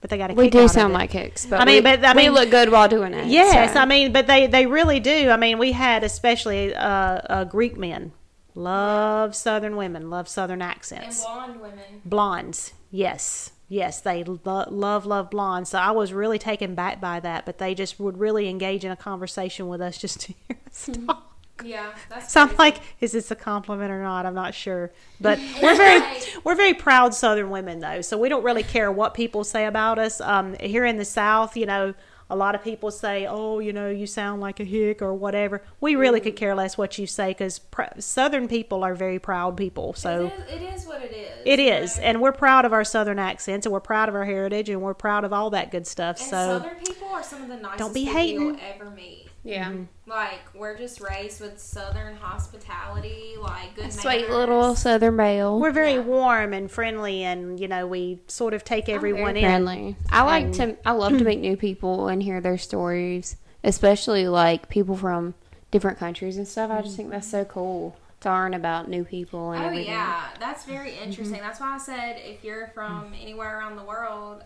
But 0.00 0.08
they 0.10 0.16
got 0.18 0.30
a 0.30 0.34
we 0.34 0.44
kick 0.44 0.52
do 0.52 0.58
out 0.60 0.64
of 0.64 0.70
sound 0.70 0.92
it. 0.92 0.94
like 0.94 1.12
Hicks, 1.12 1.44
but 1.44 1.60
I 1.60 1.64
mean, 1.66 1.76
we, 1.76 1.80
but, 1.82 2.02
I 2.04 2.12
we 2.14 2.22
mean- 2.22 2.32
look 2.32 2.50
good 2.50 2.70
while 2.70 2.88
doing 2.88 3.12
it. 3.12 3.26
Yes, 3.26 3.74
so. 3.74 3.80
I 3.80 3.84
mean, 3.84 4.12
but 4.12 4.26
they, 4.26 4.46
they 4.46 4.64
really 4.66 4.98
do. 4.98 5.28
I 5.28 5.36
mean, 5.36 5.58
we 5.58 5.72
had 5.72 6.02
especially 6.04 6.74
uh, 6.74 6.82
uh, 6.88 7.44
Greek 7.44 7.76
men 7.76 8.12
love 8.54 9.36
Southern 9.36 9.76
women, 9.76 10.08
love 10.10 10.26
Southern 10.28 10.62
and 10.62 10.70
accents. 10.70 11.22
blonde 11.22 11.60
women. 11.60 11.78
Blondes, 12.04 12.72
yes, 12.90 13.52
yes, 13.68 14.00
they 14.00 14.24
lo- 14.24 14.64
love 14.70 15.04
love 15.06 15.30
blondes. 15.30 15.68
So 15.70 15.78
I 15.78 15.90
was 15.90 16.12
really 16.14 16.38
taken 16.38 16.74
back 16.74 17.00
by 17.00 17.20
that. 17.20 17.44
But 17.44 17.58
they 17.58 17.74
just 17.74 18.00
would 18.00 18.18
really 18.18 18.48
engage 18.48 18.84
in 18.86 18.90
a 18.90 18.96
conversation 18.96 19.68
with 19.68 19.80
us 19.82 19.98
just 19.98 20.20
to 20.22 20.32
hear 20.48 20.56
us 20.66 20.88
talk. 21.06 21.29
Yeah, 21.64 21.92
that's. 22.08 22.32
So 22.32 22.40
I'm 22.40 22.48
crazy. 22.48 22.58
like, 22.58 22.76
is 23.00 23.12
this 23.12 23.30
a 23.30 23.36
compliment 23.36 23.90
or 23.90 24.02
not? 24.02 24.26
I'm 24.26 24.34
not 24.34 24.54
sure. 24.54 24.90
But 25.20 25.38
we're 25.62 25.76
very 25.76 26.20
we're 26.44 26.54
very 26.54 26.74
proud 26.74 27.14
Southern 27.14 27.50
women 27.50 27.80
though, 27.80 28.00
so 28.00 28.18
we 28.18 28.28
don't 28.28 28.44
really 28.44 28.62
care 28.62 28.90
what 28.90 29.14
people 29.14 29.44
say 29.44 29.66
about 29.66 29.98
us. 29.98 30.20
Um, 30.20 30.56
here 30.60 30.84
in 30.84 30.96
the 30.96 31.04
South, 31.04 31.56
you 31.56 31.66
know, 31.66 31.94
a 32.30 32.36
lot 32.36 32.54
of 32.54 32.62
people 32.62 32.90
say, 32.90 33.26
"Oh, 33.28 33.58
you 33.58 33.72
know, 33.72 33.90
you 33.90 34.06
sound 34.06 34.40
like 34.40 34.60
a 34.60 34.64
hick" 34.64 35.02
or 35.02 35.12
whatever. 35.12 35.62
We 35.80 35.96
really 35.96 36.20
could 36.20 36.36
care 36.36 36.54
less 36.54 36.78
what 36.78 36.96
you 36.96 37.06
say 37.06 37.28
because 37.30 37.58
pr- 37.58 37.82
Southern 37.98 38.46
people 38.46 38.84
are 38.84 38.94
very 38.94 39.18
proud 39.18 39.56
people. 39.56 39.94
So. 39.94 40.26
it 40.26 40.32
is, 40.48 40.62
it 40.62 40.74
is 40.74 40.86
what 40.86 41.02
it 41.02 41.12
is. 41.12 41.42
It 41.44 41.58
is, 41.58 41.98
know? 41.98 42.04
and 42.04 42.20
we're 42.20 42.32
proud 42.32 42.64
of 42.64 42.72
our 42.72 42.84
Southern 42.84 43.18
accents, 43.18 43.66
and 43.66 43.72
we're 43.72 43.80
proud 43.80 44.08
of 44.08 44.14
our 44.14 44.24
heritage, 44.24 44.68
and 44.68 44.80
we're 44.80 44.94
proud 44.94 45.24
of 45.24 45.32
all 45.32 45.50
that 45.50 45.70
good 45.72 45.86
stuff. 45.86 46.20
And 46.20 46.30
so, 46.30 46.58
Southern 46.60 46.76
people 46.76 47.08
are 47.08 47.22
some 47.22 47.42
of 47.42 47.48
the 47.48 47.56
nicest 47.56 47.78
Don't 47.78 47.94
be 47.94 48.04
people 48.04 48.22
you'll 48.22 48.54
hating. 48.54 48.60
ever 48.60 48.90
meet. 48.90 49.26
Yeah. 49.42 49.70
Mm-hmm. 49.70 50.10
Like 50.10 50.40
we're 50.54 50.76
just 50.76 51.00
raised 51.00 51.40
with 51.40 51.58
Southern 51.58 52.16
hospitality, 52.16 53.34
like 53.40 53.74
good 53.74 53.92
Sweet 53.92 54.28
little 54.28 54.74
Southern 54.74 55.16
Belle. 55.16 55.58
we're 55.58 55.70
very 55.70 55.94
Yeah. 55.94 56.00
warm 56.00 56.52
and 56.52 56.70
friendly, 56.70 57.24
and 57.24 57.58
you 57.58 57.68
know, 57.68 57.86
we 57.86 58.20
sort 58.26 58.54
of 58.54 58.64
take 58.64 58.88
I'm 58.88 58.96
everyone 58.96 59.34
very 59.34 59.40
in. 59.40 59.44
friendly. 59.44 59.96
I 60.10 60.22
like 60.22 60.44
And- 60.46 60.54
to. 60.54 60.76
I 60.84 60.92
love 60.92 61.16
to 61.18 61.24
meet 61.24 61.40
new 61.40 61.56
people 61.56 62.08
and 62.08 62.22
hear 62.22 62.40
their 62.40 62.58
stories, 62.58 63.36
especially 63.64 64.28
like 64.28 64.68
people 64.68 64.96
from 64.96 65.34
different 65.70 65.98
countries 65.98 66.36
and 66.36 66.46
stuff. 66.46 66.70
I 66.70 66.82
just 66.82 66.96
think 66.96 67.10
that's 67.10 67.30
so 67.30 67.42
mm-hmm. 67.44 67.52
cool 67.52 67.96
to 68.20 68.28
learn 68.30 68.52
about 68.52 68.88
new 68.88 69.04
people 69.04 69.52
and 69.52 69.62
Oh 69.62 69.66
everything. 69.68 69.86
yeah, 69.92 70.28
that's 70.38 70.64
very 70.64 70.90
mm-hmm. 70.90 71.04
interesting. 71.04 71.40
That's 71.40 71.60
why 71.60 71.74
I 71.74 71.78
said 71.78 72.16
if 72.18 72.44
you're 72.44 72.66
from 72.68 73.14
anywhere 73.18 73.58
around 73.58 73.76
the 73.76 73.84
world, 73.84 74.44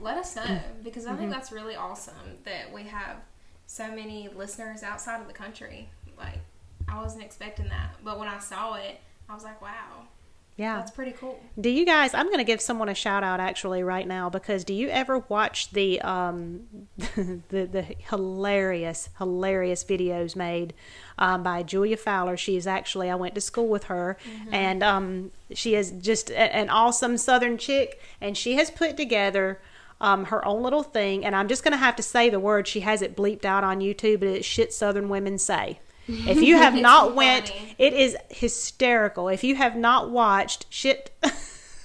let 0.00 0.16
us 0.16 0.34
know 0.34 0.60
because 0.82 1.06
I 1.06 1.14
think 1.14 1.30
that's 1.30 1.52
really 1.52 1.76
awesome 1.76 2.14
that 2.44 2.72
we 2.72 2.84
have 2.84 3.16
so 3.70 3.88
many 3.94 4.28
listeners 4.34 4.82
outside 4.82 5.20
of 5.20 5.26
the 5.28 5.32
country. 5.34 5.88
Like 6.18 6.40
I 6.88 7.00
wasn't 7.00 7.22
expecting 7.22 7.68
that, 7.68 7.94
but 8.02 8.18
when 8.18 8.26
I 8.28 8.38
saw 8.38 8.74
it, 8.74 8.98
I 9.28 9.34
was 9.34 9.44
like, 9.44 9.60
wow, 9.60 10.06
Yeah. 10.56 10.76
that's 10.76 10.90
pretty 10.90 11.12
cool. 11.12 11.38
Do 11.60 11.68
you 11.68 11.84
guys? 11.84 12.14
I'm 12.14 12.26
going 12.26 12.38
to 12.38 12.44
give 12.44 12.62
someone 12.62 12.88
a 12.88 12.94
shout 12.94 13.22
out 13.22 13.40
actually 13.40 13.82
right 13.82 14.06
now 14.08 14.30
because 14.30 14.64
do 14.64 14.72
you 14.72 14.88
ever 14.88 15.18
watch 15.28 15.70
the 15.72 16.00
um 16.00 16.62
the 16.96 17.68
the 17.70 17.82
hilarious 18.10 19.10
hilarious 19.18 19.84
videos 19.84 20.34
made 20.34 20.72
um, 21.18 21.42
by 21.42 21.62
Julia 21.62 21.98
Fowler? 21.98 22.36
She 22.38 22.56
is 22.56 22.66
actually 22.66 23.10
I 23.10 23.14
went 23.16 23.34
to 23.34 23.40
school 23.42 23.68
with 23.68 23.84
her 23.84 24.16
and 24.50 24.82
um 24.82 25.30
she 25.52 25.74
is 25.74 25.90
just 25.92 26.30
a, 26.30 26.38
an 26.56 26.70
awesome 26.70 27.18
Southern 27.18 27.58
chick 27.58 28.00
and 28.20 28.36
she 28.36 28.54
has 28.54 28.70
put 28.70 28.96
together. 28.96 29.60
Um, 30.00 30.26
her 30.26 30.44
own 30.44 30.62
little 30.62 30.84
thing, 30.84 31.24
and 31.24 31.34
I'm 31.34 31.48
just 31.48 31.64
gonna 31.64 31.76
have 31.76 31.96
to 31.96 32.02
say 32.02 32.30
the 32.30 32.38
word. 32.38 32.68
She 32.68 32.80
has 32.80 33.02
it 33.02 33.16
bleeped 33.16 33.44
out 33.44 33.64
on 33.64 33.80
YouTube, 33.80 34.20
but 34.20 34.28
it's 34.28 34.46
shit 34.46 34.72
Southern 34.72 35.08
women 35.08 35.38
say. 35.38 35.80
If 36.06 36.40
you 36.40 36.56
have 36.56 36.74
not 36.80 37.14
went, 37.14 37.48
funny. 37.48 37.74
it 37.78 37.92
is 37.92 38.16
hysterical. 38.30 39.28
If 39.28 39.42
you 39.44 39.56
have 39.56 39.76
not 39.76 40.10
watched 40.10 40.66
shit 40.70 41.10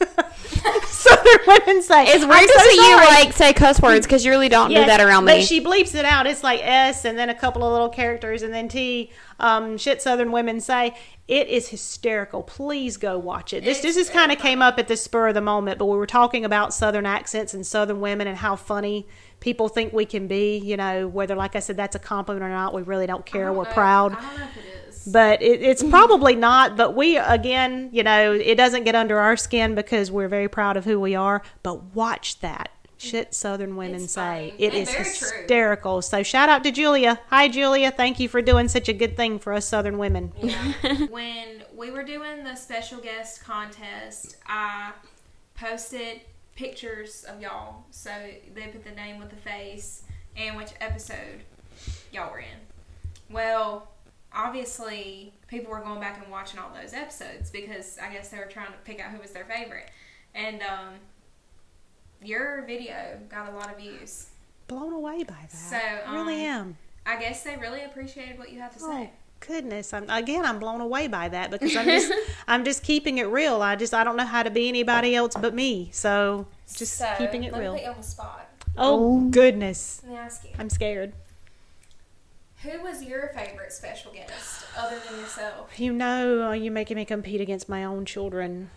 Southern 0.86 1.40
women 1.48 1.82
say, 1.82 2.06
It's 2.08 2.24
I'm 2.24 2.48
so 2.48 2.54
to 2.54 2.60
see 2.60 2.90
you 2.90 2.96
like 2.96 3.34
say 3.34 3.54
cuss 3.54 3.82
words 3.82 4.06
because 4.06 4.24
you 4.24 4.32
really 4.32 4.50
don't 4.50 4.70
do 4.70 4.76
that 4.76 5.02
around 5.02 5.26
me. 5.26 5.34
but 5.34 5.44
she 5.44 5.62
bleeps 5.64 5.96
it 5.96 6.06
out. 6.06 6.28
It's 6.28 6.44
like 6.44 6.62
S 6.64 7.06
and 7.06 7.18
then 7.18 7.30
a 7.30 7.36
couple 7.36 7.64
of 7.64 7.72
little 7.72 7.90
characters 7.90 8.42
and 8.42 8.54
then 8.54 8.68
T. 8.68 9.12
Um, 9.40 9.78
shit 9.78 10.02
Southern 10.02 10.32
women 10.32 10.62
say. 10.62 10.96
It 11.28 11.48
is 11.48 11.70
hysterical. 11.70 12.44
Please 12.44 12.98
go 12.98 13.18
watch 13.18 13.54
it. 13.54 13.64
This 13.64 13.78
It's 13.78 13.84
this 13.84 13.96
just 13.96 14.12
very 14.12 14.28
kind 14.28 14.32
of 14.34 14.40
came 14.40 14.62
up 14.62 14.78
at 14.78 14.90
the 14.90 14.98
spur 14.98 15.30
of 15.30 15.34
the 15.34 15.42
moment, 15.42 15.80
but 15.80 15.86
we 15.86 15.98
were 15.98 16.06
talking 16.06 16.44
about 16.44 16.74
Southern 16.74 17.06
accents 17.06 17.54
and 17.54 17.66
Southern 17.66 18.02
women 18.02 18.28
and 18.28 18.38
how 18.38 18.58
funny 18.58 19.08
people 19.44 19.68
think 19.68 19.92
we 19.92 20.06
can 20.06 20.26
be. 20.28 20.58
You 20.58 20.78
know, 20.78 21.08
whether 21.08 21.36
like 21.36 21.56
I 21.56 21.60
said 21.60 21.76
that's 21.78 21.96
a 21.96 22.00
compliment 22.00 22.44
or 22.44 22.50
not, 22.50 22.74
we 22.74 22.82
really 22.82 23.06
don't 23.06 23.26
care. 23.26 23.48
don't 23.48 23.58
We're 23.58 23.66
know- 23.66 23.72
proud 23.72 24.14
I 24.14 24.22
don't 24.22 24.40
know 24.40 24.46
if 24.46 24.58
it 24.58 24.90
is. 24.90 25.04
but 25.12 25.42
it, 25.44 25.62
it's 25.62 25.84
probably 25.84 26.36
not. 26.36 26.78
But 26.78 26.96
we, 26.96 27.18
again, 27.18 27.90
you 27.92 28.04
know, 28.04 28.32
it 28.32 28.56
doesn't 28.56 28.86
get 28.86 28.96
under 28.96 29.20
our 29.20 29.36
skin 29.38 29.76
because 29.76 30.10
we're 30.10 30.30
very 30.30 30.48
proud 30.48 30.78
of 30.78 30.86
who 30.86 30.98
we 31.00 31.14
are. 31.14 31.44
But 31.62 31.94
watch 31.94 32.40
that 32.40 32.70
shit 32.98 33.34
Southern 33.34 33.76
women 33.76 34.08
say. 34.08 34.54
It 34.58 34.74
and 34.74 34.82
is 34.84 34.90
very 34.90 35.04
true. 35.04 35.14
hysterical. 35.14 36.02
So 36.02 36.24
shout 36.24 36.48
out 36.48 36.64
to 36.64 36.72
Julia. 36.72 37.20
Hi, 37.30 37.50
Julia. 37.50 37.92
Thank 37.92 38.22
you 38.22 38.30
for 38.30 38.42
doing 38.42 38.70
such 38.70 38.88
a 38.88 38.94
good 38.94 39.18
thing 39.18 39.40
for 39.40 39.52
us 39.52 39.68
Southern 39.68 39.98
women. 39.98 40.32
Yeah. 40.42 40.56
when 41.10 41.64
we 41.76 41.92
were 41.92 42.04
doing 42.04 42.46
the 42.46 42.56
special 42.56 43.00
guest 43.00 43.44
contest, 43.44 44.38
I 44.48 44.94
posted 45.56 46.22
pictures 46.56 47.24
of 47.24 47.42
y'all. 47.42 47.84
So 47.92 48.12
they 48.54 48.68
put 48.68 48.84
the 48.84 48.92
name 48.92 49.20
with 49.20 49.30
the 49.30 49.36
face 49.36 50.04
and 50.36 50.56
which 50.58 50.72
episode 50.82 51.44
y'all 52.12 52.32
were 52.32 52.40
in. 52.40 52.46
Well, 53.30 53.90
obviously, 54.34 55.34
people 55.48 55.72
were 55.72 55.80
going 55.80 56.00
back 56.00 56.22
and 56.22 56.32
watching 56.32 56.60
all 56.60 56.72
those 56.80 56.94
episodes 56.94 57.50
because 57.50 57.98
I 58.02 58.12
guess 58.12 58.30
they 58.30 58.38
were 58.38 58.46
trying 58.46 58.68
to 58.68 58.78
pick 58.84 59.00
out 59.00 59.12
who 59.12 59.20
was 59.20 59.32
their 59.32 59.46
favorite. 59.46 59.90
And 60.36 60.62
um, 60.62 60.94
your 62.24 62.64
video 62.66 63.20
got 63.30 63.52
a 63.52 63.56
lot 63.56 63.72
of 63.72 63.78
views. 63.78 64.28
Blown 64.68 64.94
away 64.94 65.24
by 65.24 65.36
that. 65.42 65.52
So, 65.52 65.78
I 65.78 66.14
really 66.14 66.46
um, 66.46 66.52
am. 66.52 66.78
I 67.06 67.20
guess 67.20 67.44
they 67.44 67.58
really 67.58 67.84
appreciated 67.84 68.40
what 68.40 68.52
you 68.52 68.60
had 68.60 68.72
to 68.74 68.80
Oh 68.84 68.90
say. 68.90 69.12
Goodness! 69.46 69.94
I'm 69.94 70.10
again. 70.10 70.46
I'm 70.46 70.60
blown 70.60 70.82
away 70.82 71.08
by 71.08 71.28
that 71.30 71.52
because 71.52 71.76
I'm 71.76 71.86
just 71.86 72.12
I'm 72.48 72.64
just 72.64 72.84
keeping 72.84 73.18
it 73.18 73.24
real. 73.28 73.62
I 73.62 73.76
just 73.76 73.94
I 73.94 74.04
don't 74.04 74.16
know 74.18 74.26
how 74.26 74.44
to 74.44 74.50
be 74.52 74.68
anybody 74.70 75.16
else 75.16 75.36
but 75.40 75.54
me. 75.54 75.90
So 75.92 76.48
just 76.76 76.98
So, 76.98 77.12
keeping 77.18 77.44
it 77.44 77.54
real. 77.56 77.76
on 77.76 77.98
the 77.98 78.04
spot. 78.04 78.50
Oh 78.78 79.26
Oh. 79.26 79.30
goodness! 79.30 80.02
Let 80.04 80.12
me 80.12 80.18
ask 80.18 80.44
you. 80.44 80.52
I'm 80.58 80.70
scared. 80.70 81.14
Who 82.64 82.82
was 82.82 83.04
your 83.04 83.28
favorite 83.36 83.74
special 83.74 84.14
guest 84.14 84.66
other 84.78 84.98
than 85.10 85.20
yourself? 85.20 85.78
You 85.78 85.92
know, 85.92 86.48
uh, 86.50 86.54
you're 86.54 86.72
making 86.72 86.96
me 86.96 87.04
compete 87.04 87.42
against 87.42 87.68
my 87.68 87.84
own 87.84 88.06
children, 88.06 88.70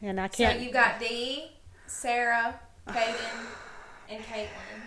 and 0.00 0.18
I 0.18 0.28
can't. 0.28 0.58
So 0.58 0.64
you 0.64 0.72
got 0.72 0.98
Dee, 0.98 1.50
Sarah, 1.86 2.58
Kaden, 2.88 3.44
and 4.08 4.24
Caitlin. 4.24 4.80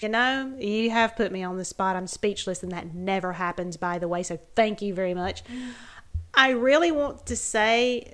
You 0.00 0.08
know, 0.08 0.54
you 0.58 0.90
have 0.90 1.16
put 1.16 1.32
me 1.32 1.42
on 1.42 1.56
the 1.56 1.64
spot. 1.64 1.96
I'm 1.96 2.06
speechless, 2.06 2.62
and 2.62 2.72
that 2.72 2.94
never 2.94 3.34
happens, 3.34 3.76
by 3.76 3.98
the 3.98 4.08
way. 4.08 4.22
So 4.22 4.38
thank 4.54 4.82
you 4.82 4.92
very 4.92 5.14
much. 5.14 5.42
I 6.34 6.50
really 6.50 6.92
want 6.92 7.24
to 7.26 7.36
say 7.36 8.12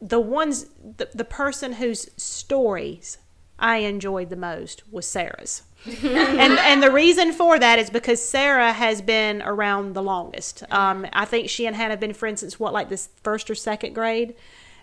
the 0.00 0.20
ones, 0.20 0.66
the, 0.96 1.08
the 1.14 1.24
person 1.24 1.74
whose 1.74 2.10
stories 2.16 3.18
I 3.58 3.78
enjoyed 3.78 4.28
the 4.28 4.36
most 4.36 4.82
was 4.92 5.06
Sarah's. 5.06 5.62
and 5.86 6.58
and 6.58 6.82
the 6.82 6.92
reason 6.92 7.32
for 7.32 7.58
that 7.58 7.78
is 7.78 7.90
because 7.90 8.22
Sarah 8.22 8.72
has 8.72 9.02
been 9.02 9.42
around 9.42 9.94
the 9.94 10.02
longest. 10.02 10.62
Um, 10.70 11.06
I 11.12 11.24
think 11.24 11.48
she 11.48 11.66
and 11.66 11.74
Hannah 11.74 11.90
have 11.90 12.00
been 12.00 12.12
friends 12.12 12.40
since 12.40 12.60
what, 12.60 12.72
like 12.72 12.88
this 12.88 13.08
first 13.22 13.50
or 13.50 13.54
second 13.56 13.94
grade. 13.94 14.34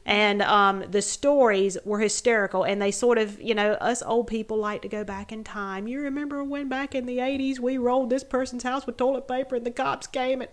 And 0.09 0.41
um, 0.41 0.83
the 0.89 1.03
stories 1.03 1.77
were 1.85 1.99
hysterical, 1.99 2.63
and 2.63 2.81
they 2.81 2.89
sort 2.89 3.19
of, 3.19 3.39
you 3.39 3.53
know, 3.53 3.73
us 3.73 4.01
old 4.01 4.25
people 4.25 4.57
like 4.57 4.81
to 4.81 4.87
go 4.87 5.03
back 5.03 5.31
in 5.31 5.43
time. 5.43 5.87
You 5.87 6.01
remember 6.01 6.43
when 6.43 6.67
back 6.67 6.95
in 6.95 7.05
the 7.05 7.19
'80s 7.19 7.59
we 7.59 7.77
rolled 7.77 8.09
this 8.09 8.23
person's 8.23 8.63
house 8.63 8.87
with 8.87 8.97
toilet 8.97 9.27
paper, 9.27 9.57
and 9.57 9.65
the 9.67 9.69
cops 9.71 10.07
came 10.07 10.41
and 10.41 10.49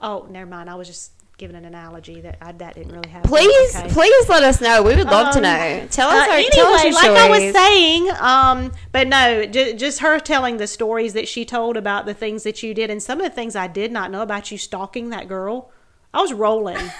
oh, 0.00 0.26
never 0.30 0.48
mind. 0.48 0.70
I 0.70 0.76
was 0.76 0.88
just 0.88 1.12
giving 1.36 1.56
an 1.56 1.66
analogy 1.66 2.22
that 2.22 2.38
I, 2.40 2.52
that 2.52 2.74
didn't 2.76 2.92
really 2.92 3.08
happen. 3.10 3.28
Please, 3.28 3.76
Okay. 3.76 3.88
please 3.90 4.28
let 4.30 4.42
us 4.44 4.62
know. 4.62 4.82
We 4.82 4.94
would 4.96 5.08
love 5.08 5.32
to 5.34 5.38
Um, 5.38 5.42
know. 5.42 5.86
Tell 5.90 6.08
us 6.08 6.26
Uh, 6.26 6.30
our 6.30 6.36
anyway, 6.38 6.48
tell 6.52 6.66
us 6.72 6.94
like 6.94 7.10
I 7.10 7.28
was 7.28 7.52
saying, 7.52 8.10
um, 8.18 8.72
but 8.92 9.08
no, 9.08 9.44
j- 9.44 9.74
just 9.74 9.98
her 9.98 10.18
telling 10.20 10.56
the 10.56 10.66
stories 10.66 11.12
that 11.12 11.28
she 11.28 11.44
told 11.44 11.76
about 11.76 12.06
the 12.06 12.14
things 12.14 12.44
that 12.44 12.62
you 12.62 12.72
did, 12.72 12.88
and 12.88 13.02
some 13.02 13.20
of 13.20 13.24
the 13.24 13.34
things 13.34 13.56
I 13.56 13.66
did 13.66 13.92
not 13.92 14.10
know 14.10 14.22
about 14.22 14.50
you 14.50 14.56
stalking 14.56 15.10
that 15.10 15.28
girl. 15.28 15.70
I 16.14 16.22
was 16.22 16.32
rolling. 16.32 16.78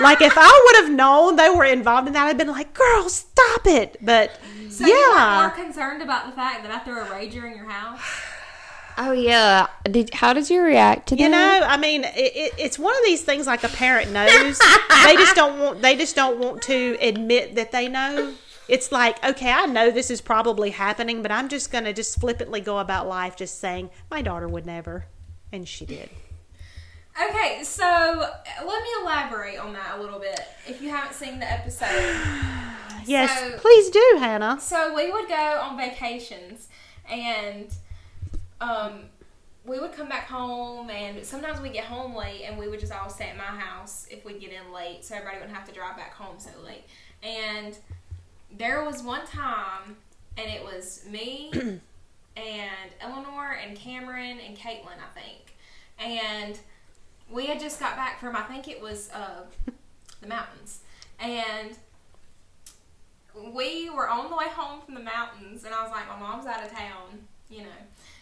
like 0.00 0.20
if 0.20 0.34
I 0.36 0.62
would 0.66 0.84
have 0.84 0.94
known 0.94 1.36
they 1.36 1.50
were 1.50 1.64
involved 1.64 2.06
in 2.08 2.14
that, 2.14 2.26
I'd 2.26 2.38
been 2.38 2.48
like, 2.48 2.74
"Girl, 2.74 3.08
stop 3.08 3.66
it!" 3.66 3.96
But 4.00 4.38
So 4.70 4.86
you 4.86 4.92
were 4.92 5.16
yeah, 5.16 5.48
more 5.48 5.64
concerned 5.64 6.02
about 6.02 6.26
the 6.26 6.32
fact 6.32 6.62
that 6.62 6.72
I 6.72 6.78
threw 6.80 7.00
a 7.00 7.06
rager 7.06 7.50
in 7.50 7.56
your 7.56 7.68
house? 7.68 8.00
Oh 8.98 9.12
yeah. 9.12 9.66
Did 9.84 10.14
how 10.14 10.32
did 10.32 10.48
you 10.48 10.62
react 10.62 11.08
to 11.08 11.16
that? 11.16 11.22
you 11.22 11.28
know, 11.28 11.60
I 11.64 11.76
mean, 11.76 12.04
it, 12.04 12.32
it, 12.34 12.52
it's 12.58 12.78
one 12.78 12.96
of 12.96 13.04
these 13.04 13.22
things 13.22 13.46
like 13.46 13.62
a 13.62 13.68
parent 13.68 14.10
knows. 14.10 14.58
they 15.04 15.14
just 15.16 15.36
don't 15.36 15.58
want. 15.58 15.82
They 15.82 15.96
just 15.96 16.16
don't 16.16 16.38
want 16.38 16.62
to 16.62 16.96
admit 17.00 17.56
that 17.56 17.72
they 17.72 17.88
know. 17.88 18.34
It's 18.68 18.90
like, 18.90 19.24
okay, 19.24 19.52
I 19.52 19.66
know 19.66 19.90
this 19.90 20.10
is 20.10 20.20
probably 20.20 20.70
happening, 20.70 21.22
but 21.22 21.30
I'm 21.30 21.48
just 21.48 21.70
gonna 21.70 21.92
just 21.92 22.18
flippantly 22.18 22.60
go 22.60 22.78
about 22.78 23.06
life, 23.06 23.36
just 23.36 23.60
saying 23.60 23.90
my 24.10 24.22
daughter 24.22 24.48
would 24.48 24.66
never, 24.66 25.06
and 25.52 25.68
she 25.68 25.84
did. 25.84 26.08
Okay, 27.30 27.60
so 27.64 27.84
uh, 27.84 28.36
let 28.66 28.82
me 28.82 28.88
elaborate 29.02 29.58
on 29.58 29.72
that 29.72 29.98
a 29.98 30.00
little 30.02 30.18
bit. 30.18 30.38
If 30.66 30.82
you 30.82 30.90
haven't 30.90 31.14
seen 31.14 31.38
the 31.38 31.50
episode, 31.50 31.88
Yes, 33.06 33.38
So- 33.38 33.58
please 33.58 33.88
do, 33.90 34.16
Hannah. 34.18 34.58
so 34.60 34.92
we 34.94 35.10
would 35.10 35.28
go 35.28 35.60
on 35.62 35.76
vacations, 35.76 36.68
and 37.08 37.68
um, 38.60 39.04
we 39.64 39.78
would 39.78 39.92
come 39.92 40.08
back 40.08 40.26
home, 40.26 40.90
and 40.90 41.24
sometimes 41.24 41.60
we 41.60 41.68
get 41.70 41.84
home 41.84 42.14
late, 42.14 42.42
and 42.44 42.58
we 42.58 42.68
would 42.68 42.80
just 42.80 42.92
all 42.92 43.08
stay 43.08 43.28
at 43.30 43.36
my 43.36 43.44
house 43.44 44.06
if 44.10 44.24
we 44.24 44.34
get 44.38 44.50
in 44.52 44.72
late, 44.72 45.04
so 45.04 45.14
everybody 45.14 45.38
wouldn't 45.38 45.56
have 45.56 45.66
to 45.68 45.72
drive 45.74 45.96
back 45.96 46.14
home 46.14 46.34
so 46.38 46.50
late. 46.64 46.84
And 47.22 47.78
there 48.58 48.84
was 48.84 49.02
one 49.02 49.24
time, 49.26 49.96
and 50.36 50.50
it 50.50 50.62
was 50.64 51.04
me 51.08 51.50
and 52.36 52.90
Eleanor 53.00 53.52
and 53.64 53.76
Cameron 53.76 54.38
and 54.46 54.56
Caitlin, 54.56 54.98
I 54.98 55.18
think, 55.18 55.54
and 55.98 56.58
we 57.30 57.46
had 57.46 57.60
just 57.60 57.78
got 57.80 57.96
back 57.96 58.20
from 58.20 58.36
I 58.36 58.42
think 58.42 58.68
it 58.68 58.80
was 58.80 59.10
uh, 59.12 59.42
the 60.20 60.26
mountains, 60.28 60.80
and 61.18 61.76
we 63.54 63.90
were 63.90 64.08
on 64.08 64.30
the 64.30 64.36
way 64.36 64.46
home 64.48 64.80
from 64.84 64.94
the 64.94 65.00
mountains, 65.02 65.64
and 65.64 65.74
I 65.74 65.82
was 65.82 65.90
like, 65.90 66.08
my 66.08 66.18
mom's 66.18 66.46
out 66.46 66.64
of 66.64 66.70
town, 66.72 67.26
you 67.50 67.62
know. 67.62 67.68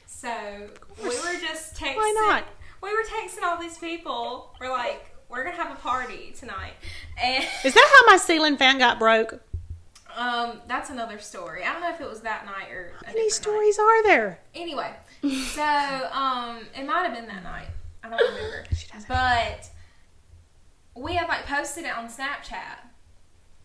So 0.06 0.68
we 1.02 1.08
were 1.08 1.38
just 1.40 1.76
texting. 1.76 1.96
Why 1.96 2.14
not? 2.28 2.44
We 2.82 2.92
were 2.92 3.02
texting 3.04 3.42
all 3.44 3.58
these 3.60 3.78
people. 3.78 4.54
We're 4.60 4.70
like, 4.70 5.14
we're 5.28 5.44
gonna 5.44 5.56
have 5.56 5.72
a 5.72 5.80
party 5.80 6.34
tonight, 6.38 6.74
and 7.22 7.44
Is 7.64 7.74
that 7.74 7.90
how 8.06 8.10
my 8.12 8.16
ceiling 8.18 8.56
fan 8.56 8.78
got 8.78 8.98
broke? 8.98 9.40
um, 10.16 10.60
that's 10.68 10.90
another 10.90 11.18
story. 11.18 11.64
I 11.64 11.72
don't 11.72 11.82
know 11.82 11.90
if 11.92 12.00
it 12.00 12.08
was 12.08 12.20
that 12.20 12.46
night 12.46 12.70
or 12.70 12.92
How 13.04 13.12
many 13.12 13.14
different 13.14 13.16
night. 13.16 13.32
stories 13.32 13.78
are 13.80 14.02
there? 14.04 14.38
Anyway, 14.54 14.90
so 15.22 16.08
um, 16.12 16.58
it 16.78 16.86
might 16.86 17.02
have 17.04 17.14
been 17.14 17.26
that 17.26 17.42
night. 17.42 17.66
I 18.04 18.10
don't 18.10 18.20
remember. 18.20 18.40
but 19.08 19.70
we 20.94 21.14
have 21.14 21.28
like 21.28 21.46
posted 21.46 21.84
it 21.84 21.96
on 21.96 22.06
Snapchat 22.08 22.78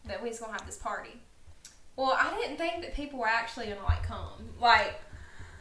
that 0.05 0.22
we 0.22 0.30
was 0.30 0.39
gonna 0.39 0.53
have 0.53 0.66
this 0.66 0.78
party. 0.78 1.22
Well, 1.95 2.18
I 2.20 2.34
didn't 2.39 2.57
think 2.57 2.82
that 2.82 2.93
people 2.93 3.20
were 3.20 3.28
actually 3.28 3.68
gonna 3.68 3.84
like 3.84 4.03
come. 4.03 4.49
Like, 4.60 4.99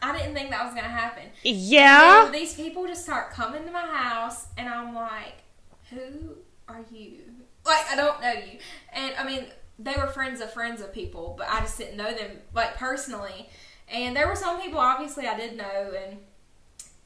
I 0.01 0.17
didn't 0.17 0.33
think 0.33 0.49
that 0.51 0.63
was 0.63 0.73
gonna 0.73 0.87
happen. 0.87 1.23
Yeah. 1.43 2.25
And 2.25 2.33
these 2.33 2.53
people 2.53 2.87
just 2.87 3.03
start 3.03 3.31
coming 3.31 3.65
to 3.65 3.71
my 3.71 3.85
house, 3.85 4.47
and 4.57 4.69
I'm 4.69 4.95
like, 4.95 5.43
who 5.89 6.37
are 6.67 6.85
you? 6.91 7.19
Like, 7.65 7.85
I 7.91 7.95
don't 7.95 8.21
know 8.21 8.31
you. 8.31 8.59
And 8.93 9.13
I 9.17 9.25
mean, 9.25 9.47
they 9.77 9.95
were 9.97 10.07
friends 10.07 10.41
of 10.41 10.53
friends 10.53 10.81
of 10.81 10.93
people, 10.93 11.35
but 11.37 11.47
I 11.49 11.59
just 11.61 11.77
didn't 11.77 11.97
know 11.97 12.13
them, 12.13 12.39
like, 12.53 12.77
personally. 12.77 13.49
And 13.87 14.15
there 14.15 14.27
were 14.27 14.35
some 14.35 14.61
people, 14.61 14.79
obviously, 14.79 15.27
I 15.27 15.37
did 15.37 15.57
know, 15.57 15.93
and 16.05 16.19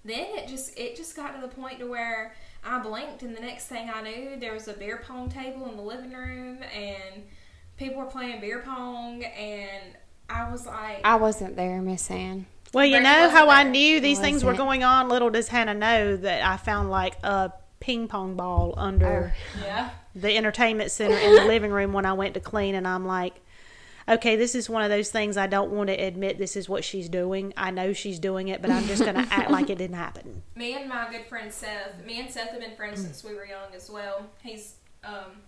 then 0.05 0.37
it 0.37 0.47
just 0.47 0.77
it 0.77 0.95
just 0.95 1.15
got 1.15 1.35
to 1.35 1.41
the 1.41 1.53
point 1.53 1.79
to 1.79 1.85
where 1.85 2.35
I 2.63 2.79
blinked, 2.79 3.23
and 3.23 3.35
the 3.35 3.41
next 3.41 3.67
thing 3.67 3.89
I 3.93 4.01
knew, 4.01 4.37
there 4.39 4.53
was 4.53 4.67
a 4.67 4.73
beer 4.73 5.01
pong 5.05 5.29
table 5.29 5.67
in 5.69 5.75
the 5.75 5.83
living 5.83 6.13
room, 6.13 6.59
and 6.73 7.23
people 7.77 7.97
were 7.97 8.09
playing 8.09 8.39
beer 8.41 8.59
pong, 8.59 9.23
and 9.23 9.95
I 10.29 10.49
was 10.49 10.65
like, 10.65 11.01
I 11.03 11.15
wasn't 11.15 11.55
there, 11.55 11.81
Miss 11.81 12.09
Ann. 12.09 12.45
Well, 12.73 12.85
you 12.85 12.99
know 12.99 13.25
wasn't 13.25 13.37
how 13.37 13.49
I 13.49 13.63
knew 13.63 13.99
these 13.99 14.19
I 14.19 14.23
things 14.23 14.43
were 14.43 14.55
going 14.55 14.83
on. 14.83 15.07
Little 15.07 15.29
does 15.29 15.47
Hannah 15.47 15.75
know 15.75 16.17
that 16.17 16.43
I 16.43 16.57
found 16.57 16.89
like 16.89 17.21
a 17.23 17.51
ping 17.79 18.07
pong 18.07 18.35
ball 18.35 18.73
under 18.77 19.33
oh, 19.35 19.61
yeah. 19.63 19.89
the 20.15 20.35
entertainment 20.35 20.89
center 20.89 21.17
in 21.17 21.35
the 21.35 21.45
living 21.45 21.71
room 21.71 21.93
when 21.93 22.05
I 22.05 22.13
went 22.13 22.33
to 22.33 22.39
clean, 22.39 22.75
and 22.75 22.87
I'm 22.87 23.05
like, 23.05 23.35
okay, 24.07 24.35
this 24.35 24.55
is 24.55 24.69
one 24.69 24.83
of 24.83 24.89
those 24.89 25.09
things 25.09 25.37
I 25.37 25.47
don't 25.47 25.71
want 25.71 25.89
to 25.89 25.95
admit. 25.95 26.37
This 26.37 26.55
is 26.55 26.67
what 26.67 26.83
she's 26.83 27.09
doing. 27.09 27.53
I 27.57 27.71
know 27.71 27.93
she's 27.93 28.19
doing 28.19 28.47
it, 28.47 28.61
but 28.61 28.71
I'm 28.71 28.85
just 28.87 29.03
going 29.03 29.15
to 29.15 29.33
act 29.33 29.51
like 29.51 29.69
it 29.69 29.77
didn't 29.77 29.95
happen. 29.95 30.43
me 30.55 30.73
and 30.75 30.89
my 30.89 31.07
good 31.11 31.25
friend 31.25 31.51
Seth, 31.51 32.03
me 32.05 32.19
and 32.19 32.29
Seth 32.29 32.49
have 32.49 32.59
been 32.59 32.75
friends 32.75 33.01
since 33.01 33.23
we 33.23 33.33
were 33.35 33.45
young 33.45 33.73
as 33.75 33.89
well. 33.89 34.27
He's 34.41 34.75
um, 35.03 35.41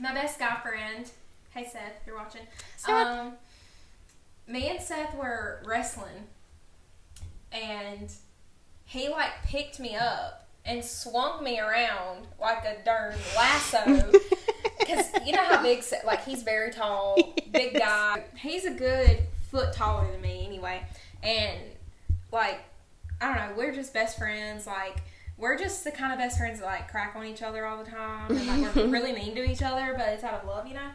my 0.00 0.14
best 0.14 0.38
guy 0.38 0.56
friend. 0.62 1.08
Hey 1.50 1.64
Seth, 1.64 2.00
if 2.00 2.06
you're 2.06 2.16
watching. 2.16 2.42
Seth. 2.76 2.90
Um, 2.90 3.32
me 4.46 4.68
and 4.68 4.80
Seth 4.80 5.14
were 5.16 5.62
wrestling, 5.64 6.28
and 7.50 8.12
he 8.84 9.08
like 9.08 9.30
picked 9.44 9.80
me 9.80 9.96
up 9.96 10.45
and 10.66 10.84
swung 10.84 11.42
me 11.42 11.60
around 11.60 12.26
like 12.40 12.64
a 12.64 12.76
darn 12.84 13.14
lasso. 13.36 14.12
Because 14.78 15.06
you 15.26 15.32
know 15.32 15.42
how 15.42 15.60
big, 15.62 15.82
like 16.04 16.24
he's 16.24 16.44
very 16.44 16.70
tall, 16.70 17.16
big 17.50 17.74
guy. 17.74 18.22
He's 18.36 18.64
a 18.64 18.70
good 18.70 19.18
foot 19.50 19.72
taller 19.72 20.08
than 20.08 20.20
me 20.20 20.46
anyway, 20.46 20.84
and 21.24 21.58
like 22.30 22.60
I 23.20 23.26
don't 23.26 23.36
know, 23.36 23.54
we're 23.56 23.74
just 23.74 23.92
best 23.92 24.16
friends. 24.16 24.64
Like 24.64 25.02
we're 25.38 25.58
just 25.58 25.82
the 25.82 25.90
kind 25.90 26.12
of 26.12 26.18
best 26.18 26.38
friends 26.38 26.60
that 26.60 26.66
like 26.66 26.90
crack 26.90 27.14
on 27.16 27.24
each 27.24 27.42
other 27.42 27.66
all 27.66 27.82
the 27.82 27.90
time, 27.90 28.30
and 28.30 28.62
like 28.62 28.76
we're 28.76 28.86
really 28.88 29.12
mean 29.12 29.34
to 29.34 29.44
each 29.44 29.62
other, 29.62 29.94
but 29.96 30.08
it's 30.10 30.22
out 30.22 30.34
of 30.34 30.46
love, 30.46 30.66
you 30.66 30.74
know. 30.74 30.90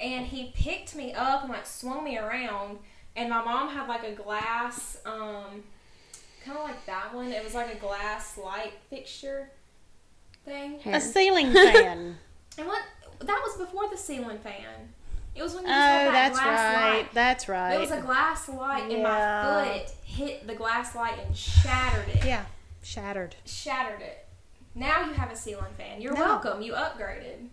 And 0.00 0.26
he 0.26 0.52
picked 0.54 0.94
me 0.94 1.12
up 1.12 1.42
and 1.42 1.50
like 1.50 1.66
swung 1.66 2.04
me 2.04 2.16
around, 2.16 2.78
and 3.14 3.28
my 3.28 3.44
mom 3.44 3.68
had 3.68 3.86
like 3.86 4.04
a 4.04 4.12
glass, 4.12 4.98
um, 5.04 5.64
kind 6.46 6.58
of 6.58 6.64
like 6.64 6.86
that 6.86 7.14
one. 7.14 7.32
It 7.32 7.42
was 7.44 7.54
like 7.54 7.74
a 7.74 7.78
glass 7.78 8.38
light 8.38 8.72
fixture 8.88 9.50
thing. 10.44 10.78
A 10.86 11.00
ceiling 11.00 11.52
fan. 11.52 12.16
And 12.58 12.66
what 12.66 12.82
that 13.20 13.42
was 13.44 13.56
before 13.56 13.88
the 13.90 13.96
ceiling 13.96 14.38
fan. 14.38 14.92
It 15.34 15.42
was 15.42 15.54
when 15.54 15.64
you 15.64 15.70
oh, 15.70 15.74
had 15.74 16.06
that 16.06 16.12
that's 16.12 16.38
glass 16.38 16.74
right. 16.76 16.96
light. 16.96 17.12
That's 17.12 17.48
right. 17.48 17.70
There 17.72 17.80
was 17.80 17.90
a 17.90 18.00
glass 18.00 18.48
light, 18.48 18.90
and 18.90 19.02
my 19.02 19.74
foot 19.76 19.90
hit 20.02 20.46
the 20.46 20.54
glass 20.54 20.94
light 20.94 21.18
and 21.26 21.36
shattered 21.36 22.08
it. 22.08 22.24
yeah, 22.24 22.46
shattered. 22.82 23.36
Shattered 23.44 24.00
it. 24.00 24.26
Now 24.74 25.04
you 25.06 25.12
have 25.12 25.30
a 25.30 25.36
ceiling 25.36 25.72
fan. 25.76 26.00
You're 26.00 26.14
No. 26.14 26.20
welcome. 26.20 26.62
You 26.62 26.72
upgraded. 26.72 27.48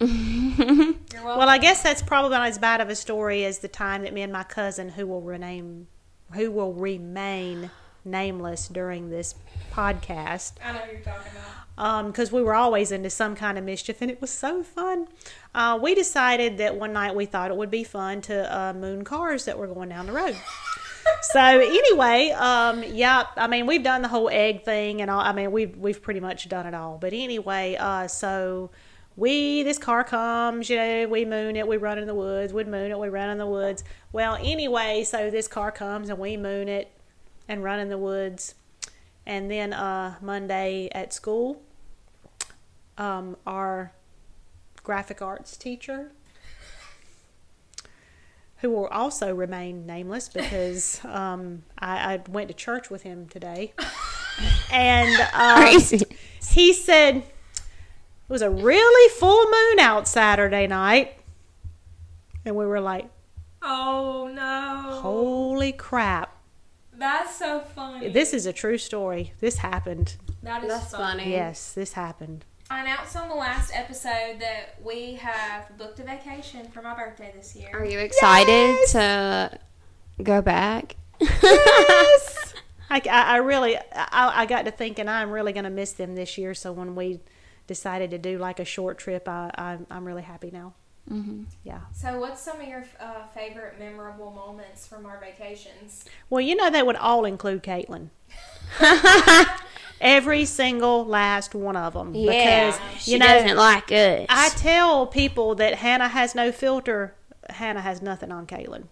Well, 1.22 1.48
I 1.48 1.58
guess 1.58 1.82
that's 1.82 2.00
probably 2.00 2.30
not 2.30 2.48
as 2.48 2.56
bad 2.58 2.80
of 2.80 2.88
a 2.88 2.94
story 2.94 3.44
as 3.44 3.58
the 3.58 3.68
time 3.68 4.02
that 4.02 4.14
me 4.14 4.22
and 4.22 4.32
my 4.32 4.42
cousin, 4.44 4.88
who 4.88 5.06
will 5.06 5.20
rename, 5.20 5.88
who 6.32 6.50
will 6.50 6.72
remain 6.72 7.70
nameless 8.04 8.68
during 8.68 9.10
this 9.10 9.34
podcast, 9.72 10.52
I 10.64 10.72
know 10.72 10.78
who 10.80 10.92
you're 10.92 11.00
talking 11.00 11.32
about. 11.76 12.06
because 12.06 12.32
we 12.32 12.42
were 12.42 12.54
always 12.54 12.92
into 12.92 13.10
some 13.10 13.34
kind 13.36 13.58
of 13.58 13.64
mischief, 13.64 14.00
and 14.00 14.10
it 14.10 14.20
was 14.20 14.30
so 14.30 14.62
fun. 14.62 15.08
Uh, 15.54 15.78
we 15.80 15.94
decided 15.94 16.58
that 16.58 16.76
one 16.76 16.92
night 16.92 17.14
we 17.14 17.26
thought 17.26 17.50
it 17.50 17.56
would 17.56 17.70
be 17.70 17.84
fun 17.84 18.20
to 18.22 18.56
uh, 18.56 18.72
moon 18.72 19.04
cars 19.04 19.44
that 19.44 19.58
were 19.58 19.66
going 19.66 19.88
down 19.88 20.06
the 20.06 20.12
road. 20.12 20.36
so 21.22 21.40
anyway, 21.40 22.30
um, 22.30 22.84
yeah, 22.84 23.24
I 23.36 23.46
mean 23.46 23.66
we've 23.66 23.82
done 23.82 24.02
the 24.02 24.08
whole 24.08 24.28
egg 24.30 24.64
thing 24.64 25.02
and 25.02 25.10
all. 25.10 25.20
I 25.20 25.32
mean 25.32 25.50
we've 25.52 25.76
we've 25.76 26.00
pretty 26.00 26.20
much 26.20 26.48
done 26.48 26.66
it 26.66 26.74
all. 26.74 26.98
But 26.98 27.12
anyway, 27.12 27.76
uh, 27.78 28.06
so 28.06 28.70
we 29.20 29.62
this 29.62 29.76
car 29.76 30.02
comes, 30.02 30.70
you 30.70 30.76
know, 30.76 31.06
we 31.06 31.26
moon 31.26 31.54
it, 31.54 31.68
we 31.68 31.76
run 31.76 31.98
in 31.98 32.06
the 32.06 32.14
woods, 32.14 32.54
we 32.54 32.64
moon 32.64 32.90
it, 32.90 32.98
we 32.98 33.10
run 33.10 33.28
in 33.28 33.36
the 33.36 33.46
woods. 33.46 33.84
Well, 34.12 34.36
anyway, 34.40 35.04
so 35.04 35.30
this 35.30 35.46
car 35.46 35.70
comes 35.70 36.08
and 36.08 36.18
we 36.18 36.38
moon 36.38 36.68
it 36.68 36.90
and 37.46 37.62
run 37.62 37.80
in 37.80 37.90
the 37.90 37.98
woods, 37.98 38.54
and 39.26 39.50
then 39.50 39.74
uh, 39.74 40.14
Monday 40.22 40.88
at 40.92 41.12
school, 41.12 41.60
um, 42.96 43.36
our 43.46 43.92
graphic 44.82 45.20
arts 45.20 45.54
teacher 45.58 46.12
who 48.62 48.70
will 48.70 48.86
also 48.86 49.34
remain 49.34 49.84
nameless 49.84 50.30
because 50.30 51.04
um, 51.04 51.62
I, 51.78 52.14
I 52.14 52.22
went 52.30 52.48
to 52.48 52.54
church 52.54 52.88
with 52.88 53.02
him 53.02 53.28
today. 53.28 53.74
And 54.72 55.28
um, 55.34 55.78
he 56.54 56.72
said 56.72 57.22
it 58.30 58.32
was 58.32 58.42
a 58.42 58.50
really 58.50 59.10
full 59.18 59.44
moon 59.44 59.80
out 59.80 60.06
Saturday 60.06 60.68
night. 60.68 61.14
And 62.44 62.54
we 62.54 62.64
were 62.64 62.80
like, 62.80 63.10
Oh 63.60 64.30
no. 64.32 65.00
holy 65.00 65.72
crap. 65.72 66.32
That's 66.96 67.36
so 67.36 67.58
funny. 67.58 68.08
This 68.10 68.32
is 68.32 68.46
a 68.46 68.52
true 68.52 68.78
story. 68.78 69.32
This 69.40 69.56
happened. 69.56 70.14
that 70.44 70.62
is 70.62 70.68
That's 70.68 70.92
funny. 70.92 71.22
funny. 71.24 71.32
Yes, 71.32 71.72
this 71.72 71.94
happened. 71.94 72.44
I 72.70 72.82
announced 72.82 73.16
on 73.16 73.28
the 73.28 73.34
last 73.34 73.72
episode 73.74 74.38
that 74.38 74.76
we 74.80 75.14
have 75.14 75.76
booked 75.76 75.98
a 75.98 76.04
vacation 76.04 76.68
for 76.68 76.82
my 76.82 76.94
birthday 76.94 77.32
this 77.34 77.56
year. 77.56 77.70
Are 77.74 77.84
you 77.84 77.98
excited 77.98 78.76
to 78.90 79.58
go 80.22 80.40
back? 80.40 80.94
Yes. 81.20 82.54
I, 82.90 83.02
I, 83.10 83.22
I 83.22 83.36
really, 83.38 83.76
I, 83.76 83.82
I 84.42 84.46
got 84.46 84.66
to 84.66 84.70
thinking 84.70 85.08
I'm 85.08 85.32
really 85.32 85.52
going 85.52 85.64
to 85.64 85.70
miss 85.70 85.94
them 85.94 86.14
this 86.14 86.38
year. 86.38 86.54
So 86.54 86.70
when 86.70 86.94
we 86.94 87.18
decided 87.70 88.10
to 88.10 88.18
do 88.18 88.36
like 88.36 88.58
a 88.58 88.64
short 88.64 88.98
trip, 88.98 89.28
I, 89.28 89.48
I 89.56 89.78
I'm 89.92 90.04
really 90.04 90.22
happy 90.22 90.50
now. 90.50 90.74
Mm-hmm. 91.08 91.44
Yeah. 91.62 91.82
So, 91.92 92.18
what's 92.18 92.42
some 92.42 92.60
of 92.60 92.66
your 92.66 92.84
uh, 92.98 93.28
favorite 93.32 93.78
memorable 93.78 94.32
moments 94.32 94.88
from 94.88 95.06
our 95.06 95.20
vacations? 95.20 96.04
Well, 96.28 96.40
you 96.40 96.56
know 96.56 96.68
they 96.68 96.82
would 96.82 96.96
all 96.96 97.24
include 97.24 97.62
Caitlin. 97.62 98.08
Every 100.00 100.44
single 100.46 101.04
last 101.04 101.54
one 101.54 101.76
of 101.76 101.92
them. 101.92 102.12
Yeah, 102.12 102.70
Because 102.72 103.02
she 103.04 103.12
you 103.12 103.18
know 103.18 103.26
doesn't 103.26 103.56
like 103.56 103.92
us. 103.92 104.26
I 104.28 104.48
tell 104.56 105.06
people 105.06 105.54
that 105.54 105.76
Hannah 105.76 106.08
has 106.08 106.34
no 106.34 106.50
filter. 106.50 107.14
Hannah 107.50 107.82
has 107.82 108.02
nothing 108.02 108.32
on 108.32 108.48
Caitlin. 108.48 108.84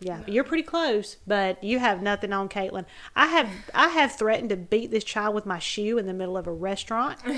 Yeah, 0.00 0.20
you're 0.26 0.44
pretty 0.44 0.62
close, 0.62 1.16
but 1.26 1.62
you 1.62 1.78
have 1.78 2.00
nothing 2.00 2.32
on 2.32 2.48
Caitlin. 2.48 2.86
I 3.14 3.26
have 3.26 3.50
I 3.74 3.88
have 3.88 4.12
threatened 4.12 4.48
to 4.48 4.56
beat 4.56 4.90
this 4.90 5.04
child 5.04 5.34
with 5.34 5.44
my 5.44 5.58
shoe 5.58 5.98
in 5.98 6.06
the 6.06 6.14
middle 6.14 6.36
of 6.36 6.46
a 6.46 6.52
restaurant. 6.52 7.18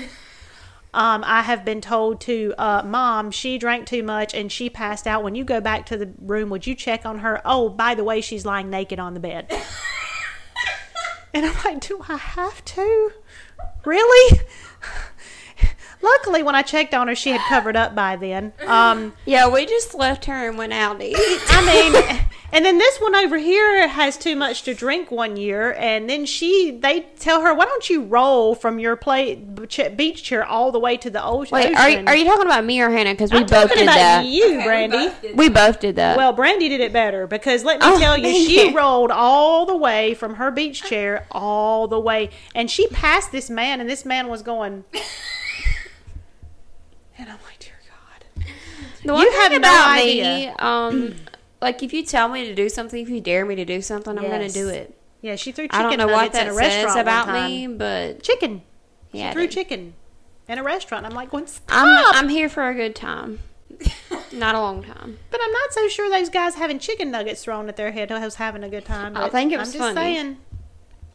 Um, 0.95 1.23
I 1.25 1.41
have 1.41 1.65
been 1.65 1.81
told 1.81 2.21
to, 2.21 2.53
uh, 2.55 2.83
Mom, 2.85 3.31
she 3.31 3.57
drank 3.57 3.87
too 3.87 4.03
much 4.03 4.35
and 4.35 4.51
she 4.51 4.69
passed 4.69 5.07
out. 5.07 5.23
When 5.23 5.33
you 5.33 5.43
go 5.43 5.59
back 5.59 5.87
to 5.87 5.97
the 5.97 6.13
room, 6.19 6.51
would 6.51 6.67
you 6.67 6.75
check 6.75 7.03
on 7.03 7.19
her? 7.19 7.41
Oh, 7.43 7.69
by 7.69 7.95
the 7.95 8.03
way, 8.03 8.21
she's 8.21 8.45
lying 8.45 8.69
naked 8.69 8.99
on 8.99 9.15
the 9.15 9.19
bed. 9.19 9.51
and 11.33 11.47
I'm 11.47 11.55
like, 11.65 11.79
Do 11.79 12.05
I 12.07 12.17
have 12.17 12.63
to? 12.63 13.11
Really? 13.85 14.41
Luckily, 16.03 16.43
when 16.43 16.53
I 16.53 16.61
checked 16.61 16.93
on 16.93 17.07
her, 17.07 17.15
she 17.15 17.29
had 17.31 17.39
covered 17.47 17.75
up 17.77 17.95
by 17.95 18.17
then. 18.17 18.51
Um, 18.67 19.13
yeah, 19.25 19.47
we 19.47 19.65
just 19.65 19.95
left 19.95 20.25
her 20.25 20.49
and 20.49 20.57
went 20.57 20.73
out 20.73 20.99
to 20.99 21.05
eat. 21.05 21.15
I 21.47 21.65
mean, 21.65 22.25
and 22.51 22.65
then 22.65 22.77
this 22.77 22.97
one 22.99 23.15
over 23.15 23.37
here 23.37 23.87
has 23.87 24.17
too 24.17 24.35
much 24.35 24.63
to 24.63 24.73
drink 24.73 25.11
one 25.11 25.37
year, 25.37 25.73
and 25.73 26.09
then 26.09 26.25
she 26.25 26.71
they 26.81 27.01
tell 27.19 27.41
her, 27.41 27.53
"Why 27.53 27.63
don't 27.65 27.89
you 27.89 28.03
roll 28.03 28.53
from 28.53 28.79
your 28.79 28.95
play 28.97 29.35
beach 29.35 30.23
chair 30.23 30.43
all 30.45 30.71
the 30.73 30.79
way 30.79 30.97
to 30.97 31.09
the 31.09 31.23
ocean?" 31.23 31.55
Wait, 31.55 31.73
are 31.73 31.89
you, 31.89 32.03
are 32.05 32.15
you 32.15 32.25
talking 32.25 32.45
about 32.45 32.65
me 32.65 32.81
or 32.81 32.89
Hannah? 32.89 33.11
Because 33.13 33.31
we 33.31 33.39
I'm 33.39 33.45
both 33.45 33.69
did 33.73 33.83
about 33.83 33.95
that. 33.95 34.25
you, 34.25 34.55
Okay, 34.57 34.63
Brandy. 34.65 34.97
We 34.97 35.07
both 35.07 35.21
did 35.21 35.37
We 35.37 35.49
both 35.49 35.79
did 35.79 35.95
that. 35.95 36.17
Well, 36.17 36.33
Brandy 36.33 36.67
did 36.67 36.81
it 36.81 36.91
better 36.91 37.27
because 37.27 37.63
let 37.63 37.79
me 37.79 37.85
Oh, 37.87 37.97
tell 37.97 38.17
you, 38.17 38.23
thank 38.23 38.49
she 38.49 38.69
you. 38.69 38.75
rolled 38.75 39.09
all 39.11 39.65
the 39.65 39.77
way 39.77 40.13
from 40.13 40.35
her 40.35 40.51
beach 40.51 40.83
chair 40.83 41.25
all 41.31 41.87
the 41.87 41.99
way, 41.99 42.29
and 42.53 42.69
she 42.69 42.87
passed 42.87 43.31
this 43.31 43.49
man, 43.49 43.79
and 43.79 43.89
this 43.89 44.03
man 44.03 44.27
was 44.27 44.41
going. 44.41 44.83
And 47.17 47.29
I'm 47.29 47.37
like, 47.45 47.59
dear 47.59 47.73
God. 47.87 48.45
The 49.05 49.13
one 49.13 49.23
you 49.23 49.31
thing 49.31 49.41
have 49.41 49.51
no 49.51 49.57
about 49.57 49.97
idea. 49.97 50.23
me, 50.23 50.47
um, 50.59 51.15
like 51.61 51.83
if 51.83 51.93
you 51.93 52.03
tell 52.05 52.27
me 52.29 52.45
to 52.45 52.55
do 52.55 52.69
something, 52.69 53.01
if 53.01 53.09
you 53.09 53.21
dare 53.21 53.45
me 53.45 53.55
to 53.55 53.65
do 53.65 53.81
something, 53.81 54.17
I'm 54.17 54.29
gonna 54.29 54.49
do 54.49 54.69
it. 54.69 54.97
Yeah, 55.21 55.35
she 55.37 55.51
threw 55.53 55.65
chicken 55.65 55.79
I 55.79 55.83
don't 55.89 55.97
know 55.97 56.07
what 56.07 56.33
nuggets 56.33 56.39
in 56.39 56.47
that 56.47 56.53
a 56.53 56.55
restaurant 56.57 56.99
about 56.99 57.33
me, 57.49 57.67
but 57.67 58.21
Chicken. 58.23 58.61
She 59.11 59.19
yeah, 59.19 59.31
threw 59.31 59.47
chicken 59.47 59.93
in 60.47 60.57
a 60.57 60.63
restaurant. 60.63 61.05
I'm 61.05 61.13
like, 61.13 61.29
going. 61.31 61.47
I'm 61.69 62.15
I'm 62.15 62.29
here 62.29 62.49
for 62.49 62.67
a 62.67 62.73
good 62.73 62.95
time, 62.95 63.39
not 64.33 64.55
a 64.55 64.59
long 64.59 64.83
time. 64.83 65.19
But 65.31 65.39
I'm 65.41 65.51
not 65.51 65.71
so 65.71 65.87
sure 65.87 66.09
those 66.09 66.29
guys 66.29 66.55
having 66.55 66.79
chicken 66.79 67.11
nuggets 67.11 67.43
thrown 67.43 67.69
at 67.69 67.77
their 67.77 67.91
head 67.91 68.09
was 68.11 68.35
having 68.35 68.63
a 68.63 68.69
good 68.69 68.85
time. 68.85 69.15
I 69.15 69.29
think 69.29 69.51
it 69.51 69.55
I'm 69.55 69.61
was 69.61 69.73
just 69.73 69.79
funny. 69.79 69.95
saying. 69.95 70.37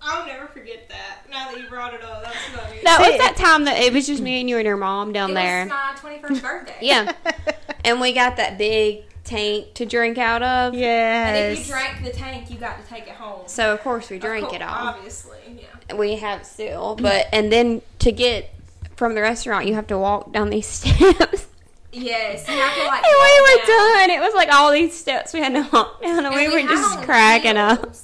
I'll 0.00 0.26
never 0.26 0.46
forget 0.46 0.88
that. 0.88 1.22
Now 1.30 1.50
that 1.50 1.60
you 1.60 1.68
brought 1.68 1.94
it 1.94 2.02
up, 2.02 2.22
that's 2.22 2.36
funny. 2.46 2.80
That 2.84 3.02
See- 3.02 3.10
was 3.10 3.18
that 3.18 3.36
time 3.36 3.64
that 3.64 3.78
it 3.78 3.92
was 3.92 4.06
just 4.06 4.22
me 4.22 4.40
and 4.40 4.48
you 4.48 4.56
and 4.58 4.66
your 4.66 4.76
mom 4.76 5.12
down 5.12 5.30
it 5.32 5.34
there. 5.34 5.64
was 5.64 5.70
my 6.02 6.18
21st 6.18 6.42
birthday. 6.42 6.76
Yeah, 6.80 7.12
and 7.84 8.00
we 8.00 8.12
got 8.12 8.36
that 8.36 8.58
big 8.58 9.04
tank 9.24 9.74
to 9.74 9.84
drink 9.86 10.18
out 10.18 10.42
of. 10.42 10.74
Yeah. 10.74 11.28
And 11.28 11.52
if 11.52 11.58
yes. 11.58 11.68
you 11.68 11.74
drank 11.74 12.04
the 12.04 12.10
tank, 12.10 12.50
you 12.50 12.58
got 12.58 12.80
to 12.82 12.88
take 12.88 13.04
it 13.08 13.14
home. 13.14 13.42
So 13.46 13.74
of 13.74 13.80
course 13.80 14.08
we 14.10 14.18
drank 14.18 14.46
course, 14.46 14.56
it 14.56 14.62
all. 14.62 14.88
Obviously, 14.88 15.38
yeah. 15.60 15.94
We 15.96 16.16
have 16.16 16.44
still, 16.46 16.96
but 16.96 17.26
and 17.32 17.52
then 17.52 17.82
to 18.00 18.12
get 18.12 18.50
from 18.96 19.14
the 19.14 19.22
restaurant, 19.22 19.66
you 19.66 19.74
have 19.74 19.86
to 19.88 19.98
walk 19.98 20.32
down 20.32 20.50
these 20.50 20.66
steps. 20.66 21.46
Yes, 21.90 22.46
you 22.46 22.54
have 22.54 22.74
to 22.74 22.84
like. 22.84 23.02
And 23.02 23.14
we 23.22 23.40
were 23.40 23.66
down. 23.66 24.08
done. 24.08 24.10
It 24.10 24.20
was 24.20 24.34
like 24.34 24.52
all 24.52 24.70
these 24.70 24.98
steps 24.98 25.32
we 25.32 25.40
had 25.40 25.54
to 25.54 25.68
walk 25.72 26.02
down, 26.02 26.18
and, 26.18 26.26
And 26.26 26.36
we, 26.36 26.48
were 26.48 26.68
just 26.68 26.98
on 26.98 27.04
cracking 27.04 27.56
up. 27.56 27.94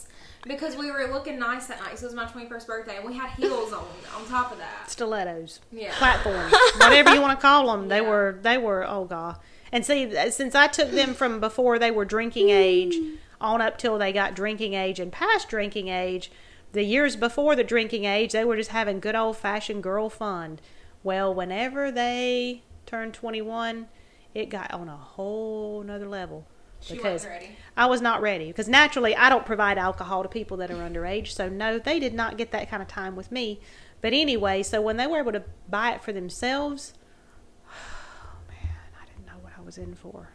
Because 0.46 0.76
we 0.76 0.90
were 0.90 1.08
looking 1.12 1.38
nice 1.38 1.66
that 1.68 1.80
night. 1.80 1.98
So 1.98 2.06
it 2.06 2.14
was 2.14 2.14
my 2.14 2.26
21st 2.26 2.66
birthday, 2.66 2.96
and 2.96 3.06
we 3.06 3.14
had 3.14 3.30
heels 3.30 3.72
on 3.72 3.84
on 4.16 4.26
top 4.28 4.52
of 4.52 4.58
that. 4.58 4.90
Stilettos. 4.90 5.60
Yeah. 5.72 5.92
Platforms. 5.96 6.52
Whatever 6.78 7.14
you 7.14 7.20
want 7.22 7.38
to 7.38 7.42
call 7.42 7.70
them. 7.72 7.88
They 7.88 8.00
Yeah. 8.02 8.08
were, 8.10 8.38
they 8.42 8.58
were, 8.58 8.84
oh 8.86 9.04
God. 9.06 9.38
And 9.72 9.84
see, 9.86 10.14
uh, 10.16 10.30
since 10.30 10.54
I 10.54 10.66
took 10.66 10.90
them 10.90 11.14
from 11.14 11.40
before 11.40 11.78
they 11.78 11.90
were 11.90 12.04
drinking 12.04 12.50
age 12.50 12.94
on 13.40 13.60
up 13.60 13.78
till 13.78 13.98
they 13.98 14.12
got 14.12 14.34
drinking 14.36 14.74
age 14.74 15.00
and 15.00 15.10
past 15.10 15.48
drinking 15.48 15.88
age, 15.88 16.30
the 16.72 16.84
years 16.84 17.16
before 17.16 17.56
the 17.56 17.64
drinking 17.64 18.04
age, 18.04 18.32
they 18.32 18.44
were 18.44 18.56
just 18.56 18.70
having 18.70 19.00
good 19.00 19.14
old 19.14 19.36
fashioned 19.36 19.82
girl 19.82 20.10
fun. 20.10 20.58
Well, 21.02 21.32
whenever 21.34 21.90
they 21.90 22.62
turned 22.86 23.14
21, 23.14 23.86
it 24.34 24.48
got 24.50 24.72
on 24.72 24.88
a 24.88 24.96
whole 24.96 25.82
nother 25.82 26.08
level. 26.08 26.46
She 26.84 26.94
because 26.94 27.24
wasn't 27.24 27.32
ready. 27.32 27.50
I 27.76 27.86
was 27.86 28.00
not 28.02 28.20
ready 28.20 28.48
because 28.48 28.68
naturally 28.68 29.16
I 29.16 29.30
don't 29.30 29.46
provide 29.46 29.78
alcohol 29.78 30.22
to 30.22 30.28
people 30.28 30.58
that 30.58 30.70
are 30.70 30.74
underage. 30.74 31.28
So 31.28 31.48
no, 31.48 31.78
they 31.78 31.98
did 31.98 32.12
not 32.14 32.36
get 32.36 32.50
that 32.52 32.68
kind 32.68 32.82
of 32.82 32.88
time 32.88 33.16
with 33.16 33.32
me. 33.32 33.60
But 34.02 34.12
anyway, 34.12 34.62
so 34.62 34.82
when 34.82 34.98
they 34.98 35.06
were 35.06 35.18
able 35.18 35.32
to 35.32 35.44
buy 35.68 35.92
it 35.92 36.02
for 36.02 36.12
themselves, 36.12 36.92
oh 37.66 38.36
man, 38.48 38.70
I 39.00 39.06
didn't 39.06 39.26
know 39.26 39.38
what 39.40 39.52
I 39.58 39.62
was 39.62 39.78
in 39.78 39.94
for. 39.94 40.28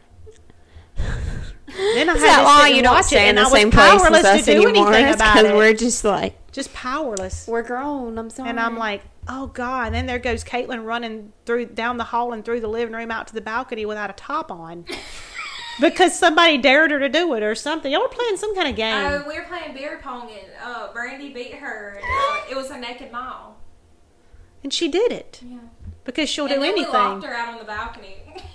then 0.96 2.10
I 2.10 2.14
Is 2.14 2.20
had 2.20 2.28
that 2.28 2.38
to 2.38 2.44
why 2.44 2.62
sit 2.64 2.70
you 2.70 2.76
and 2.78 2.84
don't 2.84 2.94
watch 2.94 3.04
it, 3.04 3.08
stay 3.08 3.28
in 3.28 3.36
the 3.36 3.44
same 3.48 3.70
place 3.70 3.92
with 3.92 4.02
powerless 4.02 4.24
us 4.24 4.44
to 4.44 4.52
do 4.52 4.68
anymore? 4.68 4.90
Because 4.90 5.52
we're 5.52 5.72
just 5.74 6.04
like 6.04 6.34
just 6.50 6.72
powerless. 6.74 7.46
we're 7.46 7.62
grown. 7.62 8.18
I'm 8.18 8.28
sorry. 8.28 8.50
And 8.50 8.58
I'm 8.58 8.76
like, 8.76 9.02
oh 9.28 9.46
God. 9.46 9.86
And 9.86 9.94
then 9.94 10.06
there 10.06 10.18
goes 10.18 10.42
Caitlin 10.42 10.84
running 10.84 11.32
through 11.46 11.66
down 11.66 11.96
the 11.96 12.04
hall 12.04 12.32
and 12.32 12.44
through 12.44 12.60
the 12.60 12.68
living 12.68 12.94
room 12.94 13.12
out 13.12 13.28
to 13.28 13.34
the 13.34 13.40
balcony 13.40 13.86
without 13.86 14.10
a 14.10 14.14
top 14.14 14.50
on. 14.50 14.84
because 15.80 16.18
somebody 16.18 16.58
dared 16.58 16.90
her 16.90 16.98
to 16.98 17.08
do 17.08 17.32
it 17.34 17.42
or 17.42 17.54
something. 17.54 17.90
Y'all 17.90 18.02
were 18.02 18.08
playing 18.08 18.36
some 18.36 18.54
kind 18.54 18.68
of 18.68 18.76
game. 18.76 18.94
Oh, 19.06 19.24
we 19.26 19.36
were 19.38 19.46
playing 19.46 19.74
beer 19.74 19.98
pong, 20.02 20.30
and 20.30 20.46
uh, 20.62 20.92
Brandy 20.92 21.32
beat 21.32 21.54
her. 21.54 21.96
And, 21.96 22.04
uh, 22.04 22.50
it 22.50 22.56
was 22.56 22.70
a 22.70 22.78
naked 22.78 23.10
mile. 23.12 23.56
and 24.62 24.72
she 24.72 24.88
did 24.88 25.10
it. 25.12 25.40
Yeah. 25.44 25.58
Because 26.04 26.28
she'll 26.28 26.46
and 26.46 26.54
do 26.54 26.60
then 26.60 26.70
anything. 26.70 26.92
we 26.92 26.98
locked 26.98 27.24
her 27.24 27.34
out 27.34 27.48
on 27.48 27.58
the 27.58 27.64
balcony. 27.64 28.16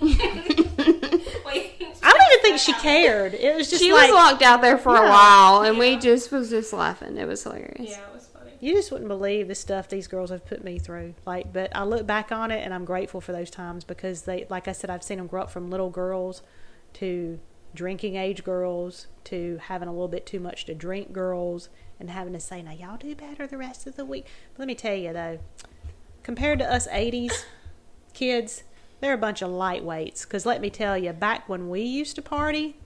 We- 1.46 1.72
I 2.02 2.10
don't 2.12 2.32
even 2.32 2.42
think 2.42 2.58
she 2.58 2.72
cared. 2.74 3.34
It 3.34 3.54
was 3.56 3.70
just 3.70 3.82
she 3.82 3.92
like 3.92 4.10
was 4.10 4.14
locked 4.14 4.42
out 4.42 4.60
there 4.62 4.78
for 4.78 4.94
a 4.96 5.08
while, 5.08 5.62
and 5.62 5.78
we 5.78 5.96
just 5.96 6.30
was 6.32 6.50
just 6.50 6.72
laughing. 6.72 7.16
It 7.16 7.26
was 7.26 7.42
hilarious. 7.42 7.90
Yeah, 7.90 8.00
it 8.08 8.14
was 8.14 8.26
funny. 8.26 8.50
you 8.60 8.74
just 8.74 8.90
wouldn't 8.92 9.08
believe 9.08 9.48
the 9.48 9.54
stuff 9.54 9.88
these 9.88 10.06
girls 10.06 10.30
have 10.30 10.44
put 10.44 10.62
me 10.64 10.78
through. 10.78 11.14
Like, 11.24 11.52
but 11.52 11.74
I 11.74 11.84
look 11.84 12.06
back 12.06 12.30
on 12.32 12.50
it 12.50 12.64
and 12.64 12.74
I'm 12.74 12.84
grateful 12.84 13.20
for 13.20 13.32
those 13.32 13.50
times 13.50 13.84
because 13.84 14.22
they, 14.22 14.46
like 14.50 14.68
I 14.68 14.72
said, 14.72 14.90
I've 14.90 15.02
seen 15.02 15.18
them 15.18 15.26
grow 15.28 15.42
up 15.42 15.50
from 15.50 15.70
little 15.70 15.90
girls 15.90 16.42
to 16.96 17.38
drinking 17.74 18.16
age 18.16 18.42
girls 18.42 19.06
to 19.24 19.58
having 19.64 19.88
a 19.88 19.92
little 19.92 20.08
bit 20.08 20.24
too 20.24 20.40
much 20.40 20.64
to 20.64 20.74
drink 20.74 21.12
girls 21.12 21.68
and 22.00 22.10
having 22.10 22.32
to 22.32 22.40
say, 22.40 22.62
now 22.62 22.72
y'all 22.72 22.96
do 22.96 23.14
better 23.14 23.46
the 23.46 23.58
rest 23.58 23.86
of 23.86 23.96
the 23.96 24.04
week. 24.04 24.26
But 24.52 24.60
let 24.60 24.68
me 24.68 24.74
tell 24.74 24.94
you 24.94 25.12
though, 25.12 25.38
compared 26.22 26.58
to 26.60 26.72
us 26.72 26.88
80s 26.88 27.44
kids, 28.14 28.64
they're 29.00 29.12
a 29.12 29.18
bunch 29.18 29.42
of 29.42 29.50
lightweights. 29.50 30.22
Because 30.22 30.46
let 30.46 30.60
me 30.60 30.70
tell 30.70 30.96
you, 30.96 31.12
back 31.12 31.48
when 31.48 31.68
we 31.68 31.82
used 31.82 32.16
to 32.16 32.22
party, 32.22 32.76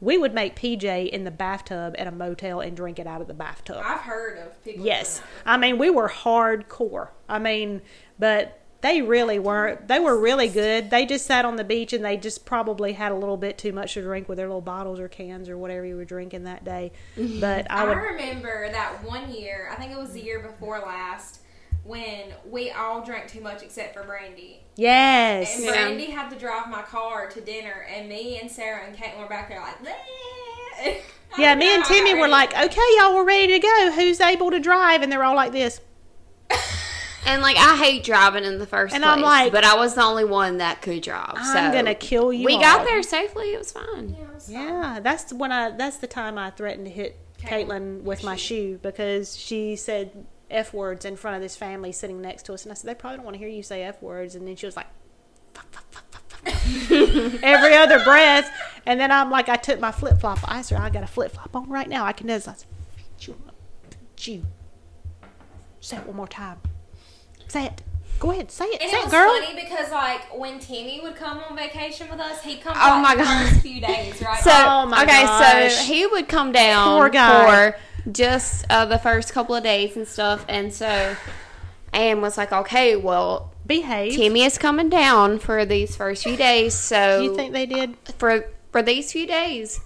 we 0.00 0.18
would 0.18 0.34
make 0.34 0.56
PJ 0.56 1.08
in 1.08 1.22
the 1.22 1.30
bathtub 1.30 1.94
at 1.96 2.08
a 2.08 2.10
motel 2.10 2.60
and 2.60 2.76
drink 2.76 2.98
it 2.98 3.06
out 3.06 3.20
of 3.20 3.28
the 3.28 3.34
bathtub. 3.34 3.80
I've 3.84 4.00
heard 4.00 4.38
of 4.38 4.64
people. 4.64 4.84
Yes. 4.84 5.22
I 5.46 5.56
mean, 5.56 5.78
we 5.78 5.90
were 5.90 6.08
hardcore. 6.08 7.10
I 7.28 7.38
mean, 7.38 7.82
but 8.18 8.63
they 8.84 9.00
really 9.00 9.38
weren't. 9.38 9.88
They 9.88 9.98
were 9.98 10.18
really 10.18 10.46
good. 10.46 10.90
They 10.90 11.06
just 11.06 11.24
sat 11.24 11.46
on 11.46 11.56
the 11.56 11.64
beach 11.64 11.94
and 11.94 12.04
they 12.04 12.18
just 12.18 12.44
probably 12.44 12.92
had 12.92 13.12
a 13.12 13.14
little 13.14 13.38
bit 13.38 13.56
too 13.56 13.72
much 13.72 13.94
to 13.94 14.02
drink 14.02 14.28
with 14.28 14.36
their 14.36 14.46
little 14.46 14.60
bottles 14.60 15.00
or 15.00 15.08
cans 15.08 15.48
or 15.48 15.56
whatever 15.56 15.86
you 15.86 15.96
were 15.96 16.04
drinking 16.04 16.44
that 16.44 16.64
day. 16.66 16.92
But 17.40 17.70
I 17.70 17.84
I 17.86 17.92
remember 17.94 18.68
that 18.70 19.02
one 19.02 19.32
year. 19.32 19.70
I 19.72 19.76
think 19.76 19.90
it 19.90 19.96
was 19.96 20.12
the 20.12 20.20
year 20.22 20.38
before 20.40 20.80
last. 20.80 21.40
when 21.84 22.34
we 22.48 22.70
all 22.72 23.02
drank 23.02 23.28
too 23.28 23.40
much 23.40 23.62
except 23.62 23.94
for 23.94 24.04
Brandy. 24.04 24.60
Yes. 24.76 25.54
And 25.56 25.64
Yeah. 25.64 25.70
Brandy 25.72 26.10
had 26.10 26.28
to 26.28 26.36
drive 26.36 26.68
my 26.68 26.82
car 26.82 27.28
to 27.30 27.40
dinner, 27.40 27.86
and 27.90 28.06
me 28.06 28.38
and 28.38 28.50
Sarah 28.50 28.84
and 28.86 28.94
Caitlin 28.94 29.18
were 29.18 29.28
back 29.28 29.48
there 29.48 29.60
like, 29.60 29.82
"Bleh." 29.82 30.96
Yeah, 31.38 31.54
me 31.56 31.74
and 31.74 31.84
Timmy 31.84 32.14
were 32.14 32.28
like, 32.28 32.52
okay, 32.56 32.88
y'all, 32.98 33.16
we're 33.16 33.24
ready 33.24 33.54
to 33.54 33.58
go. 33.58 33.90
Who's 33.92 34.20
able 34.20 34.52
to 34.52 34.60
drive? 34.60 35.02
And 35.02 35.10
they're 35.10 35.24
all 35.24 35.34
like 35.34 35.50
this. 35.52 35.80
And 37.26 37.42
like 37.42 37.56
I 37.56 37.76
hate 37.76 38.04
driving 38.04 38.44
in 38.44 38.58
the 38.58 38.66
first 38.66 38.94
And 38.94 39.02
place, 39.02 39.14
I'm 39.16 39.22
like- 39.22 39.52
but 39.52 39.64
I 39.64 39.76
was 39.76 39.94
the 39.94 40.02
only 40.02 40.24
one 40.24 40.58
that 40.58 40.82
could 40.82 41.02
drive. 41.02 41.32
I'm 41.36 41.44
so 41.70 41.72
gonna 41.76 41.94
kill 41.94 42.32
you. 42.32 42.44
We 42.44 42.54
all. 42.54 42.60
got 42.60 42.84
there 42.84 43.02
safely. 43.02 43.52
It 43.54 43.58
was 43.58 43.72
fine. 43.72 44.10
Yeah, 44.18 44.24
it 44.24 44.34
was 44.34 44.46
fun. 44.46 44.54
Yeah, 44.54 45.00
that's 45.00 45.32
when 45.32 45.50
I. 45.52 45.70
That's 45.70 45.96
the 45.98 46.06
time 46.06 46.36
I 46.38 46.50
threatened 46.50 46.86
to 46.86 46.92
hit 46.92 47.18
Caitlin. 47.38 47.66
Caitlin 47.66 48.02
with 48.02 48.24
my 48.24 48.36
shoe 48.36 48.78
because 48.82 49.36
she 49.36 49.76
said 49.76 50.26
f 50.50 50.72
words 50.74 51.04
in 51.04 51.16
front 51.16 51.36
of 51.36 51.42
this 51.42 51.56
family 51.56 51.92
sitting 51.92 52.20
next 52.20 52.44
to 52.44 52.54
us, 52.54 52.64
and 52.64 52.72
I 52.72 52.74
said 52.74 52.88
they 52.90 52.94
probably 52.94 53.16
don't 53.18 53.24
want 53.24 53.34
to 53.34 53.38
hear 53.38 53.48
you 53.48 53.62
say 53.62 53.82
f 53.82 54.00
words, 54.02 54.34
and 54.34 54.46
then 54.46 54.56
she 54.56 54.66
was 54.66 54.76
like. 54.76 54.86
Every 56.90 57.74
other 57.74 58.02
breath, 58.04 58.50
and 58.84 59.00
then 59.00 59.10
I'm 59.10 59.30
like, 59.30 59.48
I 59.48 59.56
took 59.56 59.80
my 59.80 59.90
flip 59.92 60.20
flop. 60.20 60.38
I 60.46 60.60
said, 60.62 60.78
I 60.78 60.90
got 60.90 61.02
a 61.02 61.06
flip 61.06 61.32
flop 61.32 61.54
on 61.56 61.68
right 61.70 61.88
now. 61.88 62.04
I 62.04 62.12
can 62.12 62.26
do 62.26 62.34
this. 62.34 62.46
I 62.48 62.52
said, 62.54 62.66
"Chew, 63.18 63.36
chew." 64.16 64.42
Say 65.80 65.96
it 65.96 66.06
one 66.06 66.16
more 66.16 66.28
time. 66.28 66.58
Say 67.54 67.66
it. 67.66 67.82
Go 68.18 68.32
ahead. 68.32 68.50
Say 68.50 68.64
it. 68.64 68.82
And 68.82 68.90
say 68.90 68.96
it 68.96 69.00
it, 69.00 69.04
was 69.04 69.12
girl. 69.12 69.30
funny 69.30 69.54
because 69.62 69.92
like 69.92 70.36
when 70.36 70.58
Timmy 70.58 71.00
would 71.00 71.14
come 71.14 71.38
on 71.38 71.56
vacation 71.56 72.08
with 72.10 72.18
us, 72.18 72.42
he'd 72.42 72.60
come 72.60 72.76
Oh 72.76 73.00
like 73.00 73.02
my 73.02 73.14
the 73.14 73.22
God. 73.22 73.48
first 73.48 73.60
few 73.62 73.80
days, 73.80 74.20
right? 74.20 74.40
So 74.40 74.50
Oh 74.52 74.86
my 74.86 75.04
okay, 75.04 75.22
gosh. 75.22 75.76
so 75.76 75.84
he 75.84 76.04
would 76.04 76.26
come 76.26 76.50
down 76.50 76.88
Poor 76.98 77.08
guy. 77.10 77.70
for 77.72 78.10
just 78.10 78.66
uh, 78.70 78.86
the 78.86 78.98
first 78.98 79.32
couple 79.32 79.54
of 79.54 79.62
days 79.62 79.96
and 79.96 80.04
stuff, 80.08 80.44
and 80.48 80.74
so 80.74 81.14
Ann 81.92 82.20
was 82.20 82.36
like, 82.36 82.50
"Okay, 82.50 82.96
well, 82.96 83.52
Behave. 83.64 84.16
Timmy 84.16 84.42
is 84.42 84.58
coming 84.58 84.88
down 84.88 85.38
for 85.38 85.64
these 85.64 85.94
first 85.94 86.24
few 86.24 86.36
days, 86.36 86.74
so 86.74 87.22
you 87.22 87.36
think 87.36 87.52
they 87.52 87.66
did? 87.66 87.94
for 88.18 88.46
for 88.72 88.82
these 88.82 89.12
few 89.12 89.28
days, 89.28 89.80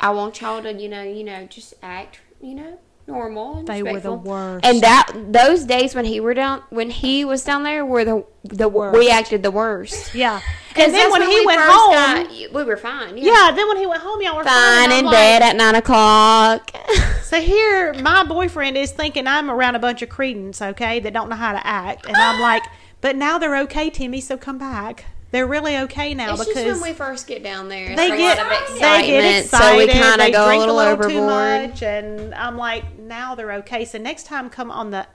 I 0.00 0.10
want 0.12 0.40
y'all 0.40 0.62
to, 0.62 0.72
you 0.72 0.88
know, 0.88 1.02
you 1.02 1.24
know, 1.24 1.44
just 1.44 1.74
act, 1.82 2.20
you 2.40 2.54
know, 2.54 2.78
normal. 3.06 3.58
And 3.58 3.68
They 3.68 3.82
were 3.82 4.00
the 4.00 4.10
respectful. 4.10 4.16
worst. 4.18 4.64
And 4.66 4.80
that 4.82 5.12
those 5.30 5.64
days 5.64 5.94
when 5.94 6.04
he 6.04 6.20
were 6.20 6.34
down, 6.34 6.62
when 6.70 6.90
he 6.90 7.24
was 7.24 7.44
down 7.44 7.62
there, 7.62 7.84
were 7.84 8.04
the 8.04 8.24
the 8.44 8.68
Worst. 8.68 8.98
we 8.98 9.08
acted 9.10 9.42
the 9.42 9.50
worst. 9.52 10.14
Yeah. 10.14 10.40
And 10.74 10.92
then 10.92 10.92
that's 10.92 11.12
when 11.12 11.22
he 11.22 11.40
we 11.40 11.46
went 11.46 11.60
home, 11.62 11.92
got- 11.92 12.52
we 12.54 12.64
were 12.64 12.76
fine. 12.76 13.16
yeah. 13.18 13.52
Then 13.54 13.68
when 13.68 13.76
he 13.76 13.86
went 13.86 14.02
home, 14.02 14.20
y'all 14.22 14.36
were 14.36 14.42
fine. 14.44 14.52
fine 14.52 14.84
and 14.84 14.92
I'm 14.92 14.98
in 15.00 15.04
like- 15.06 15.12
bed 15.14 15.42
at 15.42 15.56
nine 15.56 15.74
o'clock. 15.74 16.70
So 17.32 17.40
here, 17.40 17.94
my 17.94 18.24
boyfriend 18.24 18.76
is 18.76 18.92
thinking 18.92 19.26
I'm 19.26 19.50
around 19.50 19.74
a 19.74 19.78
bunch 19.78 20.02
of 20.02 20.10
credence, 20.10 20.60
okay, 20.60 21.00
that 21.00 21.14
don't 21.14 21.30
know 21.30 21.36
how 21.36 21.52
to 21.52 21.66
act, 21.66 22.04
and 22.04 22.14
I'm 22.14 22.38
like, 22.42 22.62
but 23.00 23.16
now 23.16 23.38
they're 23.38 23.56
okay, 23.60 23.88
Timmy. 23.88 24.20
So 24.20 24.36
come 24.36 24.58
back. 24.58 25.06
They're 25.32 25.46
really 25.46 25.78
okay 25.78 26.14
now 26.14 26.34
it's 26.34 26.44
because 26.44 26.62
just 26.62 26.80
when 26.82 26.90
we 26.92 26.94
first 26.96 27.26
get 27.26 27.42
down 27.42 27.68
there, 27.68 27.96
they 27.96 28.08
it's 28.08 28.16
get 28.16 28.38
a 28.38 28.42
lot 28.42 28.52
of 28.52 28.68
they 28.68 28.74
excitement, 28.74 29.22
get 29.22 29.44
so 29.46 29.56
excited. 29.56 29.78
we 29.78 29.92
kind 30.00 30.20
they 30.20 30.26
of 30.28 30.32
go 30.32 30.42
a 30.44 30.46
drink 30.46 30.66
little, 30.66 30.96
too 30.96 31.16
overboard. 31.18 31.70
much, 31.70 31.82
and 31.82 32.34
I'm 32.34 32.56
like, 32.58 32.98
now 32.98 33.34
they're 33.34 33.52
okay. 33.54 33.84
So 33.86 33.98
next 33.98 34.24
time, 34.26 34.48
come 34.50 34.70
on 34.70 34.90
the 34.90 35.06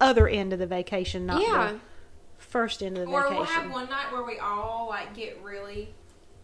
other 0.00 0.28
end 0.28 0.52
of 0.52 0.58
the 0.58 0.66
vacation, 0.66 1.26
not 1.26 1.40
Yeah. 1.42 1.72
the 1.72 1.78
first 2.38 2.82
end 2.82 2.98
of 2.98 3.06
the 3.06 3.10
Or 3.12 3.22
vacation. 3.22 3.36
we'll 3.38 3.46
have 3.46 3.70
one 3.72 3.88
night 3.88 4.12
where 4.12 4.22
we 4.24 4.38
all 4.38 4.86
like 4.88 5.14
get 5.14 5.42
really 5.42 5.94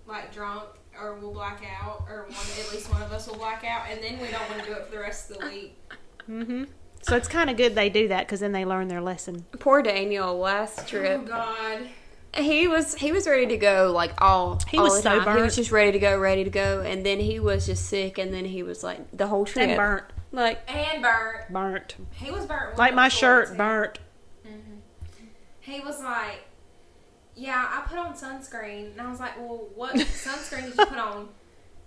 like 0.07 0.33
drunk, 0.33 0.65
or 0.99 1.17
we'll 1.17 1.33
black 1.35 1.63
out, 1.83 2.05
or 2.09 2.23
one 2.29 2.47
at 2.67 2.73
least 2.73 2.91
one 2.91 3.03
of 3.03 3.13
us 3.13 3.27
will 3.29 3.37
black 3.37 3.63
out, 3.63 3.83
and 3.91 4.03
then 4.03 4.19
we 4.21 4.29
don't 4.31 4.49
want 4.49 4.63
to 4.63 4.67
do 4.67 4.73
it 4.73 4.87
for 4.87 4.93
the 4.93 4.99
rest 5.01 5.31
of 5.31 5.39
the 5.39 5.47
week. 5.47 5.79
Mm-hmm. 6.29 6.65
So 7.03 7.15
it's 7.15 7.29
kind 7.29 7.51
of 7.51 7.57
good 7.59 7.75
they 7.75 7.91
do 7.91 8.09
that 8.09 8.27
because 8.27 8.41
then 8.41 8.53
they 8.53 8.65
learn 8.65 8.89
their 8.89 9.01
lesson. 9.03 9.45
Poor 9.59 9.83
Daniel, 9.83 10.39
last 10.39 10.89
trip. 10.89 11.05
Oh 11.05 11.17
trip. 11.19 11.29
God. 11.29 11.89
He 12.37 12.69
was 12.69 12.95
he 12.95 13.11
was 13.11 13.27
ready 13.27 13.47
to 13.47 13.57
go 13.57 13.91
like 13.95 14.13
all. 14.21 14.61
He 14.69 14.77
all 14.79 14.85
was 14.85 14.97
the 14.97 15.03
so 15.03 15.21
time. 15.25 15.37
He 15.37 15.43
was 15.43 15.57
just 15.57 15.73
ready 15.73 15.93
to 15.93 15.99
go, 15.99 16.19
ready 16.19 16.45
to 16.45 16.51
go, 16.51 16.81
and 16.83 17.05
then 17.05 17.19
he 17.21 17.41
was 17.41 17.67
just 17.67 17.87
sick, 17.87 18.19
and 18.19 18.33
then 18.33 18.45
he 18.45 18.63
was 18.63 18.85
like 18.85 19.01
the 19.17 19.27
whole 19.27 19.45
trip 19.47 19.69
And 19.69 19.77
burnt, 19.77 20.05
Like 20.31 20.61
And 20.71 21.03
burnt. 21.03 21.51
burnt, 21.51 21.97
He 22.13 22.31
was 22.31 22.45
burnt. 22.47 22.77
like 22.77 22.95
my 22.95 23.09
before, 23.09 23.19
shirt 23.19 23.49
too. 23.49 23.55
burnt. 23.57 23.99
Mm-hmm. 24.47 24.77
He 25.61 25.81
was 25.81 26.01
like, 26.03 26.45
"Yeah, 27.35 27.67
I 27.67 27.89
put 27.89 27.99
on 27.99 28.13
sunscreen," 28.15 28.93
and 28.93 29.01
I 29.01 29.11
was 29.11 29.21
like, 29.21 29.37
"Well, 29.39 29.67
what 29.75 29.95
sunscreen 29.97 30.65
did 30.67 30.77
you 30.79 30.87
put 30.87 30.99
on?" 30.99 31.29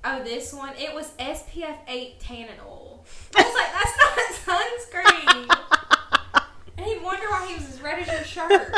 Oh, 0.04 0.24
this 0.24 0.52
one. 0.52 0.74
It 0.80 0.96
was 0.96 1.12
SPF 1.20 1.78
8 1.88 2.20
tannin 2.20 2.56
oil. 2.68 3.06
I 3.38 3.44
was 3.44 3.54
like, 3.54 3.72
"That's 4.26 4.48
not 4.48 4.58
sunscreen." 5.54 6.44
and 6.78 6.86
he'd 6.88 7.04
wonder 7.04 7.30
why 7.30 7.46
he 7.48 7.54
was 7.54 7.70
as 7.70 7.82
red 7.82 8.00
as 8.00 8.08
your 8.08 8.24
shirt. 8.24 8.74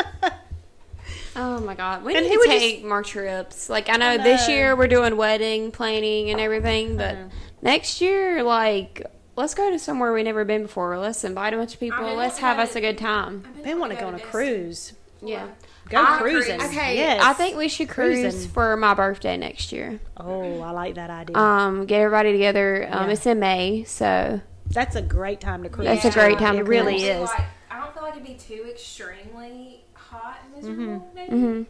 Oh 1.36 1.60
my 1.60 1.74
god, 1.74 2.04
we 2.04 2.14
And 2.14 2.24
need 2.24 2.30
he 2.30 2.34
to 2.34 2.38
would 2.40 2.48
take 2.58 2.84
more 2.84 3.02
trips. 3.02 3.68
Like 3.68 3.88
I 3.88 3.96
know, 3.96 4.10
I 4.10 4.16
this 4.18 4.48
year 4.48 4.76
we're 4.76 4.88
doing 4.88 5.16
wedding 5.16 5.70
planning 5.72 6.30
and 6.30 6.40
everything, 6.40 6.96
but 6.96 7.16
next 7.62 8.00
year, 8.00 8.42
like 8.42 9.04
let's 9.36 9.54
go 9.54 9.70
to 9.70 9.78
somewhere 9.78 10.12
we've 10.12 10.24
never 10.24 10.44
been 10.44 10.62
before. 10.62 10.98
Let's 10.98 11.24
invite 11.24 11.54
a 11.54 11.56
bunch 11.56 11.74
of 11.74 11.80
people. 11.80 11.98
been 12.04 12.16
Let's 12.16 12.38
have 12.38 12.58
us 12.58 12.76
a 12.76 12.80
good 12.80 12.98
time. 12.98 13.44
They 13.62 13.74
want 13.74 13.92
to 13.92 13.98
go 13.98 14.06
on 14.06 14.14
a 14.14 14.18
Destin. 14.18 14.30
cruise. 14.30 14.92
Yeah. 15.22 15.46
Go 15.90 16.02
I- 16.02 16.16
cruising. 16.18 16.62
Okay, 16.62 16.96
Yes. 16.96 17.20
I 17.22 17.34
think 17.34 17.56
we 17.58 17.68
should 17.68 17.90
cruise 17.90 18.20
Cruising. 18.20 18.50
for 18.52 18.74
my 18.76 18.94
birthday 18.94 19.36
next 19.36 19.70
year. 19.70 19.98
Oh, 20.16 20.60
I 20.62 20.70
like 20.70 20.94
that 20.94 21.10
idea. 21.10 21.36
Um, 21.36 21.84
get 21.84 22.00
everybody 22.00 22.32
together. 22.32 22.88
Um, 22.90 23.06
Yeah. 23.08 23.12
it's 23.12 23.26
in 23.26 23.38
May, 23.38 23.84
so 23.84 24.40
That's 24.70 24.96
a 24.96 25.02
great 25.02 25.40
time 25.40 25.62
to 25.64 25.68
cruise. 25.68 25.86
That's 25.86 26.06
a 26.06 26.10
great 26.10 26.38
time 26.38 26.54
It 26.54 26.58
to 26.60 26.64
really 26.64 26.94
cruise. 27.00 27.02
is. 27.04 27.20
Like, 27.28 27.40
I 27.70 27.80
don't 27.80 27.92
feel 27.92 28.02
like 28.02 28.12
it'd 28.14 28.24
be 28.26 28.34
too 28.34 28.64
extremely 28.70 29.83
hot 30.14 30.38
and 30.44 30.56
miserable. 30.56 31.10
maybe. 31.14 31.30
hmm 31.30 31.62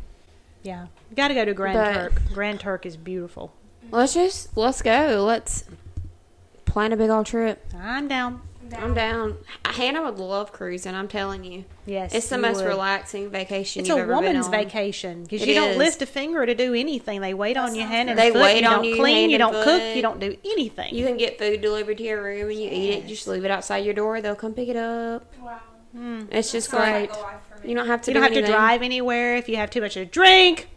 Yeah, 0.63 0.87
you 1.11 1.17
got 1.17 1.29
to 1.29 1.35
go 1.35 1.45
to 1.45 1.55
Grand 1.55 1.77
But- 1.79 1.95
Turk. 1.95 2.13
Grand 2.33 2.61
Turk 2.61 2.87
is 2.87 2.97
beautiful. 2.97 3.53
let's 3.91 4.15
just 4.15 4.57
let's 4.57 4.83
go. 4.83 5.25
Let's 5.27 5.65
plan 6.65 6.93
a 6.93 6.97
big 6.97 7.11
old 7.11 7.27
trip. 7.27 7.65
I'm 7.79 8.09
down. 8.09 8.41
I'm 8.77 8.95
down. 8.95 9.37
Hannah 9.67 10.03
would 10.03 10.19
love 10.19 10.51
cruising. 10.51 10.95
I'm 10.95 11.07
telling 11.07 11.45
you, 11.45 11.65
Yes, 11.85 12.15
it's 12.15 12.29
the 12.31 12.39
most 12.39 12.57
would. 12.57 12.67
relaxing 12.67 13.29
vacation 13.29 13.81
It's 13.81 13.89
you've 13.91 13.99
a 13.99 14.01
ever 14.01 14.15
woman's 14.15 14.49
been 14.49 14.59
on. 14.59 14.65
vacation 14.65 15.23
because 15.23 15.43
It 15.43 15.49
you 15.49 15.55
don't 15.55 15.77
lift 15.77 16.01
a 16.01 16.07
finger 16.07 16.45
to 16.47 16.55
do 16.55 16.73
anything. 16.75 17.21
They 17.21 17.35
wait 17.35 17.59
on 17.59 17.75
you 17.75 17.83
sounds 17.83 17.93
hand 17.93 18.11
and. 18.11 18.19
They 18.19 18.31
foot. 18.33 18.41
wait 18.41 18.63
you 18.63 18.67
on 18.69 18.77
don't 18.77 18.85
you, 18.85 18.97
clean. 18.97 19.17
hand 19.17 19.33
You 19.33 19.39
don't 19.39 19.53
cook. 19.53 19.65
foot. 19.83 19.95
You 19.97 20.03
don't 20.03 20.19
do 20.19 20.35
anything. 20.47 20.95
You 20.95 21.05
can 21.07 21.19
get 21.19 21.39
food 21.39 21.61
delivered 21.61 21.99
to 21.99 22.03
your 22.05 22.23
room 22.23 22.49
and 22.49 22.59
you 22.59 22.71
eat 22.71 22.91
it. 22.95 23.07
Just 23.07 23.29
leave 23.29 23.45
it 23.45 23.51
outside 23.51 23.85
your 23.85 23.95
door. 23.95 24.21
They'll 24.23 24.35
come 24.35 24.55
pick 24.55 24.69
it 24.71 24.77
up. 24.77 25.31
Wow. 25.41 25.61
Mm. 25.95 26.29
It's 26.33 26.51
just 26.51 26.71
Sounds 26.71 26.83
great. 26.83 27.11
Like 27.67 27.71
a 27.71 27.71
life 27.71 27.71
for 27.71 27.71
me. 27.71 27.71
You 27.71 27.75
don't 27.77 27.87
have 27.87 28.03
to. 28.03 28.11
You 28.11 28.15
don't 28.15 28.33
do 28.33 28.35
have 28.35 28.45
to 28.45 28.51
drive 28.53 28.83
anywhere 28.83 29.37
if 29.37 29.49
you 29.49 29.57
have 29.57 29.71
too 29.71 29.81
much 29.81 29.95
to 29.95 30.05
drink. 30.05 30.69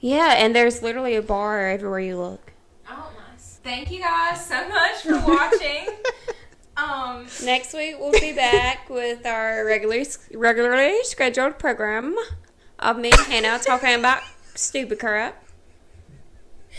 Yeah, 0.00 0.34
and 0.36 0.54
there's 0.54 0.82
literally 0.82 1.14
a 1.14 1.22
bar 1.22 1.70
everywhere 1.70 2.00
you 2.00 2.16
look. 2.18 2.52
Oh, 2.88 3.10
nice. 3.30 3.60
Thank 3.62 3.90
you 3.90 4.00
guys 4.00 4.44
so 4.46 4.68
much 4.68 5.02
for 5.02 5.18
watching. 5.26 5.88
um, 6.76 7.26
Next 7.44 7.72
week 7.74 7.96
we'll 7.98 8.12
be 8.12 8.32
back 8.32 8.90
with 8.90 9.24
our 9.26 9.64
regularly 9.64 10.06
regularly 10.34 11.04
scheduled 11.04 11.58
program 11.58 12.16
of 12.78 12.98
me 12.98 13.12
and 13.12 13.20
Hannah 13.20 13.58
talking 13.62 13.94
about 13.94 14.22
stupid 14.54 14.98
crap. 14.98 15.41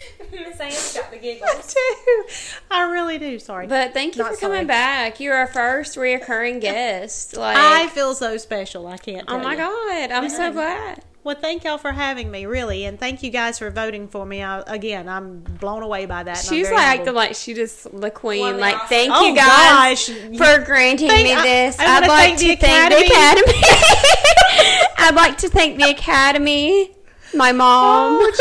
Miss 0.32 0.60
Ann's 0.60 0.94
got 0.96 1.12
the 1.12 1.18
giggles. 1.22 1.74
too. 1.74 2.24
I 2.72 2.84
really 2.92 3.18
do. 3.18 3.38
Sorry. 3.40 3.68
But 3.68 3.94
thank 3.94 4.16
you 4.16 4.24
Not 4.24 4.34
for 4.34 4.40
coming 4.40 4.56
sorry. 4.58 4.66
back. 4.66 5.20
You're 5.20 5.36
our 5.36 5.48
first 5.48 5.96
reoccurring 5.98 6.62
guest. 6.62 7.36
Like, 7.38 7.56
I 7.58 7.88
feel 7.88 8.16
so 8.16 8.38
special. 8.38 8.88
I 8.88 8.98
can't. 8.98 9.26
oh 9.28 9.40
my 9.40 9.52
you. 9.52 9.58
god, 9.58 10.12
I'm 10.12 10.30
so 10.30 10.52
glad. 10.52 11.04
Well, 11.24 11.38
thank 11.40 11.64
y'all 11.64 11.78
for 11.78 11.94
having 11.94 12.30
me, 12.32 12.46
really, 12.46 12.84
and 12.84 13.00
thank 13.00 13.24
you 13.24 13.30
guys 13.30 13.58
for 13.58 13.70
voting 13.70 14.10
for 14.10 14.26
me. 14.26 14.44
I, 14.44 14.60
again, 14.68 15.08
I'm 15.08 15.40
blown 15.40 15.82
away 15.82 16.06
by 16.06 16.24
that. 16.24 16.36
She's 16.40 16.70
like 16.70 16.74
humbled. 16.82 17.00
acting 17.00 17.14
like 17.14 17.36
she 17.36 17.54
just 17.54 17.98
the 18.02 18.12
queen. 18.12 18.42
Well, 18.42 18.58
like, 18.58 18.76
awesome. 18.76 18.88
thank 18.90 19.12
Oh, 19.16 19.28
you 19.30 19.34
guys 19.36 20.10
gosh. 20.10 20.38
for 20.38 20.66
granting 20.66 21.08
Thank- 21.08 21.24
me 21.30 21.34
I- 21.34 21.44
this. 21.44 21.80
I 21.80 22.00
would 22.02 22.10
like 22.10 22.38
thank 22.38 22.40
to 22.40 22.48
the 22.48 22.56
thank 22.58 22.90
the 22.94 23.06
academy. 23.06 23.54
I'd 24.98 25.16
like 25.16 25.38
to 25.40 25.50
thank 25.50 25.78
the 25.78 25.90
academy, 25.92 26.92
my 27.34 27.54
mom. 27.54 28.18
Oh, 28.20 28.32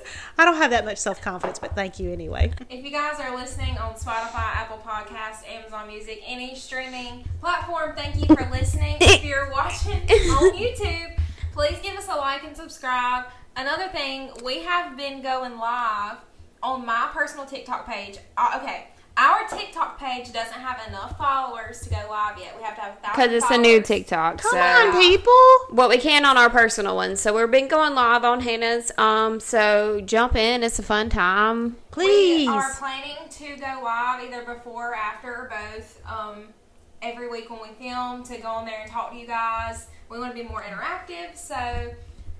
jeez. 0.00 0.02
I 0.38 0.44
don't 0.44 0.56
have 0.56 0.70
that 0.70 0.84
much 0.84 0.98
self 0.98 1.20
confidence, 1.20 1.58
but 1.58 1.74
thank 1.74 1.98
you 1.98 2.12
anyway. 2.12 2.52
If 2.70 2.84
you 2.84 2.92
guys 2.92 3.18
are 3.18 3.36
listening 3.36 3.76
on 3.76 3.94
Spotify, 3.94 4.54
Apple 4.54 4.80
Podcasts, 4.86 5.46
Amazon 5.48 5.88
Music, 5.88 6.22
any 6.24 6.54
streaming 6.54 7.24
platform, 7.40 7.96
thank 7.96 8.14
you 8.16 8.34
for 8.36 8.48
listening. 8.48 8.96
if 9.00 9.24
you're 9.24 9.50
watching 9.50 10.00
on 10.00 10.52
YouTube, 10.52 11.18
please 11.52 11.78
give 11.82 11.96
us 11.96 12.06
a 12.06 12.14
like 12.14 12.44
and 12.44 12.56
subscribe. 12.56 13.24
Another 13.56 13.88
thing, 13.88 14.30
we 14.44 14.60
have 14.60 14.96
been 14.96 15.22
going 15.22 15.58
live 15.58 16.18
on 16.62 16.86
my 16.86 17.08
personal 17.12 17.44
TikTok 17.44 17.88
page. 17.88 18.18
Uh, 18.36 18.60
okay, 18.62 18.86
our 19.18 19.48
TikTok 19.48 19.98
page 19.98 20.32
doesn't 20.32 20.60
have 20.60 20.86
enough 20.88 21.18
followers 21.18 21.80
to 21.80 21.90
go 21.90 21.96
live 22.08 22.38
yet. 22.38 22.56
We 22.56 22.62
have 22.62 22.76
to 22.76 22.80
have 22.82 23.02
Because 23.02 23.32
it's 23.32 23.50
a 23.50 23.58
new 23.58 23.80
followers. 23.80 23.86
TikTok. 23.88 24.38
Come 24.38 24.52
so. 24.52 24.58
on, 24.58 24.92
people. 25.00 25.74
Well, 25.76 25.88
we 25.88 25.98
can 25.98 26.24
on 26.24 26.36
our 26.36 26.48
personal 26.50 26.94
ones. 26.94 27.20
So 27.20 27.36
we've 27.36 27.50
been 27.50 27.68
going 27.68 27.94
live 27.94 28.24
on 28.24 28.40
Hannah's. 28.40 28.92
Um, 28.96 29.40
so 29.40 30.00
jump 30.00 30.36
in. 30.36 30.62
It's 30.62 30.78
a 30.78 30.82
fun 30.82 31.10
time. 31.10 31.76
Please. 31.90 32.46
We 32.46 32.48
are 32.48 32.72
planning 32.74 33.16
to 33.28 33.56
go 33.56 33.80
live 33.82 34.22
either 34.22 34.44
before 34.44 34.92
or 34.92 34.94
after 34.94 35.28
or 35.28 35.50
both. 35.50 36.00
Um, 36.06 36.48
every 37.02 37.28
week 37.28 37.50
when 37.50 37.60
we 37.60 37.68
film 37.74 38.22
to 38.24 38.38
go 38.38 38.48
on 38.48 38.66
there 38.66 38.80
and 38.82 38.90
talk 38.90 39.12
to 39.12 39.16
you 39.16 39.26
guys. 39.26 39.86
We 40.08 40.18
want 40.18 40.34
to 40.34 40.42
be 40.42 40.48
more 40.48 40.62
interactive, 40.62 41.36
so 41.36 41.94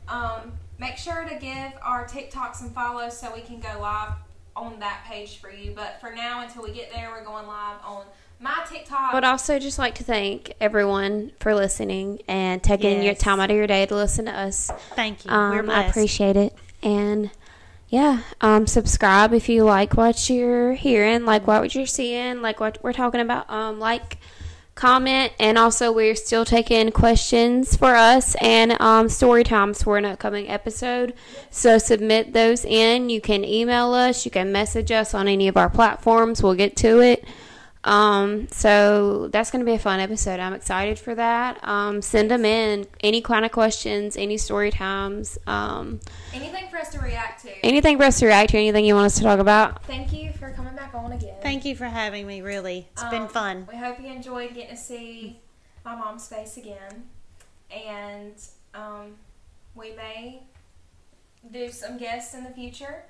um, 0.08 0.52
make 0.78 0.96
sure 0.96 1.24
to 1.24 1.34
give 1.36 1.72
our 1.82 2.06
TikTok 2.06 2.54
some 2.54 2.70
follows 2.70 3.18
so 3.18 3.32
we 3.34 3.42
can 3.42 3.60
go 3.60 3.68
live 3.80 4.12
on 4.58 4.80
that 4.80 5.02
page 5.06 5.38
for 5.38 5.50
you. 5.50 5.72
But 5.74 6.00
for 6.00 6.10
now, 6.12 6.42
until 6.42 6.62
we 6.62 6.72
get 6.72 6.92
there, 6.92 7.10
we're 7.10 7.24
going 7.24 7.46
live 7.46 7.76
on 7.84 8.04
my 8.40 8.64
TikTok. 8.68 9.12
Would 9.14 9.24
also 9.24 9.58
just 9.58 9.78
like 9.78 9.94
to 9.96 10.04
thank 10.04 10.52
everyone 10.60 11.32
for 11.40 11.54
listening 11.54 12.20
and 12.28 12.62
taking 12.62 13.02
your 13.02 13.14
time 13.14 13.40
out 13.40 13.50
of 13.50 13.56
your 13.56 13.66
day 13.66 13.86
to 13.86 13.94
listen 13.94 14.26
to 14.26 14.32
us. 14.32 14.70
Thank 14.94 15.24
you. 15.24 15.30
We're 15.30 15.60
Um, 15.60 15.66
blessed. 15.66 15.86
I 15.86 15.88
appreciate 15.90 16.36
it. 16.36 16.54
And 16.82 17.30
yeah, 17.88 18.20
um, 18.40 18.66
subscribe 18.66 19.32
if 19.32 19.48
you 19.48 19.64
like 19.64 19.94
what 19.96 20.28
you're 20.28 20.74
hearing, 20.74 21.24
like 21.24 21.46
what 21.46 21.74
you're 21.74 21.86
seeing, 21.86 22.42
like 22.42 22.60
what 22.60 22.78
we're 22.82 22.92
talking 22.92 23.20
about. 23.20 23.48
Um, 23.50 23.80
like, 23.80 24.18
comment, 24.78 25.32
and 25.40 25.58
also 25.58 25.90
we're 25.90 26.14
still 26.14 26.44
taking 26.44 26.92
questions 26.92 27.76
for 27.76 27.96
us 27.96 28.36
and 28.36 28.80
um, 28.80 29.08
story 29.08 29.42
times 29.42 29.82
for 29.82 29.98
an 29.98 30.04
upcoming 30.04 30.48
episode. 30.48 31.12
So 31.50 31.78
submit 31.78 32.32
those 32.32 32.64
in. 32.64 33.10
You 33.10 33.20
can 33.20 33.44
email 33.44 33.92
us, 33.92 34.24
you 34.24 34.30
can 34.30 34.52
message 34.52 34.92
us 34.92 35.14
on 35.14 35.26
any 35.26 35.48
of 35.48 35.56
our 35.56 35.68
platforms. 35.68 36.42
We'll 36.42 36.54
get 36.54 36.76
to 36.76 37.00
it. 37.00 37.24
Um, 37.84 38.48
so 38.48 39.28
that's 39.28 39.50
going 39.50 39.60
to 39.60 39.66
be 39.66 39.74
a 39.74 39.78
fun 39.78 40.00
episode. 40.00 40.40
I'm 40.40 40.52
excited 40.52 40.98
for 40.98 41.14
that. 41.14 41.62
Um, 41.66 42.02
send 42.02 42.30
them 42.30 42.44
in. 42.44 42.86
Any 43.00 43.20
kind 43.22 43.44
of 43.44 43.52
questions, 43.52 44.16
any 44.16 44.36
story 44.36 44.70
times, 44.70 45.38
um, 45.46 46.00
Anything 46.34 46.68
for 46.70 46.76
us 46.78 46.88
to 46.90 46.98
react 46.98 47.42
to. 47.42 47.50
anything 47.64 47.96
for 47.96 48.04
us 48.04 48.18
to 48.18 48.26
react 48.26 48.50
to, 48.50 48.58
anything 48.58 48.84
you 48.84 48.94
want 48.94 49.06
us 49.06 49.16
to 49.18 49.22
talk 49.22 49.38
about. 49.38 49.84
Thank 49.84 50.12
you 50.12 50.32
for 50.32 50.50
coming 50.50 50.74
back 50.74 50.94
on 50.94 51.12
again. 51.12 51.36
Thank 51.40 51.64
you 51.64 51.76
for 51.76 51.86
having 51.86 52.26
me. 52.26 52.42
Really, 52.42 52.88
it's 52.92 53.04
been 53.04 53.22
Um, 53.22 53.28
fun. 53.28 53.68
We 53.70 53.78
hope 53.78 54.00
you 54.00 54.08
enjoyed 54.08 54.54
getting 54.54 54.70
to 54.70 54.76
see 54.76 55.40
my 55.84 55.94
mom's 55.94 56.26
face 56.28 56.56
again, 56.56 57.04
and 57.70 58.34
um, 58.74 59.14
we 59.74 59.92
may 59.92 60.42
do 61.50 61.70
some 61.70 61.96
guests 61.96 62.34
in 62.34 62.44
the 62.44 62.50
future. 62.50 63.04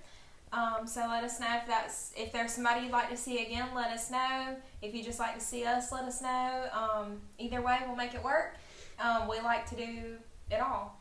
Um, 0.52 0.86
so 0.86 1.00
let 1.08 1.24
us 1.24 1.38
know 1.40 1.56
if 1.60 1.66
that's 1.66 2.12
if 2.16 2.32
there's 2.32 2.52
somebody 2.52 2.82
you'd 2.82 2.92
like 2.92 3.10
to 3.10 3.16
see 3.16 3.44
again. 3.44 3.68
Let 3.74 3.90
us 3.90 4.10
know. 4.10 4.56
If 4.82 4.94
you 4.94 5.02
just 5.04 5.18
like 5.18 5.34
to 5.34 5.40
see 5.40 5.64
us, 5.64 5.92
let 5.92 6.04
us 6.04 6.22
know. 6.22 6.68
Um, 6.72 7.20
either 7.38 7.60
way, 7.60 7.78
we'll 7.86 7.96
make 7.96 8.14
it 8.14 8.22
work. 8.24 8.56
Um, 8.98 9.28
we 9.28 9.40
like 9.40 9.68
to 9.70 9.76
do 9.76 10.16
it 10.50 10.60
all. 10.60 10.98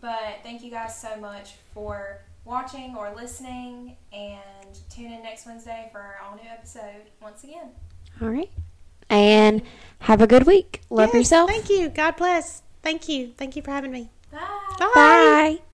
But 0.00 0.38
thank 0.42 0.62
you 0.62 0.70
guys 0.70 0.98
so 0.98 1.16
much 1.16 1.52
for 1.74 2.18
watching 2.44 2.96
or 2.96 3.12
listening, 3.14 3.96
and 4.12 4.78
tune 4.90 5.12
in 5.12 5.22
next 5.22 5.46
Wednesday 5.46 5.88
for 5.92 5.98
our 5.98 6.16
all 6.24 6.36
new 6.36 6.48
episode 6.50 7.10
once 7.20 7.44
again. 7.44 7.70
All 8.20 8.28
right. 8.28 8.50
And 9.10 9.62
have 10.00 10.22
a 10.22 10.26
good 10.26 10.46
week. 10.46 10.80
Love 10.88 11.10
Yes, 11.12 11.14
yourself. 11.16 11.50
Thank 11.50 11.68
you. 11.68 11.88
God 11.90 12.16
bless. 12.16 12.62
Thank 12.82 13.08
you. 13.08 13.32
Thank 13.36 13.54
you 13.56 13.62
for 13.62 13.70
having 13.70 13.92
me. 13.92 14.10
Bye. 14.30 14.38
Bye. 14.78 14.90
Bye. 14.94 15.71